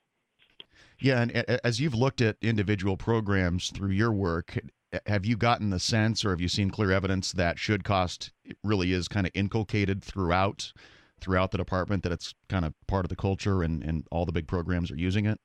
Yeah, 0.99 1.21
and 1.21 1.31
as 1.63 1.79
you've 1.79 1.95
looked 1.95 2.21
at 2.21 2.37
individual 2.41 2.97
programs 2.97 3.69
through 3.71 3.91
your 3.91 4.11
work, 4.11 4.57
have 5.05 5.25
you 5.25 5.37
gotten 5.37 5.69
the 5.69 5.79
sense 5.79 6.23
or 6.25 6.31
have 6.31 6.41
you 6.41 6.47
seen 6.47 6.69
clear 6.69 6.91
evidence 6.91 7.31
that 7.33 7.59
should 7.59 7.83
cost 7.83 8.31
really 8.63 8.91
is 8.91 9.07
kind 9.07 9.25
of 9.25 9.31
inculcated 9.35 10.03
throughout 10.03 10.73
throughout 11.21 11.51
the 11.51 11.57
department 11.57 12.03
that 12.03 12.11
it's 12.11 12.33
kind 12.49 12.65
of 12.65 12.73
part 12.87 13.05
of 13.05 13.09
the 13.09 13.15
culture 13.15 13.63
and, 13.63 13.83
and 13.83 14.05
all 14.11 14.25
the 14.25 14.31
big 14.31 14.47
programs 14.47 14.91
are 14.91 14.97
using 14.97 15.25
it? 15.25 15.39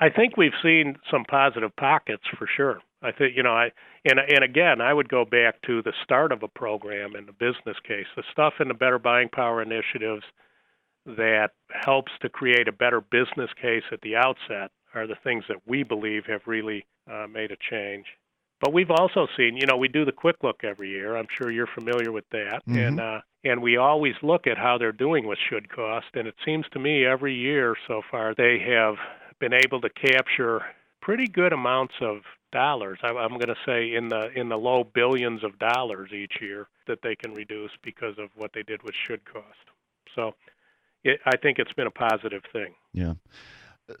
I 0.00 0.10
think 0.10 0.36
we've 0.36 0.52
seen 0.62 0.96
some 1.10 1.24
positive 1.24 1.74
pockets 1.76 2.24
for 2.36 2.48
sure. 2.56 2.80
I 3.02 3.12
think 3.12 3.36
you 3.36 3.42
know 3.42 3.52
I 3.52 3.70
and 4.04 4.18
and 4.18 4.44
again 4.44 4.80
I 4.80 4.92
would 4.92 5.08
go 5.08 5.24
back 5.24 5.60
to 5.66 5.82
the 5.82 5.92
start 6.02 6.32
of 6.32 6.42
a 6.42 6.48
program 6.48 7.14
and 7.14 7.26
the 7.26 7.32
business 7.32 7.76
case, 7.86 8.06
the 8.16 8.22
stuff 8.32 8.54
in 8.60 8.68
the 8.68 8.74
Better 8.74 8.98
Buying 8.98 9.28
Power 9.28 9.62
initiatives 9.62 10.24
that 11.04 11.50
helps 11.84 12.12
to 12.20 12.28
create 12.28 12.68
a 12.68 12.72
better 12.72 13.00
business 13.00 13.50
case 13.60 13.82
at 13.92 14.00
the 14.02 14.16
outset 14.16 14.70
are 14.94 15.06
the 15.06 15.16
things 15.24 15.44
that 15.48 15.56
we 15.66 15.82
believe 15.82 16.24
have 16.26 16.42
really 16.46 16.86
uh, 17.10 17.26
made 17.26 17.50
a 17.50 17.56
change. 17.70 18.06
But 18.62 18.72
we've 18.72 18.92
also 18.92 19.26
seen, 19.36 19.56
you 19.56 19.66
know, 19.66 19.76
we 19.76 19.88
do 19.88 20.04
the 20.04 20.12
quick 20.12 20.36
look 20.44 20.62
every 20.62 20.88
year. 20.88 21.16
I'm 21.16 21.26
sure 21.36 21.50
you're 21.50 21.66
familiar 21.74 22.12
with 22.12 22.24
that, 22.30 22.62
mm-hmm. 22.66 22.78
and 22.78 23.00
uh, 23.00 23.20
and 23.42 23.60
we 23.60 23.76
always 23.76 24.14
look 24.22 24.46
at 24.46 24.56
how 24.56 24.78
they're 24.78 24.92
doing 24.92 25.26
with 25.26 25.38
should 25.50 25.68
cost. 25.68 26.06
And 26.14 26.28
it 26.28 26.36
seems 26.44 26.64
to 26.72 26.78
me 26.78 27.04
every 27.04 27.34
year 27.34 27.74
so 27.88 28.02
far 28.08 28.36
they 28.36 28.60
have 28.60 28.94
been 29.40 29.52
able 29.52 29.80
to 29.80 29.90
capture 29.90 30.62
pretty 31.00 31.26
good 31.26 31.52
amounts 31.52 31.94
of 32.00 32.18
dollars. 32.52 33.00
I'm 33.02 33.30
going 33.30 33.48
to 33.48 33.56
say 33.66 33.94
in 33.94 34.08
the 34.08 34.30
in 34.36 34.48
the 34.48 34.56
low 34.56 34.84
billions 34.84 35.42
of 35.42 35.58
dollars 35.58 36.12
each 36.12 36.34
year 36.40 36.68
that 36.86 37.00
they 37.02 37.16
can 37.16 37.34
reduce 37.34 37.72
because 37.82 38.14
of 38.16 38.28
what 38.36 38.52
they 38.54 38.62
did 38.62 38.80
with 38.84 38.94
should 39.08 39.24
cost. 39.24 39.44
So 40.14 40.36
it, 41.02 41.18
I 41.26 41.36
think 41.36 41.58
it's 41.58 41.72
been 41.72 41.88
a 41.88 41.90
positive 41.90 42.42
thing. 42.52 42.74
Yeah. 42.92 43.14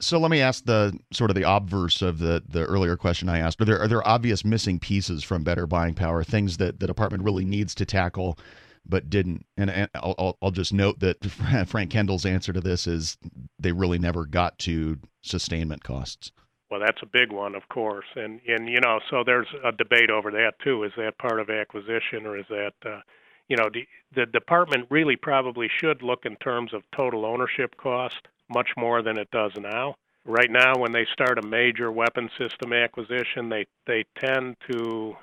So 0.00 0.18
let 0.18 0.30
me 0.30 0.40
ask 0.40 0.64
the 0.64 0.98
sort 1.12 1.30
of 1.30 1.36
the 1.36 1.48
obverse 1.48 2.02
of 2.02 2.18
the 2.18 2.42
the 2.48 2.64
earlier 2.64 2.96
question 2.96 3.28
I 3.28 3.38
asked. 3.38 3.60
Are 3.60 3.64
there 3.64 3.80
are 3.80 3.88
there 3.88 4.06
obvious 4.06 4.44
missing 4.44 4.78
pieces 4.78 5.24
from 5.24 5.44
better 5.44 5.66
buying 5.66 5.94
power? 5.94 6.22
Things 6.24 6.56
that 6.58 6.80
the 6.80 6.86
department 6.86 7.24
really 7.24 7.44
needs 7.44 7.74
to 7.76 7.86
tackle 7.86 8.38
but 8.86 9.10
didn't. 9.10 9.46
And, 9.56 9.70
and 9.70 9.88
I'll, 9.94 10.36
I'll 10.42 10.50
just 10.50 10.72
note 10.72 11.00
that 11.00 11.24
Frank 11.68 11.90
Kendall's 11.90 12.26
answer 12.26 12.52
to 12.52 12.60
this 12.60 12.86
is 12.86 13.16
they 13.58 13.72
really 13.72 13.98
never 13.98 14.26
got 14.26 14.58
to 14.60 14.98
sustainment 15.22 15.84
costs. 15.84 16.32
Well, 16.70 16.80
that's 16.80 17.02
a 17.02 17.06
big 17.06 17.32
one, 17.32 17.54
of 17.54 17.68
course, 17.68 18.06
and 18.16 18.40
and 18.48 18.66
you 18.66 18.80
know, 18.80 18.98
so 19.10 19.22
there's 19.26 19.48
a 19.62 19.72
debate 19.72 20.08
over 20.08 20.30
that 20.30 20.54
too. 20.64 20.84
Is 20.84 20.92
that 20.96 21.18
part 21.18 21.38
of 21.38 21.50
acquisition, 21.50 22.24
or 22.24 22.38
is 22.38 22.46
that, 22.48 22.72
uh, 22.86 23.00
you 23.48 23.58
know, 23.58 23.68
the, 23.70 23.86
the 24.14 24.24
department 24.24 24.86
really 24.88 25.16
probably 25.16 25.68
should 25.68 26.00
look 26.00 26.24
in 26.24 26.34
terms 26.36 26.72
of 26.72 26.82
total 26.96 27.26
ownership 27.26 27.76
cost 27.76 28.26
much 28.52 28.70
more 28.76 29.02
than 29.02 29.18
it 29.18 29.30
does 29.30 29.52
now. 29.58 29.96
Right 30.24 30.50
now, 30.50 30.76
when 30.76 30.92
they 30.92 31.06
start 31.12 31.38
a 31.38 31.46
major 31.46 31.90
weapon 31.90 32.30
system 32.38 32.72
acquisition, 32.72 33.48
they 33.48 33.66
they 33.86 34.04
tend 34.18 34.56
to 34.70 35.16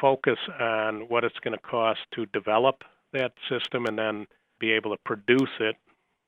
focus 0.00 0.38
on 0.60 1.08
what 1.08 1.24
it's 1.24 1.38
going 1.40 1.56
to 1.56 1.62
cost 1.62 2.00
to 2.14 2.26
develop 2.26 2.84
that 3.12 3.32
system 3.48 3.86
and 3.86 3.98
then 3.98 4.26
be 4.60 4.70
able 4.70 4.92
to 4.92 5.02
produce 5.04 5.50
it 5.60 5.76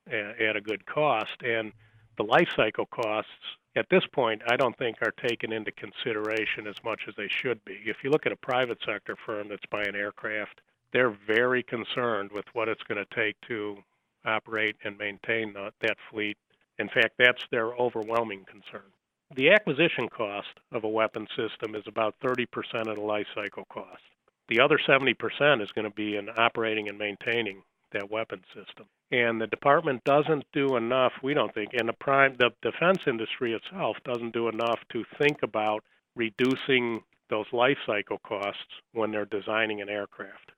at 0.09 0.57
a 0.57 0.61
good 0.61 0.85
cost. 0.87 1.37
And 1.43 1.73
the 2.17 2.25
life 2.25 2.49
cycle 2.57 2.87
costs 2.87 3.31
at 3.77 3.87
this 3.91 4.03
point, 4.13 4.43
I 4.49 4.57
don't 4.57 4.77
think 4.79 4.97
are 5.01 5.29
taken 5.29 5.53
into 5.53 5.71
consideration 5.73 6.67
as 6.67 6.75
much 6.85 7.03
as 7.07 7.15
they 7.17 7.29
should 7.29 7.65
be. 7.65 7.79
If 7.87 7.99
you 8.03 8.11
look 8.11 8.27
at 8.27 8.33
a 8.33 8.37
private 8.37 8.79
sector 8.85 9.17
firm 9.25 9.49
that's 9.49 9.67
buying 9.71 9.95
aircraft, 9.95 10.61
they're 10.93 11.17
very 11.27 11.63
concerned 11.63 12.31
with 12.33 12.45
what 12.53 12.69
it's 12.69 12.83
going 12.83 13.05
to 13.05 13.15
take 13.15 13.37
to 13.47 13.79
operate 14.25 14.77
and 14.85 14.99
maintain 14.99 15.53
the, 15.53 15.73
that 15.81 15.97
fleet. 16.11 16.37
In 16.79 16.89
fact, 16.89 17.15
that's 17.19 17.45
their 17.51 17.75
overwhelming 17.75 18.45
concern. 18.51 18.91
The 19.37 19.51
acquisition 19.51 20.09
cost 20.09 20.49
of 20.73 20.85
a 20.85 20.89
weapon 20.89 21.27
system 21.37 21.75
is 21.75 21.85
about 21.87 22.17
30% 22.25 22.47
of 22.89 22.97
the 22.97 23.03
life 23.03 23.27
cycle 23.35 23.65
cost. 23.71 24.03
The 24.49 24.61
other 24.61 24.79
70% 24.79 25.63
is 25.63 25.71
going 25.73 25.85
to 25.85 25.95
be 25.95 26.17
in 26.17 26.29
operating 26.37 26.89
and 26.89 26.99
maintaining 26.99 27.63
that 27.93 28.11
weapon 28.11 28.43
system. 28.55 28.87
And 29.13 29.41
the 29.41 29.47
department 29.47 30.03
doesn't 30.05 30.45
do 30.53 30.77
enough, 30.77 31.13
we 31.23 31.35
don't 31.35 31.53
think, 31.55 31.71
and 31.75 31.89
the 31.89 31.95
prime 31.95 32.37
the 32.39 32.51
defense 32.63 32.99
industry 33.07 33.55
itself 33.55 33.97
doesn't 34.05 34.33
do 34.33 34.49
enough 34.49 34.81
to 34.93 35.05
think 35.19 35.43
about 35.43 35.85
reducing 36.17 37.03
those 37.29 37.47
life 37.53 37.79
cycle 37.87 38.19
costs 38.19 38.83
when 38.93 39.11
they're 39.11 39.25
designing 39.25 39.81
an 39.81 39.89
aircraft. 39.89 40.53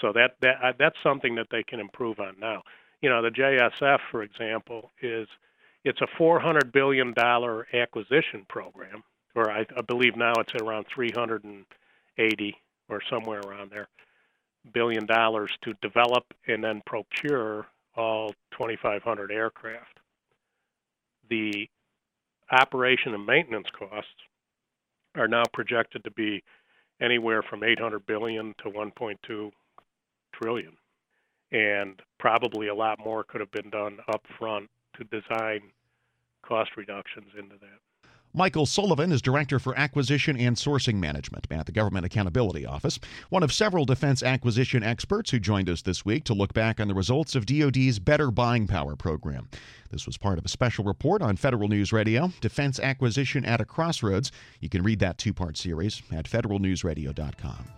So 0.00 0.12
that 0.12 0.36
that 0.40 0.56
uh, 0.62 0.72
that's 0.78 0.96
something 1.02 1.34
that 1.36 1.48
they 1.50 1.62
can 1.62 1.80
improve 1.80 2.20
on 2.20 2.36
now. 2.40 2.62
You 3.02 3.10
know, 3.10 3.22
the 3.22 3.30
JSF, 3.30 3.98
for 4.10 4.22
example, 4.22 4.90
is 5.02 5.28
it's 5.84 6.00
a 6.00 6.06
400 6.16 6.72
billion 6.72 7.12
dollar 7.14 7.66
acquisition 7.72 8.44
program, 8.48 9.02
or 9.34 9.50
I, 9.50 9.66
I 9.76 9.82
believe 9.82 10.16
now 10.16 10.32
it's 10.38 10.54
around 10.62 10.86
380 10.94 12.56
or 12.88 13.00
somewhere 13.10 13.40
around 13.40 13.70
there 13.70 13.88
billion 14.72 15.06
dollars 15.06 15.50
to 15.62 15.74
develop 15.82 16.24
and 16.46 16.62
then 16.62 16.82
procure 16.86 17.66
all 17.96 18.34
2,500 18.52 19.32
aircraft. 19.32 19.98
The 21.30 21.68
operation 22.50 23.14
and 23.14 23.26
maintenance 23.26 23.68
costs 23.76 24.10
are 25.14 25.28
now 25.28 25.44
projected 25.52 26.04
to 26.04 26.10
be 26.12 26.42
anywhere 27.00 27.42
from 27.42 27.64
800 27.64 28.06
billion 28.06 28.54
to 28.62 28.70
1.2 28.70 29.50
trillion, 30.40 30.76
and 31.52 32.00
probably 32.18 32.68
a 32.68 32.74
lot 32.74 32.98
more 32.98 33.24
could 33.24 33.40
have 33.40 33.50
been 33.50 33.70
done 33.70 33.98
up 34.12 34.24
front 34.38 34.68
to 34.96 35.04
design 35.04 35.60
cost 36.42 36.70
reductions 36.76 37.28
into 37.38 37.56
that. 37.60 37.78
Michael 38.34 38.66
Sullivan 38.66 39.10
is 39.10 39.22
Director 39.22 39.58
for 39.58 39.76
Acquisition 39.76 40.36
and 40.36 40.54
Sourcing 40.54 40.96
Management 40.96 41.46
at 41.50 41.64
the 41.64 41.72
Government 41.72 42.04
Accountability 42.04 42.66
Office, 42.66 43.00
one 43.30 43.42
of 43.42 43.52
several 43.52 43.86
defense 43.86 44.22
acquisition 44.22 44.82
experts 44.82 45.30
who 45.30 45.38
joined 45.38 45.68
us 45.70 45.80
this 45.80 46.04
week 46.04 46.24
to 46.24 46.34
look 46.34 46.52
back 46.52 46.78
on 46.78 46.88
the 46.88 46.94
results 46.94 47.34
of 47.34 47.46
DoD's 47.46 47.98
Better 47.98 48.30
Buying 48.30 48.66
Power 48.66 48.96
program. 48.96 49.48
This 49.90 50.06
was 50.06 50.18
part 50.18 50.38
of 50.38 50.44
a 50.44 50.48
special 50.48 50.84
report 50.84 51.22
on 51.22 51.36
Federal 51.36 51.68
News 51.68 51.92
Radio, 51.92 52.30
Defense 52.42 52.78
Acquisition 52.78 53.46
at 53.46 53.62
a 53.62 53.64
Crossroads. 53.64 54.30
You 54.60 54.68
can 54.68 54.82
read 54.82 54.98
that 55.00 55.16
two 55.16 55.32
part 55.32 55.56
series 55.56 56.02
at 56.12 56.26
federalnewsradio.com. 56.26 57.77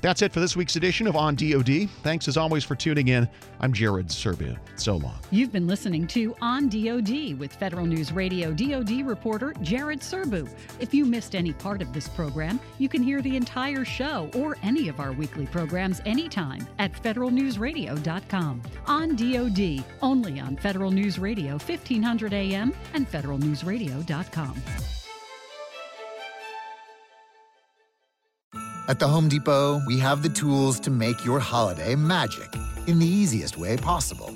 That's 0.00 0.22
it 0.22 0.32
for 0.32 0.40
this 0.40 0.54
week's 0.56 0.76
edition 0.76 1.06
of 1.06 1.16
On 1.16 1.34
DoD. 1.34 1.88
Thanks 2.02 2.28
as 2.28 2.36
always 2.36 2.64
for 2.64 2.74
tuning 2.74 3.08
in. 3.08 3.28
I'm 3.60 3.72
Jared 3.72 4.08
Serbu. 4.08 4.58
So 4.76 4.96
long. 4.96 5.18
You've 5.30 5.52
been 5.52 5.66
listening 5.66 6.06
to 6.08 6.34
On 6.42 6.68
DoD 6.68 7.38
with 7.38 7.52
Federal 7.54 7.86
News 7.86 8.12
Radio 8.12 8.52
DoD 8.52 9.06
reporter 9.06 9.54
Jared 9.62 10.00
Serbu. 10.00 10.48
If 10.80 10.92
you 10.92 11.04
missed 11.04 11.34
any 11.34 11.52
part 11.52 11.80
of 11.80 11.92
this 11.92 12.08
program, 12.08 12.60
you 12.78 12.88
can 12.88 13.02
hear 13.02 13.22
the 13.22 13.36
entire 13.36 13.84
show 13.84 14.30
or 14.34 14.58
any 14.62 14.88
of 14.88 15.00
our 15.00 15.12
weekly 15.12 15.46
programs 15.46 16.02
anytime 16.04 16.66
at 16.78 16.92
federalnewsradio.com. 16.92 18.62
On 18.86 19.16
DoD, 19.16 19.84
only 20.02 20.40
on 20.40 20.56
Federal 20.56 20.90
News 20.90 21.18
Radio 21.18 21.52
1500 21.52 22.32
AM 22.32 22.74
and 22.92 23.10
federalnewsradio.com. 23.10 25.03
At 28.86 28.98
the 28.98 29.08
Home 29.08 29.30
Depot, 29.30 29.80
we 29.86 29.98
have 30.00 30.22
the 30.22 30.28
tools 30.28 30.78
to 30.80 30.90
make 30.90 31.24
your 31.24 31.40
holiday 31.40 31.94
magic 31.94 32.54
in 32.86 32.98
the 32.98 33.06
easiest 33.06 33.56
way 33.56 33.78
possible. 33.78 34.30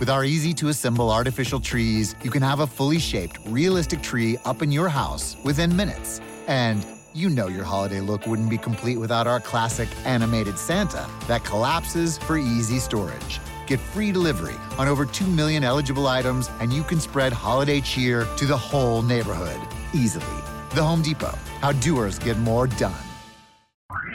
With 0.00 0.10
our 0.10 0.24
easy 0.24 0.52
to 0.54 0.70
assemble 0.70 1.08
artificial 1.08 1.60
trees, 1.60 2.16
you 2.24 2.28
can 2.28 2.42
have 2.42 2.58
a 2.58 2.66
fully 2.66 2.98
shaped, 2.98 3.38
realistic 3.46 4.02
tree 4.02 4.38
up 4.44 4.60
in 4.60 4.72
your 4.72 4.88
house 4.88 5.36
within 5.44 5.76
minutes. 5.76 6.20
And 6.48 6.84
you 7.14 7.30
know 7.30 7.46
your 7.46 7.62
holiday 7.62 8.00
look 8.00 8.26
wouldn't 8.26 8.50
be 8.50 8.58
complete 8.58 8.96
without 8.96 9.28
our 9.28 9.38
classic 9.38 9.88
animated 10.04 10.58
Santa 10.58 11.08
that 11.28 11.44
collapses 11.44 12.18
for 12.18 12.36
easy 12.36 12.80
storage. 12.80 13.40
Get 13.68 13.78
free 13.78 14.10
delivery 14.10 14.56
on 14.78 14.88
over 14.88 15.06
2 15.06 15.24
million 15.28 15.62
eligible 15.62 16.08
items, 16.08 16.50
and 16.58 16.72
you 16.72 16.82
can 16.82 16.98
spread 16.98 17.32
holiday 17.32 17.80
cheer 17.80 18.26
to 18.36 18.46
the 18.46 18.58
whole 18.58 19.02
neighborhood 19.02 19.60
easily. 19.94 20.26
The 20.74 20.82
Home 20.82 21.02
Depot. 21.02 21.38
How 21.60 21.70
doers 21.70 22.18
get 22.18 22.36
more 22.38 22.66
done. 22.66 23.11